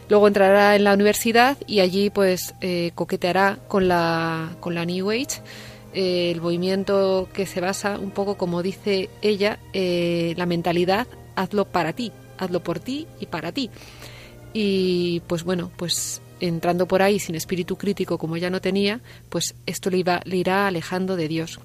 Luego 0.09 0.29
entrará 0.29 0.77
en 0.77 0.85
la 0.85 0.95
universidad 0.95 1.57
y 1.67 1.81
allí 1.81 2.11
pues 2.11 2.55
eh, 2.61 2.93
coqueteará 2.95 3.59
con 3.69 3.89
la, 3.89 4.51
con 4.61 4.75
la 4.75 4.85
New 4.85 5.11
Age, 5.11 5.41
eh, 5.95 6.31
el 6.31 6.41
movimiento 6.41 7.29
que 7.33 7.47
se 7.47 7.61
basa 7.61 7.99
un 7.99 8.11
poco, 8.11 8.37
como 8.37 8.63
dice 8.63 9.09
ella, 9.23 9.59
eh, 9.73 10.35
la 10.37 10.47
mentalidad, 10.47 11.07
hazlo 11.37 11.65
para 11.65 11.95
ti, 11.95 12.13
hazlo 12.39 12.63
por 12.63 12.81
ti 12.81 13.07
y 13.19 13.27
para 13.27 13.53
ti. 13.53 13.71
Y 14.55 15.21
pues 15.27 15.45
bueno, 15.45 15.71
pues 15.77 16.23
entrando 16.41 16.87
por 16.87 17.03
ahí 17.03 17.19
sin 17.19 17.35
espíritu 17.35 17.77
crítico 17.77 18.17
como 18.17 18.37
ya 18.37 18.49
no 18.49 18.61
tenía, 18.61 19.01
pues 19.29 19.55
esto 19.67 19.91
le, 19.91 19.99
iba, 19.99 20.21
le 20.25 20.37
irá 20.39 20.67
alejando 20.67 21.17
de 21.17 21.29
Dios. 21.29 21.61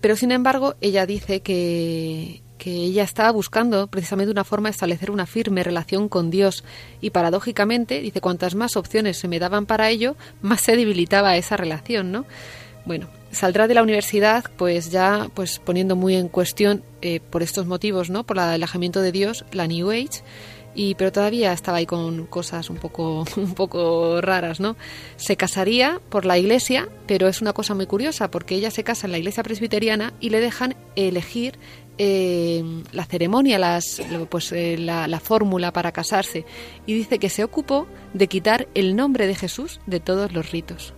Pero 0.00 0.16
sin 0.16 0.32
embargo, 0.32 0.74
ella 0.80 1.06
dice 1.06 1.40
que, 1.40 2.42
que 2.58 2.70
ella 2.70 3.02
estaba 3.02 3.30
buscando 3.30 3.88
precisamente 3.88 4.30
una 4.30 4.42
forma 4.42 4.68
de 4.68 4.72
establecer 4.72 5.10
una 5.10 5.26
firme 5.26 5.62
relación 5.62 6.08
con 6.08 6.30
Dios. 6.30 6.64
Y 7.02 7.10
paradójicamente 7.10 8.00
dice 8.00 8.22
cuantas 8.22 8.54
más 8.54 8.76
opciones 8.76 9.18
se 9.18 9.28
me 9.28 9.38
daban 9.38 9.66
para 9.66 9.90
ello 9.90 10.16
más 10.40 10.62
se 10.62 10.74
debilitaba 10.74 11.36
esa 11.36 11.58
relación 11.58 12.10
no 12.10 12.24
bueno 12.86 13.08
saldrá 13.32 13.66
de 13.66 13.74
la 13.74 13.82
universidad 13.82 14.44
pues 14.56 14.90
ya 14.90 15.28
pues 15.34 15.58
poniendo 15.58 15.96
muy 15.96 16.14
en 16.14 16.28
cuestión 16.28 16.82
eh, 17.02 17.20
por 17.20 17.42
estos 17.42 17.66
motivos 17.66 18.08
no 18.08 18.24
por 18.24 18.38
el 18.38 18.44
alejamiento 18.44 19.02
de 19.02 19.12
Dios 19.12 19.44
la 19.52 19.66
New 19.66 19.90
Age 19.90 20.22
y 20.74 20.94
pero 20.94 21.12
todavía 21.12 21.52
estaba 21.52 21.78
ahí 21.78 21.86
con 21.86 22.26
cosas 22.26 22.70
un 22.70 22.76
poco 22.76 23.24
un 23.36 23.54
poco 23.54 24.20
raras 24.20 24.60
no 24.60 24.76
se 25.16 25.36
casaría 25.36 26.00
por 26.08 26.24
la 26.24 26.38
iglesia 26.38 26.88
pero 27.06 27.28
es 27.28 27.40
una 27.40 27.52
cosa 27.52 27.74
muy 27.74 27.86
curiosa 27.86 28.30
porque 28.30 28.54
ella 28.54 28.70
se 28.70 28.84
casa 28.84 29.06
en 29.06 29.12
la 29.12 29.18
iglesia 29.18 29.42
presbiteriana 29.42 30.12
y 30.20 30.30
le 30.30 30.40
dejan 30.40 30.76
elegir 30.96 31.58
eh, 31.96 32.82
la 32.90 33.04
ceremonia, 33.04 33.56
las, 33.56 34.02
pues, 34.28 34.50
eh, 34.50 34.76
la, 34.76 35.06
la 35.06 35.20
fórmula 35.20 35.72
para 35.72 35.92
casarse 35.92 36.44
y 36.86 36.94
dice 36.94 37.20
que 37.20 37.28
se 37.28 37.44
ocupó 37.44 37.86
de 38.14 38.26
quitar 38.26 38.66
el 38.74 38.96
nombre 38.96 39.28
de 39.28 39.36
Jesús 39.36 39.80
de 39.86 40.00
todos 40.00 40.32
los 40.32 40.50
ritos. 40.50 40.92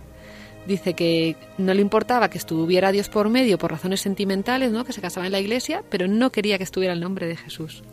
Dice 0.65 0.95
que 0.95 1.35
no 1.59 1.73
le 1.75 1.81
importaba 1.81 2.29
que 2.29 2.39
estuviera 2.39 2.91
Dios 2.91 3.09
por 3.09 3.29
medio 3.29 3.59
por 3.59 3.71
razones 3.71 4.01
sentimentales, 4.01 4.71
¿no? 4.71 4.85
que 4.85 4.91
se 4.91 5.01
casaba 5.01 5.27
en 5.27 5.31
la 5.31 5.39
iglesia, 5.39 5.83
pero 5.89 6.07
no 6.07 6.31
quería 6.31 6.57
que 6.57 6.63
estuviera 6.63 6.93
el 6.93 6.99
nombre 6.99 7.27
de 7.27 7.37
Jesús. 7.37 7.83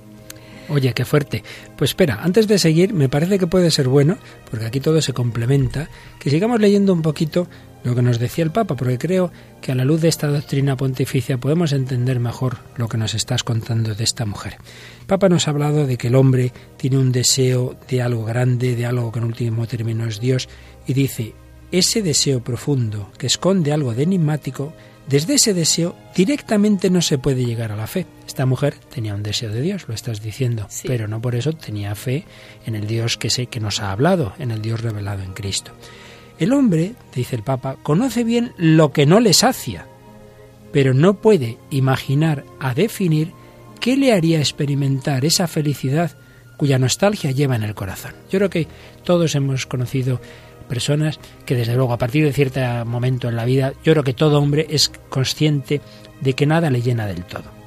Oye, 0.69 0.93
qué 0.95 1.05
fuerte. 1.05 1.45
Pues 1.77 1.91
espera, 1.91 2.21
antes 2.23 2.49
de 2.49 2.59
seguir, 2.59 2.95
me 2.95 3.09
parece 3.09 3.39
que 3.39 3.47
puede 3.47 3.71
ser 3.71 3.89
bueno, 3.89 4.19
porque 4.51 4.67
aquí 4.67 4.81
todo 4.81 5.01
se 5.03 5.13
complementa, 5.13 5.89
que 6.19 6.31
sigamos 6.31 6.61
leyendo 6.61 6.93
un 6.93 7.03
poquito 7.03 7.49
lo 7.85 7.95
que 7.95 8.01
nos 8.01 8.19
decía 8.19 8.45
el 8.45 8.51
Papa, 8.51 8.77
porque 8.77 8.97
creo 8.97 9.31
que 9.61 9.71
a 9.71 9.75
la 9.75 9.85
luz 9.85 10.01
de 10.01 10.09
esta 10.09 10.29
doctrina 10.29 10.77
pontificia 10.77 11.37
podemos 11.37 11.73
entender 11.73 12.19
mejor 12.19 12.59
lo 12.77 12.89
que 12.89 12.97
nos 12.97 13.15
estás 13.15 13.45
contando 13.45 13.95
de 13.95 14.05
esta 14.05 14.25
mujer. 14.25 14.57
El 15.01 15.07
Papa 15.07 15.29
nos 15.29 15.47
ha 15.47 15.51
hablado 15.51 15.87
de 15.87 15.99
que 15.99 16.09
el 16.09 16.15
hombre 16.15 16.53
tiene 16.79 16.97
un 16.97 17.13
deseo 17.13 17.77
de 17.87 18.01
algo 18.01 18.25
grande, 18.25 18.75
de 18.75 18.87
algo 18.87 19.13
que 19.13 19.19
en 19.19 19.27
último 19.27 19.67
término 19.67 20.07
es 20.07 20.19
Dios, 20.19 20.49
y 20.87 20.95
dice, 20.95 21.35
ese 21.73 22.01
deseo 22.01 22.43
profundo 22.43 23.11
que 23.19 23.27
esconde 23.27 23.73
algo 23.73 23.95
de 23.95 24.05
enigmático, 24.05 24.73
desde 25.09 25.35
ese 25.35 25.55
deseo 25.55 25.95
directamente 26.17 26.89
no 26.91 27.03
se 27.03 27.19
puede 27.19 27.45
llegar 27.45 27.73
a 27.73 27.77
la 27.77 27.87
fe. 27.87 28.07
Esta 28.27 28.47
mujer 28.47 28.75
tenía 28.93 29.15
un 29.15 29.23
deseo 29.23 29.51
de 29.53 29.61
Dios, 29.61 29.87
lo 29.89 29.95
estás 29.95 30.23
diciendo, 30.23 30.67
Sí. 30.71 30.89
pero 30.89 31.09
no 31.09 31.21
por 31.21 31.35
eso 31.35 31.53
tenía 31.53 31.95
fe 31.95 32.25
en 32.67 32.75
el 32.75 32.87
Dios 32.87 33.19
que 33.19 33.31
sé 33.31 33.47
que 33.47 33.61
nos 33.61 33.81
ha 33.81 33.93
hablado, 33.93 34.33
en 34.39 34.51
el 34.51 34.63
Dios 34.63 34.81
revelado 34.81 35.23
en 35.23 35.35
Cristo. 35.35 35.73
El 36.39 36.53
hombre, 36.53 36.95
dice 37.15 37.37
el 37.37 37.43
Papa, 37.43 37.77
conoce 37.83 38.25
bien 38.25 38.53
lo 38.57 38.93
que 38.93 39.07
no 39.07 39.21
le 39.21 39.35
sacia, 39.35 39.87
pero 40.73 40.95
no 40.95 41.15
puede 41.21 41.59
imaginar 41.71 42.45
a 42.59 42.75
definir 42.75 43.33
qué 43.81 43.97
le 43.97 44.13
haría 44.13 44.39
experimentar 44.41 45.25
esa 45.25 45.47
felicidad 45.47 46.17
cuya 46.57 46.79
nostalgia 46.79 47.31
lleva 47.31 47.55
en 47.57 47.63
el 47.63 47.75
corazón. 47.75 48.13
Yo 48.31 48.39
creo 48.39 48.51
que 48.51 48.67
todos 49.05 49.35
hemos 49.35 49.67
conocido 49.67 50.21
personas 50.65 51.19
que 51.47 51.55
desde 51.55 51.75
luego 51.75 51.93
a 51.93 51.99
partir 51.99 52.25
de 52.25 52.33
cierto 52.33 52.61
momento 52.85 53.29
en 53.29 53.37
la 53.37 53.45
vida, 53.45 53.73
yo 53.85 53.93
creo 53.93 54.05
que 54.05 54.15
todo 54.15 54.39
hombre 54.39 54.67
es 54.71 54.91
consciente 55.09 55.81
de 56.21 56.33
que 56.35 56.47
nada 56.47 56.71
le 56.71 56.83
llena 56.83 57.07
del 57.07 57.25
todo 57.25 57.64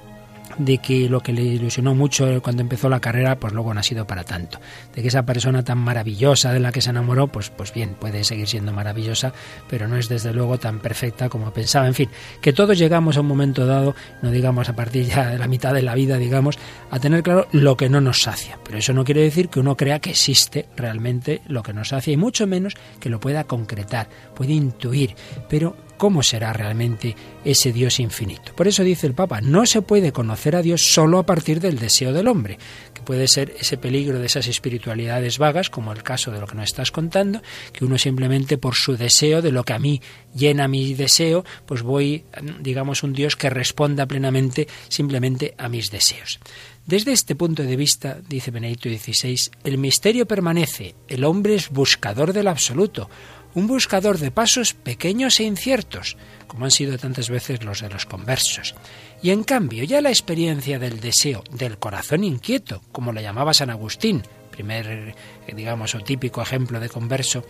de 0.57 0.77
que 0.79 1.09
lo 1.09 1.21
que 1.21 1.33
le 1.33 1.43
ilusionó 1.43 1.95
mucho 1.95 2.41
cuando 2.41 2.61
empezó 2.61 2.89
la 2.89 2.99
carrera, 2.99 3.37
pues 3.37 3.53
luego 3.53 3.73
no 3.73 3.79
ha 3.79 3.83
sido 3.83 4.05
para 4.05 4.23
tanto. 4.23 4.59
De 4.95 5.01
que 5.01 5.07
esa 5.07 5.25
persona 5.25 5.63
tan 5.63 5.77
maravillosa 5.77 6.51
de 6.51 6.59
la 6.59 6.71
que 6.71 6.81
se 6.81 6.89
enamoró, 6.89 7.27
pues, 7.27 7.49
pues 7.49 7.73
bien, 7.73 7.95
puede 7.99 8.23
seguir 8.23 8.47
siendo 8.47 8.73
maravillosa, 8.73 9.33
pero 9.69 9.87
no 9.87 9.97
es 9.97 10.09
desde 10.09 10.33
luego 10.33 10.57
tan 10.57 10.79
perfecta 10.79 11.29
como 11.29 11.51
pensaba. 11.51 11.87
En 11.87 11.93
fin, 11.93 12.09
que 12.41 12.53
todos 12.53 12.77
llegamos 12.77 13.17
a 13.17 13.21
un 13.21 13.27
momento 13.27 13.65
dado, 13.65 13.95
no 14.21 14.31
digamos 14.31 14.69
a 14.69 14.75
partir 14.75 15.05
ya 15.05 15.27
de 15.31 15.37
la 15.37 15.47
mitad 15.47 15.73
de 15.73 15.81
la 15.81 15.95
vida, 15.95 16.17
digamos, 16.17 16.57
a 16.91 16.99
tener 16.99 17.23
claro 17.23 17.47
lo 17.51 17.77
que 17.77 17.89
no 17.89 18.01
nos 18.01 18.21
sacia. 18.21 18.59
Pero 18.63 18.77
eso 18.77 18.93
no 18.93 19.03
quiere 19.03 19.21
decir 19.21 19.49
que 19.49 19.59
uno 19.59 19.77
crea 19.77 19.99
que 19.99 20.11
existe 20.11 20.67
realmente 20.75 21.41
lo 21.47 21.63
que 21.63 21.73
nos 21.73 21.89
sacia, 21.89 22.13
y 22.13 22.17
mucho 22.17 22.47
menos 22.47 22.75
que 22.99 23.09
lo 23.09 23.19
pueda 23.19 23.45
concretar, 23.45 24.09
puede 24.35 24.53
intuir. 24.53 25.15
Pero 25.49 25.75
¿Cómo 25.97 26.21
será 26.21 26.53
realmente 26.53 27.15
ese 27.43 27.73
Dios 27.73 27.99
infinito? 27.99 28.53
Por 28.55 28.67
eso 28.67 28.83
dice 28.83 29.07
el 29.07 29.13
Papa, 29.13 29.41
no 29.41 29.65
se 29.65 29.81
puede 29.81 30.11
conocer 30.11 30.55
a 30.55 30.61
Dios 30.61 30.93
solo 30.93 31.17
a 31.17 31.25
partir 31.25 31.59
del 31.59 31.79
deseo 31.79 32.13
del 32.13 32.27
hombre, 32.27 32.59
que 32.93 33.01
puede 33.01 33.27
ser 33.27 33.55
ese 33.59 33.77
peligro 33.77 34.19
de 34.19 34.27
esas 34.27 34.47
espiritualidades 34.47 35.39
vagas, 35.39 35.69
como 35.71 35.91
el 35.91 36.03
caso 36.03 36.31
de 36.31 36.39
lo 36.39 36.45
que 36.45 36.55
nos 36.55 36.65
estás 36.65 36.91
contando, 36.91 37.41
que 37.73 37.83
uno 37.83 37.97
simplemente 37.97 38.57
por 38.57 38.75
su 38.75 38.95
deseo, 38.95 39.41
de 39.41 39.51
lo 39.51 39.63
que 39.63 39.73
a 39.73 39.79
mí 39.79 40.01
llena 40.35 40.67
mi 40.67 40.93
deseo, 40.93 41.43
pues 41.65 41.81
voy, 41.81 42.25
digamos, 42.59 43.01
un 43.01 43.13
Dios 43.13 43.35
que 43.35 43.49
responda 43.49 44.05
plenamente 44.05 44.67
simplemente 44.89 45.55
a 45.57 45.67
mis 45.67 45.89
deseos. 45.89 46.39
Desde 46.85 47.11
este 47.11 47.35
punto 47.35 47.63
de 47.63 47.75
vista, 47.75 48.19
dice 48.29 48.49
Benedicto 48.49 48.87
XVI, 48.87 49.51
el 49.65 49.77
misterio 49.77 50.25
permanece, 50.25 50.95
el 51.09 51.25
hombre 51.25 51.55
es 51.55 51.69
buscador 51.69 52.31
del 52.31 52.47
absoluto, 52.47 53.09
un 53.57 53.65
buscador 53.65 54.19
de 54.19 54.29
pasos 54.29 54.75
pequeños 54.75 55.39
e 55.39 55.43
inciertos, 55.43 56.15
como 56.45 56.65
han 56.65 56.71
sido 56.71 56.99
tantas 56.99 57.31
veces 57.31 57.63
los 57.65 57.81
de 57.81 57.89
los 57.89 58.05
conversos. 58.05 58.75
Y 59.23 59.31
en 59.31 59.43
cambio, 59.43 59.83
ya 59.83 59.99
la 59.99 60.11
experiencia 60.11 60.77
del 60.77 60.99
deseo, 60.99 61.43
del 61.49 61.79
corazón 61.79 62.23
inquieto, 62.23 62.83
como 62.91 63.11
lo 63.11 63.19
llamaba 63.19 63.55
San 63.55 63.71
Agustín, 63.71 64.21
primer, 64.51 65.15
digamos, 65.55 65.95
o 65.95 66.01
típico 66.01 66.39
ejemplo 66.39 66.79
de 66.79 66.87
converso, 66.87 67.43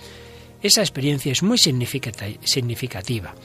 esa 0.64 0.80
experiencia 0.80 1.34
es 1.34 1.44
muy 1.44 1.58
significativa. 1.58 3.36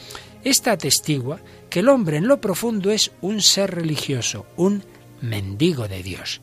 Esta 0.44 0.70
atestigua 0.70 1.40
que 1.68 1.80
el 1.80 1.88
hombre 1.88 2.18
en 2.18 2.28
lo 2.28 2.40
profundo 2.40 2.92
es 2.92 3.10
un 3.22 3.42
ser 3.42 3.74
religioso, 3.74 4.46
un 4.56 4.84
mendigo 5.20 5.88
de 5.88 6.04
Dios. 6.04 6.40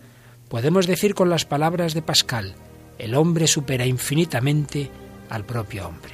Podemos 0.49 0.86
decir 0.86 1.15
con 1.15 1.30
las 1.30 1.45
palabras 1.45 1.93
de 1.93 2.01
Pascal, 2.01 2.55
el 2.97 3.15
hombre 3.15 3.47
supera 3.47 3.86
infinitamente 3.86 4.91
al 5.30 5.45
propio 5.45 5.88
hombre. 5.88 6.13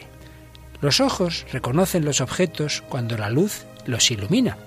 Los 0.82 1.00
ojos 1.00 1.46
reconocen 1.52 2.06
los 2.06 2.22
objetos 2.22 2.84
cuando 2.90 3.18
la 3.18 3.30
luz 3.30 3.66
los 3.86 4.12
ilumina. 4.12 4.58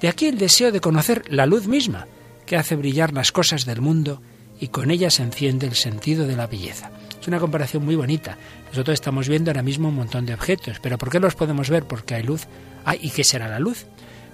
De 0.00 0.08
aquí 0.08 0.26
el 0.26 0.38
deseo 0.38 0.72
de 0.72 0.80
conocer 0.80 1.22
la 1.28 1.46
luz 1.46 1.66
misma, 1.66 2.06
que 2.46 2.56
hace 2.56 2.76
brillar 2.76 3.12
las 3.12 3.32
cosas 3.32 3.64
del 3.64 3.80
mundo 3.80 4.20
y 4.60 4.68
con 4.68 4.90
ella 4.90 5.10
se 5.10 5.22
enciende 5.22 5.66
el 5.66 5.74
sentido 5.74 6.26
de 6.26 6.36
la 6.36 6.46
belleza. 6.46 6.90
Es 7.20 7.28
una 7.28 7.40
comparación 7.40 7.84
muy 7.84 7.96
bonita. 7.96 8.36
Nosotros 8.68 8.94
estamos 8.94 9.28
viendo 9.28 9.50
ahora 9.50 9.62
mismo 9.62 9.88
un 9.88 9.94
montón 9.94 10.26
de 10.26 10.34
objetos, 10.34 10.78
pero 10.80 10.98
¿por 10.98 11.10
qué 11.10 11.20
los 11.20 11.34
podemos 11.34 11.70
ver? 11.70 11.84
Porque 11.84 12.14
hay 12.14 12.22
luz. 12.22 12.46
Ah, 12.84 12.96
¿y 12.96 13.10
qué 13.10 13.24
será 13.24 13.48
la 13.48 13.58
luz? 13.58 13.86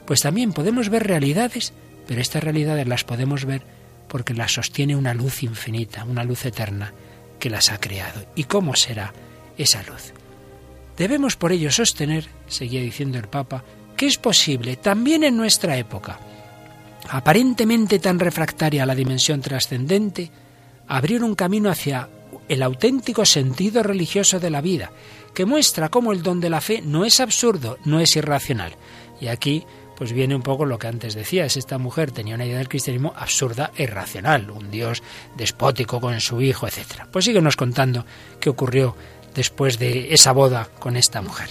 Pues 0.06 0.22
también 0.22 0.52
podemos 0.52 0.88
ver 0.88 1.06
realidades, 1.06 1.72
pero 2.08 2.20
estas 2.20 2.42
realidades 2.42 2.88
las 2.88 3.04
podemos 3.04 3.44
ver 3.44 3.62
porque 4.08 4.34
las 4.34 4.54
sostiene 4.54 4.96
una 4.96 5.14
luz 5.14 5.44
infinita, 5.44 6.02
una 6.04 6.24
luz 6.24 6.44
eterna 6.44 6.92
que 7.38 7.48
las 7.48 7.70
ha 7.70 7.78
creado. 7.78 8.26
¿Y 8.34 8.44
cómo 8.44 8.74
será 8.74 9.12
esa 9.62 9.82
luz? 9.82 10.12
Debemos 10.96 11.36
por 11.36 11.52
ello 11.52 11.70
sostener, 11.70 12.28
seguía 12.46 12.80
diciendo 12.80 13.18
el 13.18 13.28
Papa, 13.28 13.64
que 13.96 14.06
es 14.06 14.18
posible 14.18 14.76
también 14.76 15.24
en 15.24 15.36
nuestra 15.36 15.76
época, 15.76 16.18
aparentemente 17.08 17.98
tan 17.98 18.18
refractaria 18.18 18.82
a 18.82 18.86
la 18.86 18.94
dimensión 18.94 19.40
trascendente, 19.40 20.30
abrir 20.88 21.22
un 21.22 21.34
camino 21.34 21.70
hacia 21.70 22.08
el 22.48 22.62
auténtico 22.62 23.24
sentido 23.24 23.82
religioso 23.82 24.40
de 24.40 24.50
la 24.50 24.60
vida, 24.60 24.90
que 25.34 25.46
muestra 25.46 25.88
cómo 25.88 26.12
el 26.12 26.22
don 26.22 26.40
de 26.40 26.50
la 26.50 26.60
fe 26.60 26.82
no 26.82 27.04
es 27.04 27.20
absurdo, 27.20 27.78
no 27.84 28.00
es 28.00 28.16
irracional. 28.16 28.74
Y 29.20 29.28
aquí 29.28 29.64
pues 30.00 30.14
viene 30.14 30.34
un 30.34 30.40
poco 30.40 30.64
lo 30.64 30.78
que 30.78 30.86
antes 30.86 31.14
decías, 31.14 31.58
esta 31.58 31.76
mujer 31.76 32.10
tenía 32.10 32.34
una 32.34 32.46
idea 32.46 32.56
del 32.56 32.70
cristianismo 32.70 33.12
absurda 33.14 33.70
e 33.76 33.82
irracional, 33.82 34.50
un 34.50 34.70
dios 34.70 35.02
despótico 35.36 36.00
con 36.00 36.18
su 36.20 36.40
hijo, 36.40 36.66
etc. 36.66 37.04
Pues 37.12 37.26
síguenos 37.26 37.54
contando 37.54 38.06
qué 38.40 38.48
ocurrió 38.48 38.96
después 39.34 39.78
de 39.78 40.12
esa 40.12 40.32
boda 40.32 40.68
con 40.78 40.96
esta 40.96 41.22
mujer. 41.22 41.50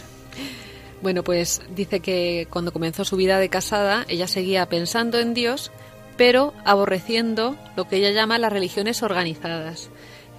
Bueno, 1.01 1.23
pues 1.23 1.61
dice 1.75 2.01
que 2.01 2.47
cuando 2.49 2.73
comenzó 2.73 3.05
su 3.05 3.15
vida 3.15 3.39
de 3.39 3.49
casada, 3.49 4.05
ella 4.09 4.27
seguía 4.27 4.67
pensando 4.67 5.19
en 5.19 5.33
Dios, 5.33 5.71
pero 6.17 6.53
aborreciendo 6.65 7.55
lo 7.77 7.87
que 7.87 7.97
ella 7.97 8.11
llama 8.11 8.37
las 8.37 8.51
religiones 8.51 9.01
organizadas. 9.01 9.89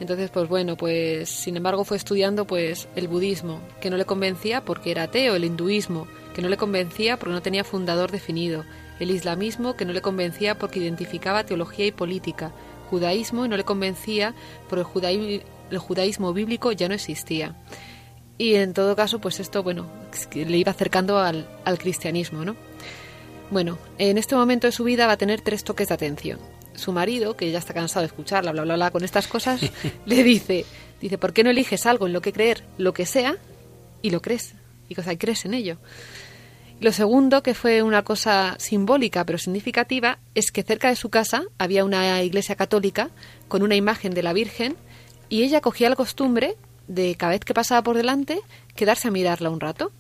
Entonces, 0.01 0.31
pues 0.31 0.49
bueno, 0.49 0.77
pues 0.77 1.29
sin 1.29 1.57
embargo 1.57 1.85
fue 1.85 1.97
estudiando 1.97 2.47
pues 2.47 2.89
el 2.97 3.09
budismo, 3.09 3.61
que 3.81 3.91
no 3.91 3.97
le 3.97 4.07
convencía 4.07 4.65
porque 4.65 4.91
era 4.91 5.05
ateo, 5.05 5.35
el 5.35 5.45
hinduismo, 5.45 6.07
que 6.35 6.43
no 6.43 6.49
le 6.49 6.57
convencía 6.57 7.19
porque 7.19 7.35
no 7.35 7.43
tenía 7.43 7.65
fundador 7.65 8.11
definido, 8.11 8.65
el 8.99 9.11
islamismo, 9.11 9.77
que 9.77 9.85
no 9.85 9.93
le 9.93 10.03
convencía 10.03 10.59
porque 10.59 10.79
identificaba 10.79 11.45
teología 11.45 11.87
y 11.87 11.93
política, 11.93 12.53
judaísmo 12.89 13.45
y 13.45 13.49
no 13.49 13.57
le 13.57 13.65
convencía 13.65 14.35
porque 14.69 14.81
el 14.81 14.87
judaísmo, 14.87 15.43
el 15.71 15.79
judaísmo 15.79 16.33
bíblico 16.33 16.73
ya 16.73 16.89
no 16.89 16.95
existía. 16.95 17.57
Y 18.39 18.55
en 18.55 18.73
todo 18.73 18.97
caso, 18.97 19.21
pues 19.21 19.39
esto, 19.39 19.63
bueno, 19.63 19.87
le 20.35 20.57
iba 20.57 20.73
acercando 20.73 21.19
al, 21.19 21.49
al 21.65 21.79
cristianismo, 21.79 22.45
¿no? 22.45 22.57
Bueno, 23.51 23.79
en 23.99 24.17
este 24.17 24.37
momento 24.37 24.67
de 24.67 24.73
su 24.73 24.85
vida 24.85 25.07
va 25.07 25.15
a 25.15 25.19
tener 25.19 25.41
tres 25.41 25.65
toques 25.65 25.89
de 25.89 25.95
atención. 25.95 26.39
Su 26.75 26.93
marido, 26.93 27.37
que 27.37 27.51
ya 27.51 27.59
está 27.59 27.75
cansado 27.75 28.01
de 28.01 28.07
escucharla, 28.07 28.53
bla, 28.53 28.63
bla, 28.63 28.77
bla, 28.77 28.91
con 28.91 29.05
estas 29.05 29.27
cosas, 29.27 29.61
le 30.07 30.23
dice, 30.23 30.65
dice, 31.01 31.19
¿por 31.19 31.33
qué 31.33 31.45
no 31.45 31.51
eliges 31.51 31.85
algo 31.85 32.07
en 32.07 32.13
lo 32.13 32.23
que 32.23 32.33
creer, 32.33 32.65
lo 32.79 32.95
que 32.95 33.07
sea, 33.07 33.37
y 34.03 34.11
lo 34.11 34.23
crees? 34.23 34.55
Y, 34.89 34.95
cosa, 34.95 35.13
y 35.13 35.17
crees 35.17 35.45
en 35.45 35.55
ello. 35.55 35.79
Lo 36.81 36.93
segundo, 36.93 37.43
que 37.43 37.55
fue 37.55 37.83
una 37.83 38.05
cosa 38.05 38.57
simbólica 38.59 39.27
pero 39.27 39.37
significativa, 39.37 40.19
es 40.35 40.51
que 40.51 40.63
cerca 40.63 40.89
de 40.89 40.97
su 40.97 41.11
casa 41.11 41.45
había 41.59 41.85
una 41.85 42.23
iglesia 42.23 42.57
católica 42.57 43.11
con 43.49 43.63
una 43.63 43.77
imagen 43.77 44.15
de 44.15 44.23
la 44.23 44.33
Virgen 44.33 44.77
y 45.31 45.45
ella 45.45 45.63
cogía 45.63 45.89
la 45.89 45.97
costumbre 45.97 46.57
de 46.89 47.15
cada 47.15 47.33
vez 47.33 47.41
que 47.41 47.55
pasaba 47.55 47.83
por 47.83 47.97
delante 47.97 48.41
quedarse 48.75 49.09
a 49.09 49.11
mirarla 49.13 49.49
un 49.49 49.61
rato. 49.61 49.93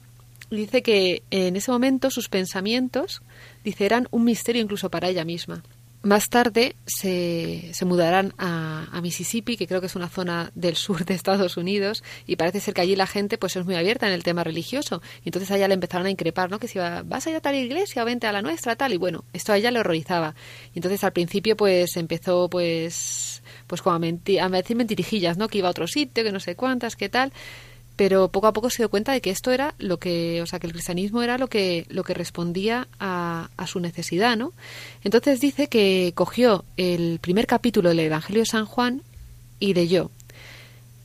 Dice 0.50 0.82
que 0.82 1.22
en 1.30 1.54
ese 1.54 1.70
momento 1.70 2.10
sus 2.10 2.28
pensamientos, 2.28 3.22
dice, 3.62 3.86
eran 3.86 4.08
un 4.10 4.24
misterio 4.24 4.60
incluso 4.60 4.90
para 4.90 5.08
ella 5.08 5.24
misma. 5.24 5.62
Más 6.02 6.30
tarde 6.30 6.76
se, 6.86 7.70
se 7.72 7.84
mudarán 7.84 8.32
a, 8.38 9.00
Mississippi, 9.02 9.56
que 9.56 9.66
creo 9.66 9.80
que 9.80 9.86
es 9.86 9.96
una 9.96 10.08
zona 10.08 10.50
del 10.54 10.74
sur 10.76 11.04
de 11.04 11.14
Estados 11.14 11.56
Unidos, 11.58 12.02
y 12.26 12.36
parece 12.36 12.58
ser 12.60 12.74
que 12.74 12.80
allí 12.80 12.96
la 12.96 13.06
gente 13.06 13.38
pues 13.38 13.54
es 13.56 13.64
muy 13.64 13.74
abierta 13.76 14.06
en 14.06 14.14
el 14.14 14.22
tema 14.22 14.42
religioso. 14.42 15.02
Y 15.22 15.28
entonces 15.28 15.50
a 15.50 15.56
ella 15.56 15.68
le 15.68 15.74
empezaron 15.74 16.06
a 16.06 16.10
increpar, 16.10 16.50
¿no? 16.50 16.58
Que 16.58 16.68
si 16.68 16.78
va, 16.78 17.02
vas 17.02 17.26
a 17.26 17.30
ir 17.30 17.36
a 17.36 17.40
tal 17.40 17.54
iglesia 17.54 18.02
o 18.02 18.06
vente 18.06 18.26
a 18.26 18.32
la 18.32 18.42
nuestra, 18.42 18.76
tal. 18.76 18.94
Y 18.94 18.96
bueno, 18.96 19.24
esto 19.34 19.52
a 19.52 19.58
ella 19.58 19.70
le 19.70 19.78
horrorizaba. 19.78 20.34
Y 20.74 20.78
entonces 20.78 21.04
al 21.04 21.12
principio 21.12 21.56
pues 21.56 21.96
empezó 21.96 22.48
pues 22.48 23.39
pues 23.70 23.82
como 23.82 23.94
a, 23.94 23.98
mentir, 24.00 24.40
a 24.40 24.48
decir 24.48 24.76
mentirijillas, 24.76 25.38
¿no? 25.38 25.48
Que 25.48 25.58
iba 25.58 25.68
a 25.68 25.70
otro 25.70 25.86
sitio, 25.86 26.24
que 26.24 26.32
no 26.32 26.40
sé 26.40 26.56
cuántas, 26.56 26.96
qué 26.96 27.08
tal 27.08 27.32
pero 28.00 28.28
poco 28.28 28.46
a 28.46 28.54
poco 28.54 28.70
se 28.70 28.78
dio 28.78 28.88
cuenta 28.88 29.12
de 29.12 29.20
que 29.20 29.28
esto 29.28 29.50
era 29.50 29.74
lo 29.78 29.98
que, 29.98 30.40
o 30.40 30.46
sea, 30.46 30.58
que 30.58 30.66
el 30.66 30.72
cristianismo 30.72 31.20
era 31.20 31.36
lo 31.36 31.48
que, 31.48 31.84
lo 31.90 32.02
que 32.02 32.14
respondía 32.14 32.88
a, 32.98 33.50
a, 33.58 33.66
su 33.66 33.78
necesidad, 33.78 34.38
¿no? 34.38 34.54
Entonces 35.04 35.38
dice 35.38 35.66
que 35.66 36.12
cogió 36.14 36.64
el 36.78 37.18
primer 37.20 37.46
capítulo 37.46 37.90
del 37.90 38.00
Evangelio 38.00 38.40
de 38.40 38.46
San 38.46 38.64
Juan 38.64 39.02
y 39.58 39.74
leyó. 39.74 40.10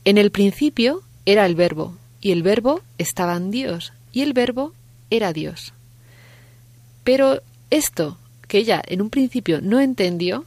En 0.06 0.16
el 0.16 0.30
principio 0.30 1.02
era 1.26 1.44
el 1.44 1.54
verbo, 1.54 1.98
y 2.22 2.30
el 2.30 2.42
verbo 2.42 2.80
estaba 2.96 3.36
en 3.36 3.50
Dios, 3.50 3.92
y 4.10 4.22
el 4.22 4.32
verbo 4.32 4.72
era 5.10 5.34
Dios. 5.34 5.74
Pero 7.04 7.42
esto, 7.68 8.16
que 8.48 8.56
ella 8.56 8.82
en 8.86 9.02
un 9.02 9.10
principio 9.10 9.60
no 9.60 9.80
entendió, 9.80 10.46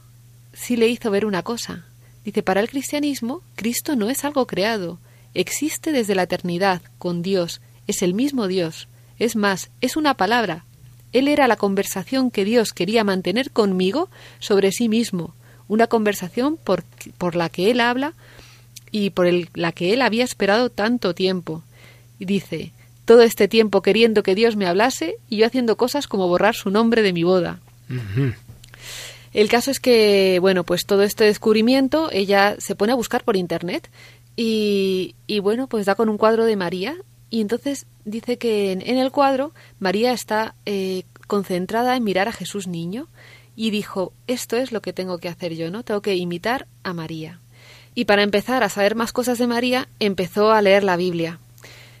sí 0.52 0.76
le 0.76 0.88
hizo 0.88 1.12
ver 1.12 1.26
una 1.26 1.44
cosa. 1.44 1.84
Dice, 2.24 2.42
para 2.42 2.60
el 2.60 2.68
cristianismo, 2.68 3.42
Cristo 3.56 3.96
no 3.96 4.10
es 4.10 4.24
algo 4.24 4.46
creado, 4.46 4.98
existe 5.34 5.92
desde 5.92 6.14
la 6.14 6.24
eternidad, 6.24 6.82
con 6.98 7.22
Dios, 7.22 7.60
es 7.86 8.02
el 8.02 8.14
mismo 8.14 8.46
Dios. 8.46 8.88
Es 9.18 9.36
más, 9.36 9.70
es 9.80 9.96
una 9.96 10.14
palabra. 10.14 10.64
Él 11.12 11.28
era 11.28 11.48
la 11.48 11.56
conversación 11.56 12.30
que 12.30 12.44
Dios 12.44 12.72
quería 12.72 13.04
mantener 13.04 13.50
conmigo 13.50 14.08
sobre 14.38 14.72
sí 14.72 14.88
mismo, 14.88 15.34
una 15.66 15.86
conversación 15.86 16.56
por, 16.56 16.84
por 17.18 17.36
la 17.36 17.48
que 17.48 17.70
Él 17.70 17.80
habla 17.80 18.14
y 18.90 19.10
por 19.10 19.26
la 19.54 19.72
que 19.72 19.92
Él 19.92 20.02
había 20.02 20.24
esperado 20.24 20.70
tanto 20.70 21.14
tiempo. 21.14 21.62
Y 22.18 22.26
dice, 22.26 22.72
todo 23.04 23.22
este 23.22 23.48
tiempo 23.48 23.82
queriendo 23.82 24.22
que 24.22 24.34
Dios 24.34 24.56
me 24.56 24.66
hablase 24.66 25.16
y 25.28 25.38
yo 25.38 25.46
haciendo 25.46 25.76
cosas 25.76 26.06
como 26.06 26.28
borrar 26.28 26.54
su 26.54 26.70
nombre 26.70 27.02
de 27.02 27.12
mi 27.12 27.24
boda. 27.24 27.60
El 29.32 29.48
caso 29.48 29.70
es 29.70 29.80
que, 29.80 30.38
bueno, 30.40 30.64
pues 30.64 30.86
todo 30.86 31.02
este 31.02 31.24
descubrimiento, 31.24 32.10
ella 32.12 32.56
se 32.58 32.74
pone 32.74 32.92
a 32.92 32.96
buscar 32.96 33.22
por 33.24 33.36
Internet 33.36 33.88
y, 34.36 35.14
y, 35.26 35.38
bueno, 35.40 35.68
pues 35.68 35.86
da 35.86 35.94
con 35.94 36.08
un 36.08 36.18
cuadro 36.18 36.44
de 36.44 36.56
María 36.56 36.96
y 37.30 37.40
entonces 37.40 37.86
dice 38.04 38.38
que 38.38 38.72
en, 38.72 38.82
en 38.82 38.98
el 38.98 39.12
cuadro 39.12 39.52
María 39.78 40.12
está 40.12 40.54
eh, 40.66 41.04
concentrada 41.28 41.96
en 41.96 42.04
mirar 42.04 42.26
a 42.26 42.32
Jesús 42.32 42.66
niño 42.66 43.06
y 43.54 43.70
dijo, 43.70 44.12
esto 44.26 44.56
es 44.56 44.72
lo 44.72 44.82
que 44.82 44.92
tengo 44.92 45.18
que 45.18 45.28
hacer 45.28 45.54
yo, 45.54 45.70
¿no? 45.70 45.84
Tengo 45.84 46.02
que 46.02 46.16
imitar 46.16 46.66
a 46.82 46.92
María. 46.92 47.38
Y 47.94 48.06
para 48.06 48.22
empezar 48.22 48.62
a 48.62 48.68
saber 48.68 48.94
más 48.94 49.12
cosas 49.12 49.38
de 49.38 49.46
María, 49.46 49.88
empezó 49.98 50.50
a 50.52 50.62
leer 50.62 50.82
la 50.84 50.96
Biblia. 50.96 51.38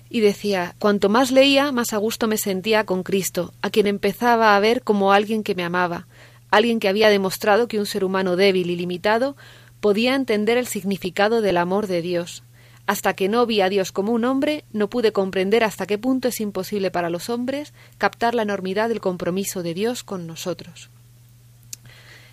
Y 0.08 0.20
decía, 0.20 0.74
cuanto 0.78 1.08
más 1.08 1.30
leía, 1.30 1.70
más 1.70 1.92
a 1.92 1.98
gusto 1.98 2.26
me 2.26 2.38
sentía 2.38 2.84
con 2.84 3.02
Cristo, 3.02 3.52
a 3.62 3.70
quien 3.70 3.86
empezaba 3.86 4.56
a 4.56 4.60
ver 4.60 4.82
como 4.82 5.12
alguien 5.12 5.44
que 5.44 5.54
me 5.54 5.62
amaba, 5.62 6.06
alguien 6.50 6.80
que 6.80 6.88
había 6.88 7.08
demostrado 7.08 7.68
que 7.68 7.78
un 7.78 7.86
ser 7.86 8.04
humano 8.04 8.36
débil 8.36 8.70
y 8.70 8.76
limitado 8.76 9.36
podía 9.80 10.14
entender 10.14 10.58
el 10.58 10.66
significado 10.66 11.40
del 11.40 11.56
amor 11.56 11.86
de 11.86 12.02
Dios. 12.02 12.42
Hasta 12.86 13.14
que 13.14 13.28
no 13.28 13.46
vi 13.46 13.60
a 13.60 13.68
Dios 13.68 13.92
como 13.92 14.12
un 14.12 14.24
hombre, 14.24 14.64
no 14.72 14.90
pude 14.90 15.12
comprender 15.12 15.62
hasta 15.64 15.86
qué 15.86 15.96
punto 15.96 16.28
es 16.28 16.40
imposible 16.40 16.90
para 16.90 17.10
los 17.10 17.30
hombres 17.30 17.72
captar 17.98 18.34
la 18.34 18.42
enormidad 18.42 18.88
del 18.88 19.00
compromiso 19.00 19.62
de 19.62 19.74
Dios 19.74 20.02
con 20.02 20.26
nosotros. 20.26 20.90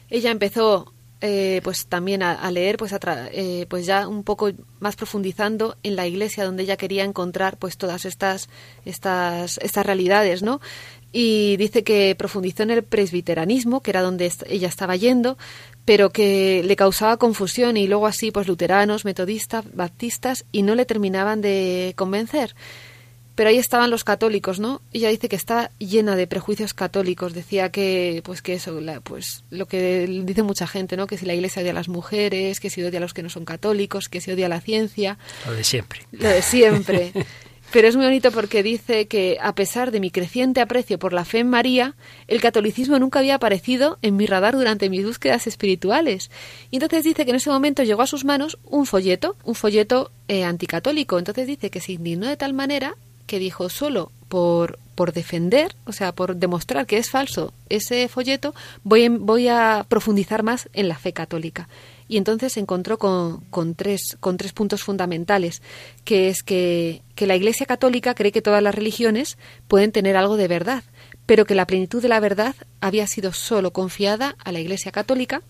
Ella 0.10 0.32
empezó 0.32 0.94
eh, 1.20 1.62
pues 1.64 1.88
también 1.88 2.22
a, 2.22 2.52
leer 2.52 2.78
pues, 2.78 2.94
eh, 3.04 3.66
pues 3.68 3.88
ya 3.88 4.08
un 4.08 4.24
poco 4.24 4.52
más 4.80 4.96
profundizando 4.96 5.76
en 5.82 5.96
la 5.96 6.06
iglesia 6.06 6.46
donde 6.46 6.62
ella 6.62 6.78
quería 6.78 7.04
encontrar 7.04 7.58
pues 7.58 7.76
todas 7.78 8.06
estas 8.06 8.50
estas 8.86 9.58
estas 9.58 9.84
realidades 9.84 10.44
no 10.44 10.62
y 11.12 11.58
dice 11.58 11.84
que 11.84 12.16
profundizó 12.18 12.64
en 12.64 12.72
el 12.72 12.84
presbiteranismo 12.84 13.82
que 13.82 13.92
era 13.92 14.02
donde 14.02 14.32
ella 14.48 14.68
estaba 14.68 14.96
yendo 14.96 15.38
pero 15.86 16.10
que 16.10 16.64
le 16.66 16.76
causaba 16.76 17.18
confusión 17.18 17.78
y 17.78 17.88
luego 17.88 18.08
así 18.08 18.32
pues 18.32 18.48
luteranos 18.48 19.06
metodistas 19.06 19.66
baptistas 19.74 20.46
y 20.52 20.64
no 20.64 20.76
le 20.76 20.86
terminaban 20.86 21.42
de 21.42 21.94
convencer 21.96 22.56
pero 23.38 23.52
ahí 23.52 23.60
estaban 23.60 23.92
los 23.92 24.04
católicos, 24.04 24.60
¿no? 24.60 24.82
Ella 24.92 25.10
dice 25.10 25.30
que 25.30 25.36
estaba 25.36 25.70
llena 25.78 26.16
de 26.16 26.26
prejuicios 26.26 26.74
católicos. 26.74 27.36
Decía 27.36 27.70
que, 27.70 28.24
pues 28.26 28.42
que 28.42 28.56
eso, 28.56 28.82
la, 28.82 29.00
pues 29.00 29.44
lo 29.52 29.68
que 29.68 30.08
dice 30.26 30.42
mucha 30.42 30.66
gente, 30.66 30.98
¿no? 30.98 31.06
Que 31.06 31.20
si 31.20 31.28
la 31.28 31.36
Iglesia 31.36 31.62
odia 31.62 31.70
a 31.70 31.76
las 31.76 31.88
mujeres, 31.88 32.60
que 32.60 32.72
si 32.72 32.82
odia 32.82 32.98
a 32.98 33.02
los 33.02 33.14
que 33.14 33.22
no 33.22 33.30
son 33.30 33.46
católicos, 33.46 34.10
que 34.10 34.22
si 34.22 34.32
odia 34.32 34.48
a 34.48 34.50
la 34.50 34.60
ciencia. 34.60 35.20
Lo 35.46 35.54
de 35.54 35.64
siempre. 35.64 36.00
Lo 36.14 36.28
de 36.30 36.42
siempre. 36.42 37.14
Pero 37.72 37.88
es 37.88 37.98
muy 37.98 38.06
bonito 38.06 38.32
porque 38.32 38.64
dice 38.64 39.08
que, 39.08 39.38
a 39.42 39.54
pesar 39.54 39.92
de 39.92 40.00
mi 40.00 40.10
creciente 40.10 40.62
aprecio 40.62 40.98
por 40.98 41.12
la 41.12 41.26
fe 41.26 41.40
en 41.40 41.50
María, 41.50 41.96
el 42.28 42.40
catolicismo 42.40 42.98
nunca 42.98 43.20
había 43.20 43.36
aparecido 43.36 43.98
en 44.02 44.16
mi 44.16 44.26
radar 44.26 44.56
durante 44.56 44.90
mis 44.90 45.06
búsquedas 45.06 45.48
espirituales. 45.48 46.32
Y 46.72 46.78
entonces 46.78 47.04
dice 47.04 47.26
que 47.26 47.32
en 47.32 47.38
ese 47.38 47.50
momento 47.50 47.84
llegó 47.84 48.02
a 48.02 48.08
sus 48.08 48.24
manos 48.24 48.58
un 48.64 48.86
folleto, 48.86 49.36
un 49.44 49.54
folleto 49.54 50.12
eh, 50.30 50.46
anticatólico. 50.46 51.20
Entonces 51.20 51.46
dice 51.46 51.70
que 51.70 51.82
se 51.82 51.92
indignó 51.92 52.28
de 52.28 52.38
tal 52.38 52.54
manera 52.54 52.96
que 53.26 53.38
dijo 53.38 53.68
solo 53.68 54.14
por, 54.30 54.80
por 54.96 55.12
defender, 55.12 55.76
o 55.86 55.92
sea, 55.92 56.14
por 56.14 56.38
demostrar 56.38 56.86
que 56.86 56.98
es 56.98 57.10
falso 57.10 57.54
ese 57.68 58.08
folleto, 58.08 58.56
voy, 58.84 59.10
voy 59.10 59.50
a 59.50 59.86
profundizar 59.90 60.42
más 60.42 60.70
en 60.72 60.88
la 60.88 60.98
fe 60.98 61.12
católica. 61.12 61.68
Y 62.08 62.18
entonces 62.18 62.54
se 62.54 62.60
encontró 62.60 62.98
con, 62.98 63.42
con, 63.50 63.76
tres, 63.76 64.18
con 64.20 64.38
tres 64.38 64.54
puntos 64.54 64.84
fundamentales, 64.84 65.62
que 66.06 66.30
es 66.30 66.42
que, 66.44 67.02
que 67.16 67.28
la 67.28 67.36
Iglesia 67.36 67.66
Católica 67.66 68.16
cree 68.16 68.32
que 68.32 68.42
todas 68.42 68.64
las 68.64 68.76
religiones 68.76 69.38
pueden 69.68 69.92
tener 69.92 70.16
algo 70.16 70.38
de 70.38 70.48
verdad, 70.48 70.84
pero 71.26 71.46
que 71.46 71.56
la 71.56 71.68
plenitud 71.68 72.02
de 72.02 72.08
la 72.08 72.20
verdad 72.20 72.56
había 72.80 73.08
sido 73.08 73.34
solo 73.34 73.74
confiada 73.74 74.36
a 74.44 74.52
la 74.52 74.60
Iglesia 74.60 74.92
Católica, 74.92 75.42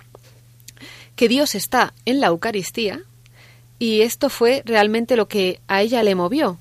que 1.16 1.28
Dios 1.28 1.56
está 1.56 1.94
en 2.06 2.20
la 2.20 2.28
Eucaristía, 2.28 3.02
y 3.80 4.02
esto 4.02 4.30
fue 4.30 4.64
realmente 4.66 5.16
lo 5.16 5.28
que 5.28 5.60
a 5.68 5.82
ella 5.82 6.02
le 6.02 6.16
movió, 6.16 6.58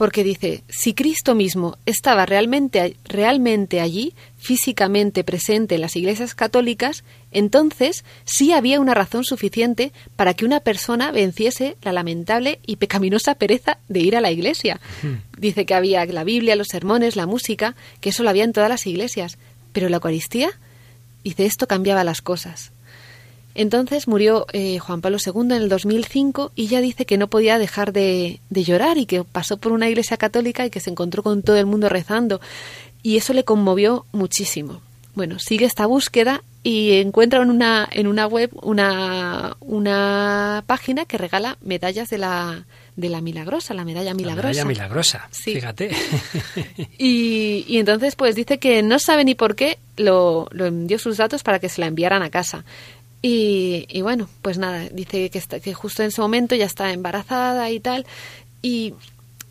porque 0.00 0.24
dice, 0.24 0.64
si 0.70 0.94
Cristo 0.94 1.34
mismo 1.34 1.76
estaba 1.84 2.24
realmente, 2.24 2.96
realmente 3.04 3.82
allí, 3.82 4.14
físicamente 4.38 5.24
presente 5.24 5.74
en 5.74 5.82
las 5.82 5.94
iglesias 5.94 6.34
católicas, 6.34 7.04
entonces 7.32 8.02
sí 8.24 8.54
había 8.54 8.80
una 8.80 8.94
razón 8.94 9.24
suficiente 9.24 9.92
para 10.16 10.32
que 10.32 10.46
una 10.46 10.60
persona 10.60 11.12
venciese 11.12 11.76
la 11.82 11.92
lamentable 11.92 12.60
y 12.64 12.76
pecaminosa 12.76 13.34
pereza 13.34 13.76
de 13.90 14.00
ir 14.00 14.16
a 14.16 14.22
la 14.22 14.30
iglesia. 14.30 14.80
Dice 15.36 15.66
que 15.66 15.74
había 15.74 16.06
la 16.06 16.24
Biblia, 16.24 16.56
los 16.56 16.68
sermones, 16.68 17.14
la 17.14 17.26
música, 17.26 17.76
que 18.00 18.08
eso 18.08 18.22
lo 18.22 18.30
había 18.30 18.44
en 18.44 18.54
todas 18.54 18.70
las 18.70 18.86
iglesias, 18.86 19.36
pero 19.74 19.90
la 19.90 19.96
Eucaristía, 19.96 20.48
dice, 21.24 21.44
esto 21.44 21.66
cambiaba 21.66 22.04
las 22.04 22.22
cosas. 22.22 22.72
Entonces 23.54 24.06
murió 24.06 24.46
eh, 24.52 24.78
Juan 24.78 25.00
Pablo 25.00 25.18
II 25.24 25.42
en 25.42 25.52
el 25.52 25.68
2005 25.68 26.52
y 26.54 26.68
ya 26.68 26.80
dice 26.80 27.04
que 27.04 27.18
no 27.18 27.28
podía 27.28 27.58
dejar 27.58 27.92
de, 27.92 28.40
de, 28.48 28.64
llorar 28.64 28.96
y 28.96 29.06
que 29.06 29.24
pasó 29.24 29.56
por 29.56 29.72
una 29.72 29.88
iglesia 29.88 30.16
católica 30.16 30.64
y 30.64 30.70
que 30.70 30.80
se 30.80 30.90
encontró 30.90 31.22
con 31.22 31.42
todo 31.42 31.56
el 31.56 31.66
mundo 31.66 31.88
rezando 31.88 32.40
y 33.02 33.16
eso 33.16 33.32
le 33.32 33.44
conmovió 33.44 34.06
muchísimo. 34.12 34.80
Bueno, 35.14 35.38
sigue 35.38 35.66
esta 35.66 35.86
búsqueda 35.86 36.42
y 36.62 36.92
encuentra 37.00 37.42
en 37.42 37.50
una, 37.50 37.88
en 37.90 38.06
una 38.06 38.26
web 38.26 38.50
una, 38.62 39.56
una 39.60 40.62
página 40.66 41.04
que 41.04 41.18
regala 41.18 41.56
medallas 41.62 42.10
de 42.10 42.18
la, 42.18 42.64
de 42.96 43.08
la 43.08 43.20
milagrosa, 43.20 43.74
la 43.74 43.84
medalla 43.84 44.14
milagrosa. 44.14 44.48
La 44.48 44.64
medalla 44.64 44.68
milagrosa, 44.68 45.28
sí. 45.32 45.54
fíjate. 45.54 45.90
y, 46.98 47.64
y, 47.66 47.78
entonces 47.78 48.14
pues 48.14 48.36
dice 48.36 48.58
que 48.58 48.82
no 48.82 48.98
sabe 48.98 49.24
ni 49.24 49.34
por 49.34 49.56
qué 49.56 49.78
lo, 49.96 50.48
lo 50.52 50.66
envió 50.66 50.98
sus 50.98 51.16
datos 51.16 51.42
para 51.42 51.58
que 51.58 51.68
se 51.68 51.80
la 51.80 51.88
enviaran 51.88 52.22
a 52.22 52.30
casa 52.30 52.64
Y, 53.22 53.86
y 53.88 54.00
bueno, 54.02 54.28
pues 54.42 54.58
nada, 54.58 54.88
dice 54.90 55.28
que, 55.30 55.38
está, 55.38 55.60
que 55.60 55.74
justo 55.74 56.02
en 56.02 56.08
ese 56.08 56.20
momento 56.20 56.54
ya 56.54 56.64
está 56.64 56.92
embarazada 56.92 57.70
y 57.70 57.80
tal. 57.80 58.06
Y, 58.62 58.94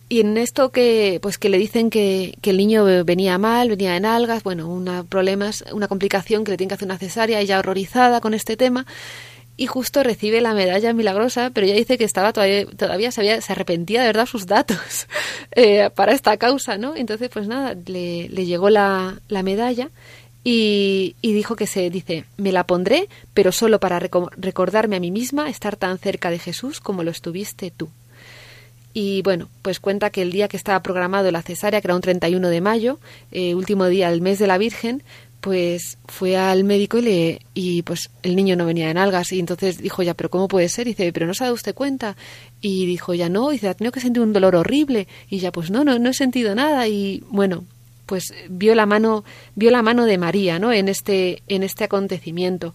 y 0.09 0.21
en 0.21 0.37
esto 0.37 0.71
que 0.71 1.19
pues 1.21 1.37
que 1.37 1.49
le 1.49 1.59
dicen 1.59 1.89
que, 1.91 2.35
que, 2.41 2.49
el 2.49 2.57
niño 2.57 2.83
venía 3.05 3.37
mal, 3.37 3.69
venía 3.69 3.95
en 3.95 4.05
algas, 4.05 4.43
bueno, 4.43 4.67
una 4.67 5.03
problemas, 5.03 5.63
una 5.71 5.87
complicación 5.87 6.43
que 6.43 6.51
le 6.51 6.57
tiene 6.57 6.69
que 6.69 6.75
hacer 6.75 6.87
una 6.87 6.97
cesárea, 6.97 7.39
ella 7.39 7.59
horrorizada 7.59 8.21
con 8.21 8.33
este 8.33 8.57
tema 8.57 8.87
y 9.59 9.67
justo 9.67 10.03
recibe 10.03 10.39
la 10.39 10.53
medalla 10.53 10.93
milagrosa, 10.93 11.51
pero 11.53 11.67
ella 11.67 11.75
dice 11.75 11.97
que 11.97 12.05
estaba 12.05 12.31
todavía, 12.31 12.65
todavía 12.65 13.11
se, 13.11 13.41
se 13.41 13.51
arrepentía 13.51 13.99
de 13.99 14.07
verdad 14.07 14.25
sus 14.25 14.47
datos 14.47 15.07
eh, 15.51 15.89
para 15.93 16.13
esta 16.13 16.37
causa, 16.37 16.77
¿no? 16.77 16.95
Entonces, 16.95 17.29
pues 17.29 17.45
nada, 17.47 17.75
le, 17.85 18.29
le 18.29 18.45
llegó 18.45 18.69
la, 18.69 19.19
la 19.27 19.43
medalla 19.43 19.89
y, 20.43 21.15
y, 21.21 21.33
dijo 21.33 21.55
que 21.55 21.67
se 21.67 21.89
dice, 21.89 22.25
me 22.37 22.51
la 22.51 22.65
pondré, 22.65 23.09
pero 23.33 23.51
solo 23.51 23.79
para 23.79 23.99
recordarme 23.99 24.95
a 24.95 24.99
mí 24.99 25.11
misma 25.11 25.49
estar 25.49 25.75
tan 25.75 25.97
cerca 25.97 26.29
de 26.29 26.39
Jesús 26.39 26.79
como 26.79 27.03
lo 27.03 27.11
estuviste 27.11 27.71
tú. 27.71 27.89
Y 28.93 29.21
bueno, 29.21 29.49
pues 29.61 29.79
cuenta 29.79 30.09
que 30.09 30.21
el 30.21 30.31
día 30.31 30.47
que 30.47 30.57
estaba 30.57 30.81
programado 30.81 31.29
la 31.31 31.41
cesárea, 31.41 31.81
que 31.81 31.87
era 31.87 31.95
un 31.95 32.01
31 32.01 32.49
de 32.49 32.61
mayo, 32.61 32.99
eh, 33.31 33.53
último 33.53 33.85
día 33.85 34.09
del 34.09 34.21
mes 34.21 34.39
de 34.39 34.47
la 34.47 34.57
Virgen, 34.57 35.03
pues 35.41 35.97
fue 36.07 36.35
al 36.37 36.63
médico 36.63 36.97
y 36.97 37.01
le 37.01 37.41
y 37.53 37.81
pues 37.83 38.09
el 38.23 38.35
niño 38.35 38.55
no 38.55 38.65
venía 38.65 38.89
en 38.89 38.97
algas 38.97 39.31
y 39.31 39.39
entonces 39.39 39.77
dijo 39.77 40.03
ya 40.03 40.13
pero 40.13 40.29
cómo 40.29 40.49
puede 40.49 40.67
ser 40.67 40.87
y 40.87 40.91
dice 40.91 41.13
pero 41.13 41.27
no 41.27 41.33
se 41.33 41.43
ha 41.43 41.47
dado 41.47 41.55
usted 41.55 41.73
cuenta 41.73 42.17
y 42.59 42.85
dijo 42.85 43.13
ya 43.13 43.29
no 43.29 43.51
y 43.51 43.55
dice 43.55 43.69
ha 43.69 43.73
tenido 43.73 43.93
que 43.93 44.01
sentir 44.01 44.21
un 44.21 44.33
dolor 44.33 44.57
horrible 44.57 45.07
y 45.29 45.39
ya 45.39 45.53
pues 45.53 45.71
no 45.71 45.85
no 45.85 45.97
no 45.97 46.09
he 46.09 46.13
sentido 46.13 46.53
nada 46.55 46.89
y 46.89 47.23
bueno 47.29 47.63
pues 48.09 48.33
vio 48.49 48.73
la 48.73 48.87
mano 48.87 49.23
vio 49.53 49.69
la 49.69 49.83
mano 49.83 50.05
de 50.05 50.17
María 50.17 50.57
no 50.57 50.73
en 50.73 50.89
este 50.89 51.43
en 51.47 51.61
este 51.61 51.83
acontecimiento 51.83 52.73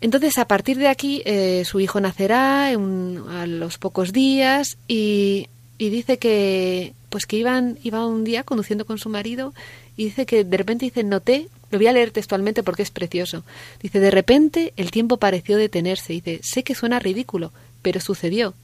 entonces 0.00 0.38
a 0.38 0.48
partir 0.48 0.76
de 0.76 0.88
aquí 0.88 1.22
eh, 1.24 1.62
su 1.64 1.78
hijo 1.78 2.00
nacerá 2.00 2.66
a 2.66 3.46
los 3.46 3.78
pocos 3.78 4.12
días 4.12 4.76
y, 4.88 5.46
y 5.78 5.90
dice 5.90 6.18
que 6.18 6.94
pues 7.10 7.26
que 7.26 7.36
iban 7.36 7.78
iba 7.84 8.04
un 8.04 8.24
día 8.24 8.42
conduciendo 8.42 8.84
con 8.84 8.98
su 8.98 9.08
marido 9.08 9.54
y 9.96 10.06
dice 10.06 10.26
que 10.26 10.42
de 10.42 10.56
repente 10.56 10.86
dice 10.86 11.04
noté 11.04 11.48
lo 11.70 11.78
voy 11.78 11.86
a 11.86 11.92
leer 11.92 12.10
textualmente 12.10 12.62
porque 12.62 12.82
es 12.82 12.90
precioso. 12.90 13.44
Dice, 13.80 14.00
de 14.00 14.10
repente 14.10 14.72
el 14.76 14.90
tiempo 14.90 15.18
pareció 15.18 15.56
detenerse. 15.56 16.12
Dice, 16.12 16.40
sé 16.42 16.64
que 16.64 16.74
suena 16.74 16.98
ridículo, 16.98 17.52
pero 17.80 18.00
sucedió. 18.00 18.54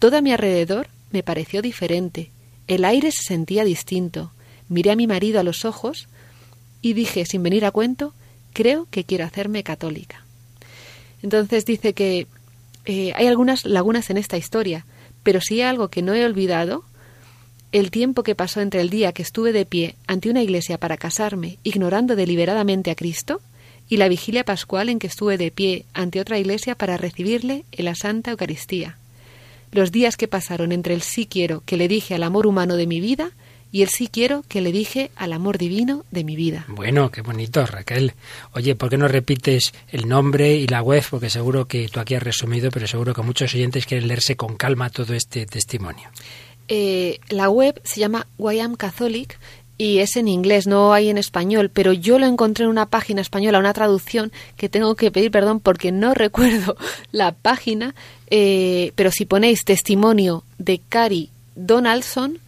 Todo 0.00 0.16
a 0.16 0.20
mi 0.20 0.32
alrededor 0.32 0.88
me 1.12 1.22
pareció 1.22 1.62
diferente. 1.62 2.30
El 2.66 2.84
aire 2.84 3.12
se 3.12 3.22
sentía 3.22 3.64
distinto. 3.64 4.32
Miré 4.70 4.92
a 4.92 4.96
mi 4.96 5.06
marido 5.06 5.38
a 5.38 5.42
los 5.42 5.66
ojos 5.66 6.08
y 6.80 6.94
dije, 6.94 7.26
sin 7.26 7.42
venir 7.42 7.66
a 7.66 7.72
cuento, 7.72 8.14
creo 8.54 8.86
que 8.90 9.04
quiero 9.04 9.26
hacerme 9.26 9.62
católica. 9.62 10.24
Entonces 11.22 11.66
dice 11.66 11.92
que 11.92 12.26
eh, 12.86 13.12
hay 13.14 13.26
algunas 13.26 13.66
lagunas 13.66 14.08
en 14.08 14.16
esta 14.16 14.38
historia, 14.38 14.86
pero 15.22 15.40
hay 15.50 15.60
algo 15.60 15.88
que 15.88 16.00
no 16.00 16.14
he 16.14 16.24
olvidado 16.24 16.84
el 17.72 17.90
tiempo 17.90 18.22
que 18.22 18.34
pasó 18.34 18.60
entre 18.60 18.80
el 18.80 18.90
día 18.90 19.12
que 19.12 19.22
estuve 19.22 19.52
de 19.52 19.66
pie 19.66 19.96
ante 20.06 20.30
una 20.30 20.42
iglesia 20.42 20.78
para 20.78 20.96
casarme, 20.96 21.58
ignorando 21.62 22.16
deliberadamente 22.16 22.90
a 22.90 22.94
Cristo, 22.94 23.40
y 23.88 23.96
la 23.96 24.08
vigilia 24.08 24.44
pascual 24.44 24.88
en 24.88 25.00
que 25.00 25.08
estuve 25.08 25.36
de 25.36 25.50
pie 25.50 25.84
ante 25.94 26.20
otra 26.20 26.38
iglesia 26.38 26.76
para 26.76 26.96
recibirle 26.96 27.64
en 27.72 27.84
la 27.84 27.96
Santa 27.96 28.30
Eucaristía. 28.30 28.96
Los 29.72 29.92
días 29.92 30.16
que 30.16 30.28
pasaron 30.28 30.72
entre 30.72 30.94
el 30.94 31.02
sí 31.02 31.26
quiero 31.26 31.62
que 31.64 31.76
le 31.76 31.88
dije 31.88 32.14
al 32.14 32.22
amor 32.22 32.46
humano 32.46 32.76
de 32.76 32.86
mi 32.86 33.00
vida 33.00 33.32
y 33.72 33.82
el 33.82 33.88
sí 33.88 34.08
quiero 34.08 34.44
que 34.48 34.60
le 34.60 34.72
dije 34.72 35.10
al 35.16 35.32
amor 35.32 35.58
divino 35.58 36.04
de 36.10 36.24
mi 36.24 36.36
vida. 36.36 36.64
Bueno, 36.68 37.10
qué 37.10 37.22
bonito, 37.22 37.64
Raquel. 37.66 38.14
Oye, 38.52 38.74
¿por 38.74 38.90
qué 38.90 38.96
no 38.96 39.08
repites 39.08 39.72
el 39.90 40.08
nombre 40.08 40.54
y 40.54 40.66
la 40.66 40.82
web? 40.82 41.04
Porque 41.08 41.30
seguro 41.30 41.66
que 41.66 41.88
tú 41.88 42.00
aquí 42.00 42.14
has 42.14 42.22
resumido, 42.22 42.70
pero 42.70 42.86
seguro 42.86 43.14
que 43.14 43.22
muchos 43.22 43.54
oyentes 43.54 43.86
quieren 43.86 44.08
leerse 44.08 44.36
con 44.36 44.56
calma 44.56 44.90
todo 44.90 45.14
este 45.14 45.46
testimonio. 45.46 46.08
Eh, 46.68 47.18
la 47.28 47.50
web 47.50 47.80
se 47.84 48.00
llama 48.00 48.26
Am 48.38 48.76
Catholic 48.76 49.38
y 49.76 50.00
es 50.00 50.16
en 50.16 50.28
inglés, 50.28 50.66
no 50.66 50.92
hay 50.92 51.08
en 51.08 51.16
español, 51.16 51.70
pero 51.72 51.92
yo 51.92 52.18
lo 52.18 52.26
encontré 52.26 52.64
en 52.64 52.70
una 52.70 52.86
página 52.86 53.22
española, 53.22 53.58
una 53.58 53.72
traducción 53.72 54.30
que 54.56 54.68
tengo 54.68 54.94
que 54.94 55.10
pedir 55.10 55.30
perdón 55.30 55.58
porque 55.58 55.90
no 55.90 56.12
recuerdo 56.14 56.76
la 57.12 57.32
página, 57.32 57.94
eh, 58.28 58.92
pero 58.94 59.10
si 59.10 59.24
ponéis 59.24 59.64
testimonio 59.64 60.44
de 60.58 60.80
Cari 60.86 61.30
Donaldson, 61.56 62.38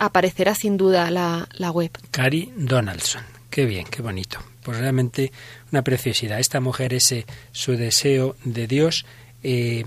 aparecerá 0.00 0.54
sin 0.54 0.76
duda 0.76 1.10
la, 1.10 1.48
la 1.52 1.70
web. 1.70 1.90
Cari 2.10 2.52
Donaldson, 2.56 3.22
qué 3.50 3.66
bien, 3.66 3.84
qué 3.84 4.02
bonito. 4.02 4.38
Pues 4.62 4.78
realmente 4.78 5.30
una 5.70 5.82
preciosidad. 5.82 6.40
Esta 6.40 6.60
mujer, 6.60 6.92
ese 6.94 7.26
su 7.52 7.76
deseo 7.76 8.34
de 8.44 8.66
Dios, 8.66 9.04
eh, 9.42 9.84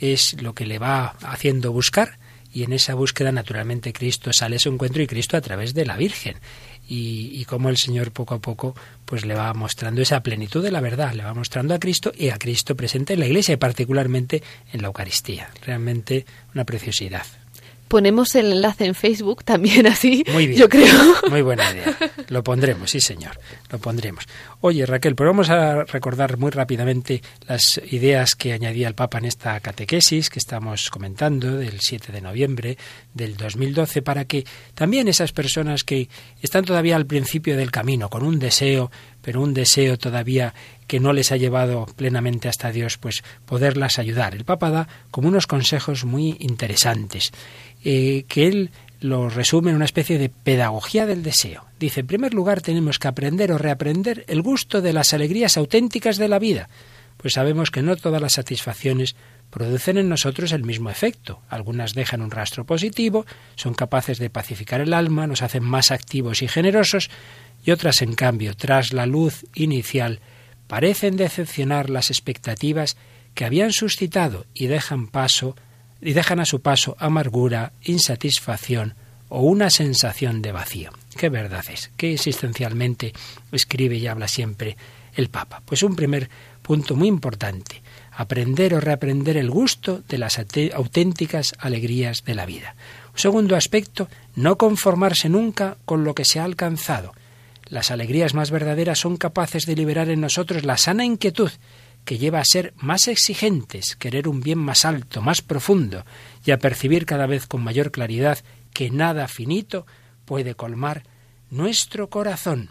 es 0.00 0.40
lo 0.40 0.54
que 0.54 0.64
le 0.64 0.78
va 0.78 1.16
haciendo 1.22 1.72
buscar 1.72 2.18
y 2.52 2.62
en 2.62 2.72
esa 2.72 2.94
búsqueda 2.94 3.32
naturalmente 3.32 3.92
Cristo 3.92 4.32
sale 4.32 4.56
a 4.56 4.58
su 4.58 4.70
encuentro 4.70 5.02
y 5.02 5.06
Cristo 5.06 5.36
a 5.36 5.40
través 5.40 5.74
de 5.74 5.84
la 5.84 5.96
Virgen 5.96 6.36
y, 6.88 7.30
y 7.34 7.44
cómo 7.44 7.68
el 7.68 7.76
Señor 7.76 8.12
poco 8.12 8.34
a 8.34 8.38
poco 8.38 8.74
pues 9.04 9.26
le 9.26 9.34
va 9.34 9.52
mostrando 9.54 10.00
esa 10.00 10.22
plenitud 10.22 10.62
de 10.62 10.70
la 10.70 10.80
verdad, 10.80 11.12
le 11.14 11.24
va 11.24 11.34
mostrando 11.34 11.74
a 11.74 11.78
Cristo 11.78 12.12
y 12.16 12.30
a 12.30 12.38
Cristo 12.38 12.76
presente 12.76 13.14
en 13.14 13.20
la 13.20 13.26
Iglesia 13.26 13.54
y 13.54 13.58
particularmente 13.58 14.42
en 14.72 14.82
la 14.82 14.88
Eucaristía. 14.88 15.50
Realmente 15.62 16.26
una 16.54 16.64
preciosidad 16.64 17.26
ponemos 17.88 18.34
el 18.34 18.52
enlace 18.52 18.84
en 18.84 18.94
Facebook 18.94 19.44
también 19.44 19.86
así. 19.86 20.24
Muy 20.32 20.46
bien. 20.46 20.58
Yo 20.60 20.68
creo. 20.68 21.14
Muy 21.30 21.42
buena 21.42 21.70
idea. 21.72 21.96
Lo 22.28 22.44
pondremos, 22.44 22.90
sí, 22.90 23.00
señor. 23.00 23.38
Lo 23.70 23.78
pondremos. 23.78 24.24
Oye, 24.60 24.86
Raquel, 24.86 25.14
pues 25.14 25.26
vamos 25.26 25.50
a 25.50 25.84
recordar 25.84 26.36
muy 26.36 26.50
rápidamente 26.50 27.22
las 27.46 27.80
ideas 27.90 28.34
que 28.34 28.52
añadía 28.52 28.88
el 28.88 28.94
Papa 28.94 29.18
en 29.18 29.24
esta 29.24 29.58
catequesis 29.60 30.30
que 30.30 30.38
estamos 30.38 30.90
comentando 30.90 31.56
del 31.56 31.80
7 31.80 32.12
de 32.12 32.20
noviembre 32.20 32.78
del 33.14 33.36
2012 33.36 34.02
para 34.02 34.24
que 34.24 34.44
también 34.74 35.08
esas 35.08 35.32
personas 35.32 35.84
que 35.84 36.08
están 36.42 36.64
todavía 36.64 36.96
al 36.96 37.06
principio 37.06 37.56
del 37.56 37.70
camino 37.70 38.08
con 38.10 38.24
un 38.24 38.38
deseo, 38.38 38.90
pero 39.28 39.42
un 39.42 39.52
deseo 39.52 39.98
todavía 39.98 40.54
que 40.86 41.00
no 41.00 41.12
les 41.12 41.32
ha 41.32 41.36
llevado 41.36 41.84
plenamente 41.96 42.48
hasta 42.48 42.72
Dios, 42.72 42.96
pues 42.96 43.22
poderlas 43.44 43.98
ayudar. 43.98 44.34
El 44.34 44.46
Papa 44.46 44.70
da 44.70 44.88
como 45.10 45.28
unos 45.28 45.46
consejos 45.46 46.06
muy 46.06 46.38
interesantes. 46.40 47.30
Eh, 47.84 48.24
que 48.26 48.46
él 48.46 48.70
lo 49.02 49.28
resume 49.28 49.68
en 49.68 49.76
una 49.76 49.84
especie 49.84 50.16
de 50.16 50.30
pedagogía 50.30 51.04
del 51.04 51.22
deseo. 51.22 51.66
Dice, 51.78 52.00
en 52.00 52.06
primer 52.06 52.32
lugar 52.32 52.62
tenemos 52.62 52.98
que 52.98 53.06
aprender 53.06 53.52
o 53.52 53.58
reaprender 53.58 54.24
el 54.28 54.40
gusto 54.40 54.80
de 54.80 54.94
las 54.94 55.12
alegrías 55.12 55.58
auténticas 55.58 56.16
de 56.16 56.28
la 56.28 56.38
vida, 56.38 56.70
pues 57.18 57.34
sabemos 57.34 57.70
que 57.70 57.82
no 57.82 57.96
todas 57.96 58.22
las 58.22 58.32
satisfacciones 58.32 59.14
producen 59.50 59.98
en 59.98 60.08
nosotros 60.08 60.52
el 60.52 60.64
mismo 60.64 60.88
efecto. 60.88 61.40
Algunas 61.48 61.92
dejan 61.92 62.22
un 62.22 62.30
rastro 62.30 62.64
positivo, 62.64 63.26
son 63.56 63.74
capaces 63.74 64.18
de 64.18 64.30
pacificar 64.30 64.80
el 64.80 64.94
alma, 64.94 65.26
nos 65.26 65.42
hacen 65.42 65.64
más 65.64 65.90
activos 65.90 66.42
y 66.42 66.48
generosos, 66.48 67.10
y 67.64 67.70
otras, 67.70 68.02
en 68.02 68.14
cambio, 68.14 68.54
tras 68.54 68.92
la 68.92 69.06
luz 69.06 69.44
inicial, 69.54 70.20
parecen 70.66 71.16
decepcionar 71.16 71.90
las 71.90 72.10
expectativas 72.10 72.96
que 73.34 73.44
habían 73.44 73.72
suscitado 73.72 74.46
y 74.54 74.66
dejan 74.66 75.08
paso 75.08 75.56
y 76.00 76.12
dejan 76.12 76.40
a 76.40 76.44
su 76.44 76.60
paso 76.60 76.96
amargura, 76.98 77.72
insatisfacción 77.82 78.94
o 79.28 79.42
una 79.42 79.70
sensación 79.70 80.42
de 80.42 80.52
vacío. 80.52 80.92
¿Qué 81.16 81.28
verdad 81.28 81.64
es? 81.70 81.90
¿Qué 81.96 82.14
existencialmente 82.14 83.12
escribe 83.52 83.96
y 83.96 84.06
habla 84.06 84.28
siempre 84.28 84.76
el 85.14 85.28
Papa? 85.28 85.62
Pues 85.64 85.82
un 85.82 85.96
primer 85.96 86.30
punto 86.62 86.96
muy 86.96 87.08
importante, 87.08 87.82
aprender 88.12 88.74
o 88.74 88.80
reaprender 88.80 89.36
el 89.36 89.50
gusto 89.50 90.02
de 90.08 90.18
las 90.18 90.38
auténticas 90.74 91.54
alegrías 91.58 92.24
de 92.24 92.34
la 92.34 92.46
vida. 92.46 92.74
Un 93.12 93.18
segundo 93.18 93.56
aspecto, 93.56 94.08
no 94.36 94.56
conformarse 94.56 95.28
nunca 95.28 95.76
con 95.84 96.04
lo 96.04 96.14
que 96.14 96.24
se 96.24 96.40
ha 96.40 96.44
alcanzado. 96.44 97.12
Las 97.68 97.90
alegrías 97.90 98.34
más 98.34 98.50
verdaderas 98.50 98.98
son 98.98 99.16
capaces 99.16 99.66
de 99.66 99.76
liberar 99.76 100.08
en 100.08 100.20
nosotros 100.20 100.64
la 100.64 100.78
sana 100.78 101.04
inquietud 101.04 101.50
que 102.04 102.16
lleva 102.16 102.40
a 102.40 102.44
ser 102.44 102.72
más 102.76 103.06
exigentes, 103.08 103.94
querer 103.94 104.28
un 104.28 104.40
bien 104.40 104.58
más 104.58 104.86
alto, 104.86 105.20
más 105.20 105.42
profundo, 105.42 106.06
y 106.44 106.52
a 106.52 106.58
percibir 106.58 107.04
cada 107.04 107.26
vez 107.26 107.46
con 107.46 107.62
mayor 107.62 107.90
claridad 107.90 108.38
que 108.72 108.90
nada 108.90 109.28
finito 109.28 109.86
puede 110.24 110.54
colmar 110.54 111.02
nuestro 111.50 112.08
corazón. 112.08 112.70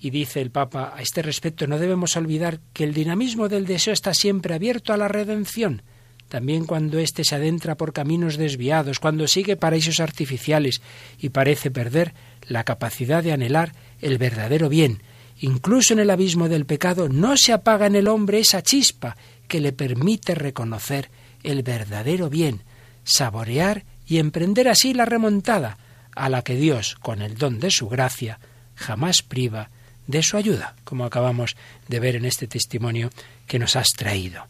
Y 0.00 0.10
dice 0.10 0.40
el 0.40 0.50
Papa, 0.50 0.94
a 0.96 1.02
este 1.02 1.22
respecto 1.22 1.68
no 1.68 1.78
debemos 1.78 2.16
olvidar 2.16 2.58
que 2.72 2.82
el 2.82 2.94
dinamismo 2.94 3.48
del 3.48 3.66
deseo 3.66 3.92
está 3.92 4.14
siempre 4.14 4.54
abierto 4.54 4.92
a 4.92 4.96
la 4.96 5.06
redención, 5.06 5.82
también 6.30 6.64
cuando 6.64 6.98
éste 6.98 7.24
se 7.24 7.34
adentra 7.34 7.76
por 7.76 7.92
caminos 7.92 8.38
desviados, 8.38 8.98
cuando 8.98 9.28
sigue 9.28 9.56
paraísos 9.56 10.00
artificiales 10.00 10.80
y 11.18 11.28
parece 11.28 11.70
perder 11.70 12.14
la 12.48 12.64
capacidad 12.64 13.22
de 13.22 13.32
anhelar 13.32 13.74
el 14.00 14.16
verdadero 14.16 14.70
bien, 14.70 15.02
Incluso 15.40 15.94
en 15.94 16.00
el 16.00 16.10
abismo 16.10 16.48
del 16.48 16.66
pecado 16.66 17.08
no 17.08 17.36
se 17.36 17.52
apaga 17.52 17.86
en 17.86 17.96
el 17.96 18.08
hombre 18.08 18.40
esa 18.40 18.62
chispa 18.62 19.16
que 19.48 19.60
le 19.60 19.72
permite 19.72 20.34
reconocer 20.34 21.08
el 21.42 21.62
verdadero 21.62 22.28
bien, 22.28 22.62
saborear 23.04 23.84
y 24.06 24.18
emprender 24.18 24.68
así 24.68 24.92
la 24.92 25.06
remontada 25.06 25.78
a 26.14 26.28
la 26.28 26.42
que 26.42 26.56
Dios, 26.56 26.96
con 27.00 27.22
el 27.22 27.38
don 27.38 27.58
de 27.58 27.70
su 27.70 27.88
gracia, 27.88 28.38
jamás 28.74 29.22
priva 29.22 29.70
de 30.06 30.22
su 30.22 30.36
ayuda, 30.36 30.76
como 30.84 31.06
acabamos 31.06 31.56
de 31.88 32.00
ver 32.00 32.16
en 32.16 32.26
este 32.26 32.46
testimonio 32.46 33.10
que 33.46 33.58
nos 33.58 33.76
has 33.76 33.88
traído. 33.96 34.46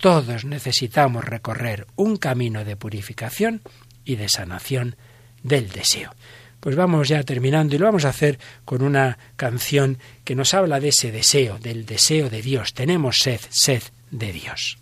Todos 0.00 0.44
necesitamos 0.44 1.24
recorrer 1.24 1.86
un 1.96 2.16
camino 2.16 2.64
de 2.64 2.76
purificación 2.76 3.62
y 4.04 4.14
de 4.16 4.28
sanación 4.28 4.96
del 5.42 5.70
deseo. 5.70 6.14
Pues 6.60 6.76
vamos 6.76 7.08
ya 7.08 7.22
terminando 7.24 7.74
y 7.74 7.78
lo 7.78 7.86
vamos 7.86 8.04
a 8.04 8.10
hacer 8.10 8.38
con 8.64 8.82
una 8.82 9.18
canción 9.36 9.98
que 10.24 10.36
nos 10.36 10.54
habla 10.54 10.80
de 10.80 10.88
ese 10.88 11.10
deseo, 11.10 11.58
del 11.58 11.84
deseo 11.84 12.30
de 12.30 12.42
Dios. 12.42 12.74
Tenemos 12.74 13.18
sed, 13.18 13.40
sed 13.50 13.82
de 14.10 14.32
Dios. 14.32 14.77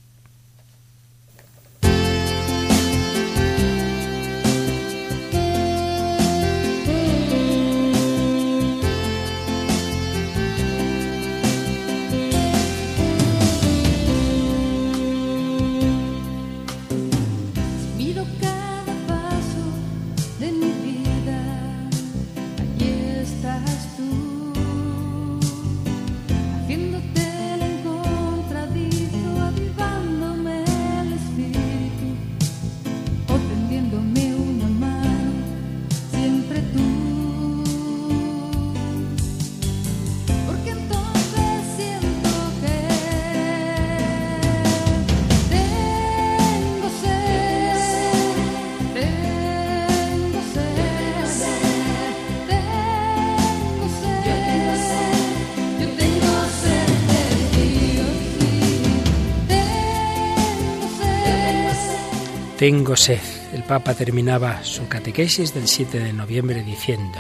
Tengo 62.58 62.96
sed. 62.96 63.20
El 63.52 63.64
Papa 63.64 63.92
terminaba 63.92 64.64
su 64.64 64.88
catequesis 64.88 65.52
del 65.52 65.68
7 65.68 65.98
de 65.98 66.14
noviembre 66.14 66.62
diciendo, 66.62 67.18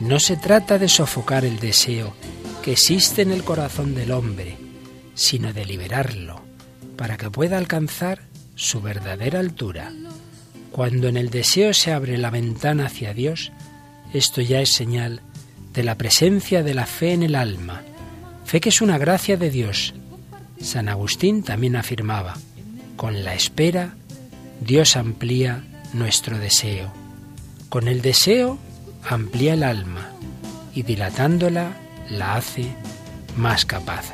no 0.00 0.18
se 0.18 0.38
trata 0.38 0.78
de 0.78 0.88
sofocar 0.88 1.44
el 1.44 1.58
deseo 1.60 2.14
que 2.62 2.72
existe 2.72 3.20
en 3.20 3.30
el 3.30 3.44
corazón 3.44 3.94
del 3.94 4.10
hombre, 4.10 4.56
sino 5.14 5.52
de 5.52 5.66
liberarlo, 5.66 6.40
para 6.96 7.18
que 7.18 7.30
pueda 7.30 7.58
alcanzar 7.58 8.22
su 8.54 8.80
verdadera 8.80 9.40
altura. 9.40 9.92
Cuando 10.72 11.08
en 11.08 11.18
el 11.18 11.28
deseo 11.28 11.74
se 11.74 11.92
abre 11.92 12.16
la 12.16 12.30
ventana 12.30 12.86
hacia 12.86 13.12
Dios, 13.12 13.52
esto 14.14 14.40
ya 14.40 14.62
es 14.62 14.72
señal 14.72 15.20
de 15.74 15.84
la 15.84 15.96
presencia 15.96 16.62
de 16.62 16.72
la 16.72 16.86
fe 16.86 17.12
en 17.12 17.22
el 17.22 17.34
alma, 17.34 17.82
fe 18.46 18.62
que 18.62 18.70
es 18.70 18.80
una 18.80 18.96
gracia 18.96 19.36
de 19.36 19.50
Dios. 19.50 19.92
San 20.58 20.88
Agustín 20.88 21.42
también 21.42 21.76
afirmaba, 21.76 22.38
con 22.96 23.24
la 23.24 23.34
espera 23.34 23.96
Dios 24.60 24.96
amplía 24.96 25.64
nuestro 25.92 26.38
deseo. 26.38 26.92
Con 27.68 27.88
el 27.88 28.02
deseo 28.02 28.58
amplía 29.08 29.54
el 29.54 29.62
alma 29.62 30.10
y 30.74 30.82
dilatándola 30.82 31.72
la 32.10 32.36
hace 32.36 32.66
más 33.36 33.64
capaz. 33.64 34.12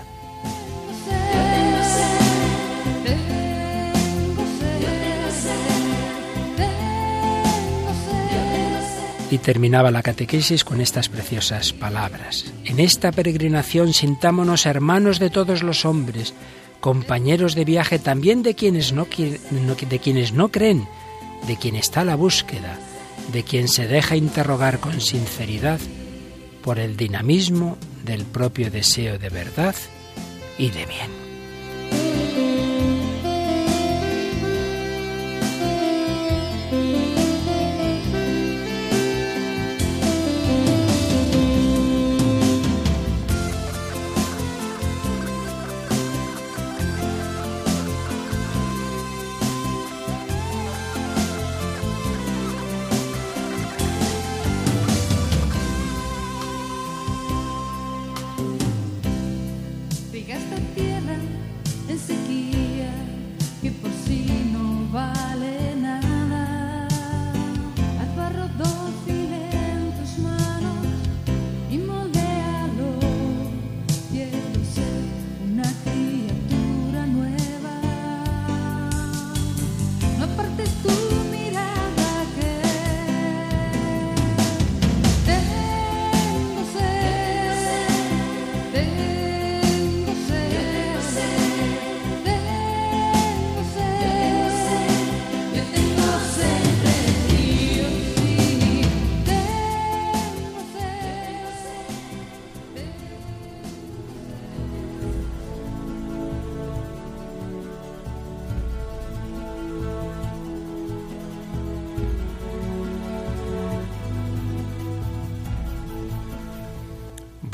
Y 9.29 9.39
terminaba 9.39 9.91
la 9.91 10.03
catequesis 10.03 10.65
con 10.65 10.81
estas 10.81 11.09
preciosas 11.09 11.73
palabras. 11.73 12.53
En 12.65 12.79
esta 12.79 13.11
peregrinación 13.11 13.93
sintámonos 13.93 14.67
hermanos 14.67 15.19
de 15.19 15.31
todos 15.31 15.65
los 15.65 15.85
hombres, 15.85 16.33
compañeros 16.81 17.55
de 17.55 17.65
viaje 17.65 17.99
también 17.99 18.43
de 18.43 18.55
quienes 18.55 18.93
no, 18.93 19.07
de 19.07 19.99
quienes 19.99 20.33
no 20.33 20.49
creen, 20.49 20.87
de 21.47 21.57
quien 21.57 21.77
está 21.77 22.01
a 22.01 22.05
la 22.05 22.17
búsqueda, 22.17 22.79
de 23.33 23.43
quien 23.43 23.69
se 23.69 23.87
deja 23.87 24.17
interrogar 24.17 24.81
con 24.81 25.01
sinceridad 25.01 25.81
por 26.63 26.79
el 26.79 26.97
dinamismo 26.97 27.79
del 28.05 28.25
propio 28.25 28.71
deseo 28.71 29.19
de 29.19 29.29
verdad 29.29 29.75
y 30.59 30.71
de 30.71 30.87
bien. 30.87 31.26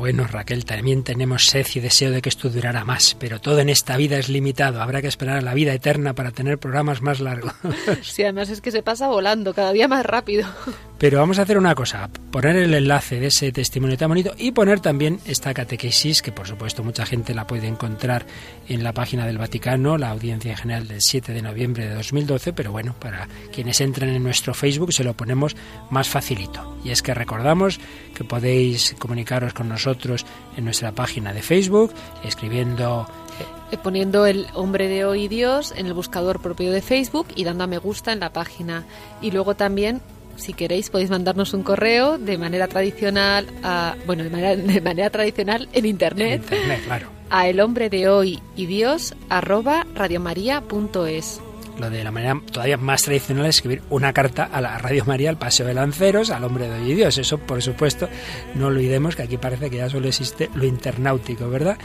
Bueno, 0.03 0.27
Raquel, 0.27 0.65
también 0.65 1.05
tenemos 1.05 1.47
sed 1.47 1.65
y 1.77 1.79
deseo 1.79 2.11
de 2.11 2.21
que 2.23 2.29
esto 2.29 2.51
durara 2.51 2.85
más, 2.85 3.17
pero 3.21 3.41
todo 3.41 3.61
en 3.61 3.69
esta 3.69 3.97
vida 3.97 4.19
es 4.19 4.29
limitado. 4.29 4.83
Habrá 4.83 5.01
que 5.01 5.07
esperar 5.07 5.39
a 5.39 5.43
la 5.43 5.55
vida 5.55 5.73
eterna 5.73 6.13
para 6.13 6.33
tener 6.33 6.59
programas 6.59 7.03
más 7.03 7.21
largos. 7.21 7.53
Sí, 8.03 8.25
además 8.25 8.49
es 8.49 8.61
que 8.61 8.73
se 8.73 8.83
pasa 8.83 9.07
volando, 9.07 9.55
cada 9.55 9.73
día 9.73 9.87
más 9.87 10.05
rápido. 10.05 10.49
Pero 11.03 11.19
vamos 11.19 11.41
a 11.41 11.43
hacer 11.43 11.59
una 11.59 11.75
cosa, 11.75 12.09
poner 12.31 12.55
el 12.55 12.73
enlace 12.75 13.19
de 13.19 13.27
ese 13.27 13.51
testimonio 13.51 13.99
tan 13.99 14.09
bonito 14.09 14.35
y 14.39 14.53
poner 14.53 14.79
también 14.79 15.19
esta 15.27 15.53
catequesis, 15.53 16.23
que 16.23 16.31
por 16.31 16.47
supuesto 16.47 16.85
mucha 16.85 17.05
gente 17.05 17.35
la 17.35 17.45
puede 17.45 17.67
encontrar 17.67 18.25
en 18.69 18.85
la 18.85 18.93
página 18.93 19.27
del 19.27 19.37
Vaticano, 19.37 19.99
la 19.99 20.11
audiencia 20.11 20.57
general 20.57 20.87
del 20.87 21.01
7 21.01 21.33
de 21.33 21.43
noviembre 21.43 21.89
de 21.89 21.97
2012, 21.97 22.53
pero 22.53 22.71
bueno, 22.71 22.95
para 23.01 23.27
quienes 23.53 23.81
entren 23.81 24.11
en 24.11 24.23
nuestro 24.23 24.55
Facebook 24.55 24.93
se 24.93 25.03
lo 25.03 25.15
ponemos 25.15 25.57
más 25.91 26.09
facilito. 26.09 26.79
Y 26.85 26.91
es 26.91 27.03
que 27.03 27.15
recordamos 27.15 27.81
que 28.15 28.23
podéis 28.23 28.95
comunicaros 28.97 29.55
con 29.55 29.69
nosotros 29.69 30.25
en 30.57 30.65
nuestra 30.65 30.93
página 30.93 31.33
de 31.33 31.43
Facebook, 31.43 31.93
escribiendo 32.23 33.09
eh, 33.73 33.77
poniendo 33.83 34.25
el 34.25 34.47
hombre 34.55 34.87
de 34.87 35.05
hoy 35.05 35.27
Dios 35.27 35.75
en 35.77 35.87
el 35.87 35.95
buscador 35.95 36.41
propio 36.41 36.71
de 36.71 36.81
Facebook 36.81 37.27
y 37.35 37.43
dando 37.43 37.65
a 37.65 37.67
me 37.67 37.79
gusta 37.79 38.13
en 38.13 38.21
la 38.21 38.33
página. 38.33 38.85
Y 39.21 39.33
luego 39.33 39.57
también 39.57 40.01
si 40.37 40.53
queréis 40.53 40.91
podéis 40.91 41.11
mandarnos 41.11 41.55
un 41.55 41.63
correo 41.63 42.19
de 42.19 42.39
manera 42.39 42.69
tradicional 42.69 43.47
a, 43.63 43.97
bueno 44.07 44.25
de 44.25 44.81
manera, 44.81 45.11
tradicional 45.11 45.69
en 45.73 45.87
internet, 45.87 46.43
claro. 46.85 47.09
a 47.31 47.49
el 47.49 47.61
hombre 47.61 47.91
de 47.91 48.09
hoy 48.09 48.41
y 48.57 48.67
dios 48.67 49.15
arroba 49.29 49.87
radiomaria.es 49.95 51.41
lo 51.79 51.89
de 51.89 52.05
la 52.05 52.11
manera 52.11 52.41
todavía 52.53 52.77
más 52.77 53.03
tradicional 53.03 53.47
es 53.47 53.57
escribir 53.57 53.83
una 53.89 54.13
carta 54.13 54.45
a 54.45 54.61
la 54.61 54.77
Radio 54.79 55.05
María, 55.07 55.31
al 55.31 55.39
Paseo 55.39 55.67
de 55.67 55.75
Lanceros, 55.75 56.31
al 56.31 56.45
hombre 56.45 56.69
de 56.69 56.81
hoy 56.81 56.93
y 56.93 56.95
Dios. 56.95 57.17
Eso, 57.17 57.39
por 57.39 57.63
supuesto, 57.63 58.09
no 58.55 58.67
olvidemos 58.67 59.17
que 59.17 59.23
aquí 59.23 59.39
parece 59.39 59.71
que 59.71 59.79
ya 59.79 59.89
solo 59.89 60.07
existe 60.07 60.51
lo 60.55 60.67
internáutico, 60.67 61.49
¿verdad? 61.49 61.79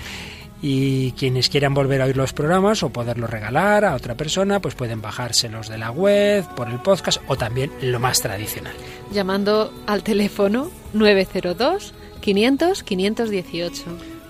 Y 0.61 1.11
quienes 1.13 1.49
quieran 1.49 1.73
volver 1.73 2.01
a 2.01 2.05
oír 2.05 2.17
los 2.17 2.33
programas 2.33 2.81
o 2.83 2.89
poderlos 2.89 3.29
regalar 3.29 3.85
a 3.85 3.95
otra 3.95 4.15
persona, 4.15 4.59
pues 4.59 4.75
pueden 4.75 5.01
bajárselos 5.01 5.69
de 5.69 5.77
la 5.77 5.91
web, 5.91 6.45
por 6.55 6.69
el 6.69 6.79
podcast 6.79 7.21
o 7.27 7.35
también 7.35 7.71
lo 7.81 7.99
más 7.99 8.21
tradicional. 8.21 8.73
Llamando 9.11 9.73
al 9.85 10.03
teléfono 10.03 10.71
902 10.93 11.93
500 12.21 12.83
518. 12.83 13.83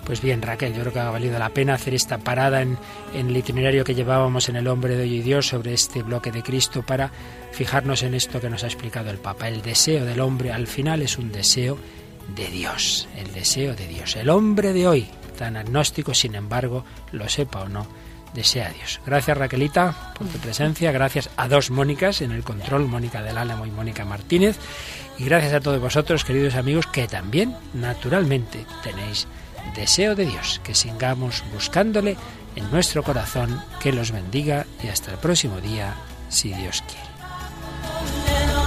Pues 0.05 0.21
bien, 0.21 0.41
Raquel, 0.41 0.73
yo 0.73 0.81
creo 0.81 0.93
que 0.93 0.99
ha 0.99 1.09
valido 1.09 1.37
la 1.37 1.49
pena 1.49 1.73
hacer 1.73 1.93
esta 1.93 2.17
parada 2.17 2.61
en, 2.61 2.77
en, 3.13 3.27
el 3.27 3.35
itinerario 3.35 3.83
que 3.83 3.93
llevábamos 3.93 4.47
en 4.47 4.55
El 4.55 4.67
Hombre 4.69 4.95
de 4.95 5.03
Hoy 5.03 5.15
y 5.15 5.21
Dios 5.21 5.47
sobre 5.47 5.73
este 5.73 6.01
bloque 6.01 6.31
de 6.31 6.43
Cristo 6.43 6.81
para 6.81 7.11
fijarnos 7.51 8.03
en 8.03 8.13
esto 8.13 8.39
que 8.39 8.49
nos 8.49 8.63
ha 8.63 8.67
explicado 8.67 9.09
el 9.09 9.17
Papa. 9.17 9.49
El 9.49 9.61
deseo 9.61 10.05
del 10.05 10.21
hombre 10.21 10.53
al 10.53 10.67
final 10.67 11.01
es 11.01 11.17
un 11.17 11.33
deseo 11.33 11.77
de 12.35 12.47
Dios, 12.47 13.09
el 13.17 13.33
deseo 13.33 13.75
de 13.75 13.87
Dios. 13.87 14.15
El 14.15 14.29
hombre 14.29 14.71
de 14.71 14.87
hoy, 14.87 15.07
tan 15.37 15.55
agnóstico, 15.55 16.13
sin 16.13 16.35
embargo, 16.35 16.83
lo 17.11 17.29
sepa 17.29 17.61
o 17.61 17.69
no, 17.69 17.87
desea 18.33 18.69
Dios. 18.69 18.99
Gracias 19.05 19.37
Raquelita 19.37 20.13
por 20.17 20.27
tu 20.27 20.37
presencia, 20.39 20.91
gracias 20.91 21.29
a 21.37 21.47
dos 21.47 21.71
Mónicas 21.71 22.21
en 22.21 22.31
el 22.31 22.43
control, 22.43 22.87
Mónica 22.87 23.21
del 23.21 23.37
Álamo 23.37 23.65
y 23.65 23.71
Mónica 23.71 24.03
Martínez, 24.03 24.57
y 25.17 25.25
gracias 25.25 25.53
a 25.53 25.61
todos 25.61 25.79
vosotros, 25.79 26.25
queridos 26.25 26.55
amigos, 26.55 26.87
que 26.87 27.07
también, 27.07 27.55
naturalmente, 27.73 28.65
tenéis 28.83 29.27
deseo 29.75 30.15
de 30.15 30.25
Dios, 30.25 30.61
que 30.63 30.75
sigamos 30.75 31.43
buscándole 31.53 32.17
en 32.55 32.69
nuestro 32.71 33.03
corazón, 33.03 33.61
que 33.79 33.93
los 33.93 34.11
bendiga 34.11 34.65
y 34.83 34.87
hasta 34.87 35.11
el 35.11 35.17
próximo 35.17 35.61
día, 35.61 35.95
si 36.29 36.53
Dios 36.53 36.83
quiere. 36.87 38.66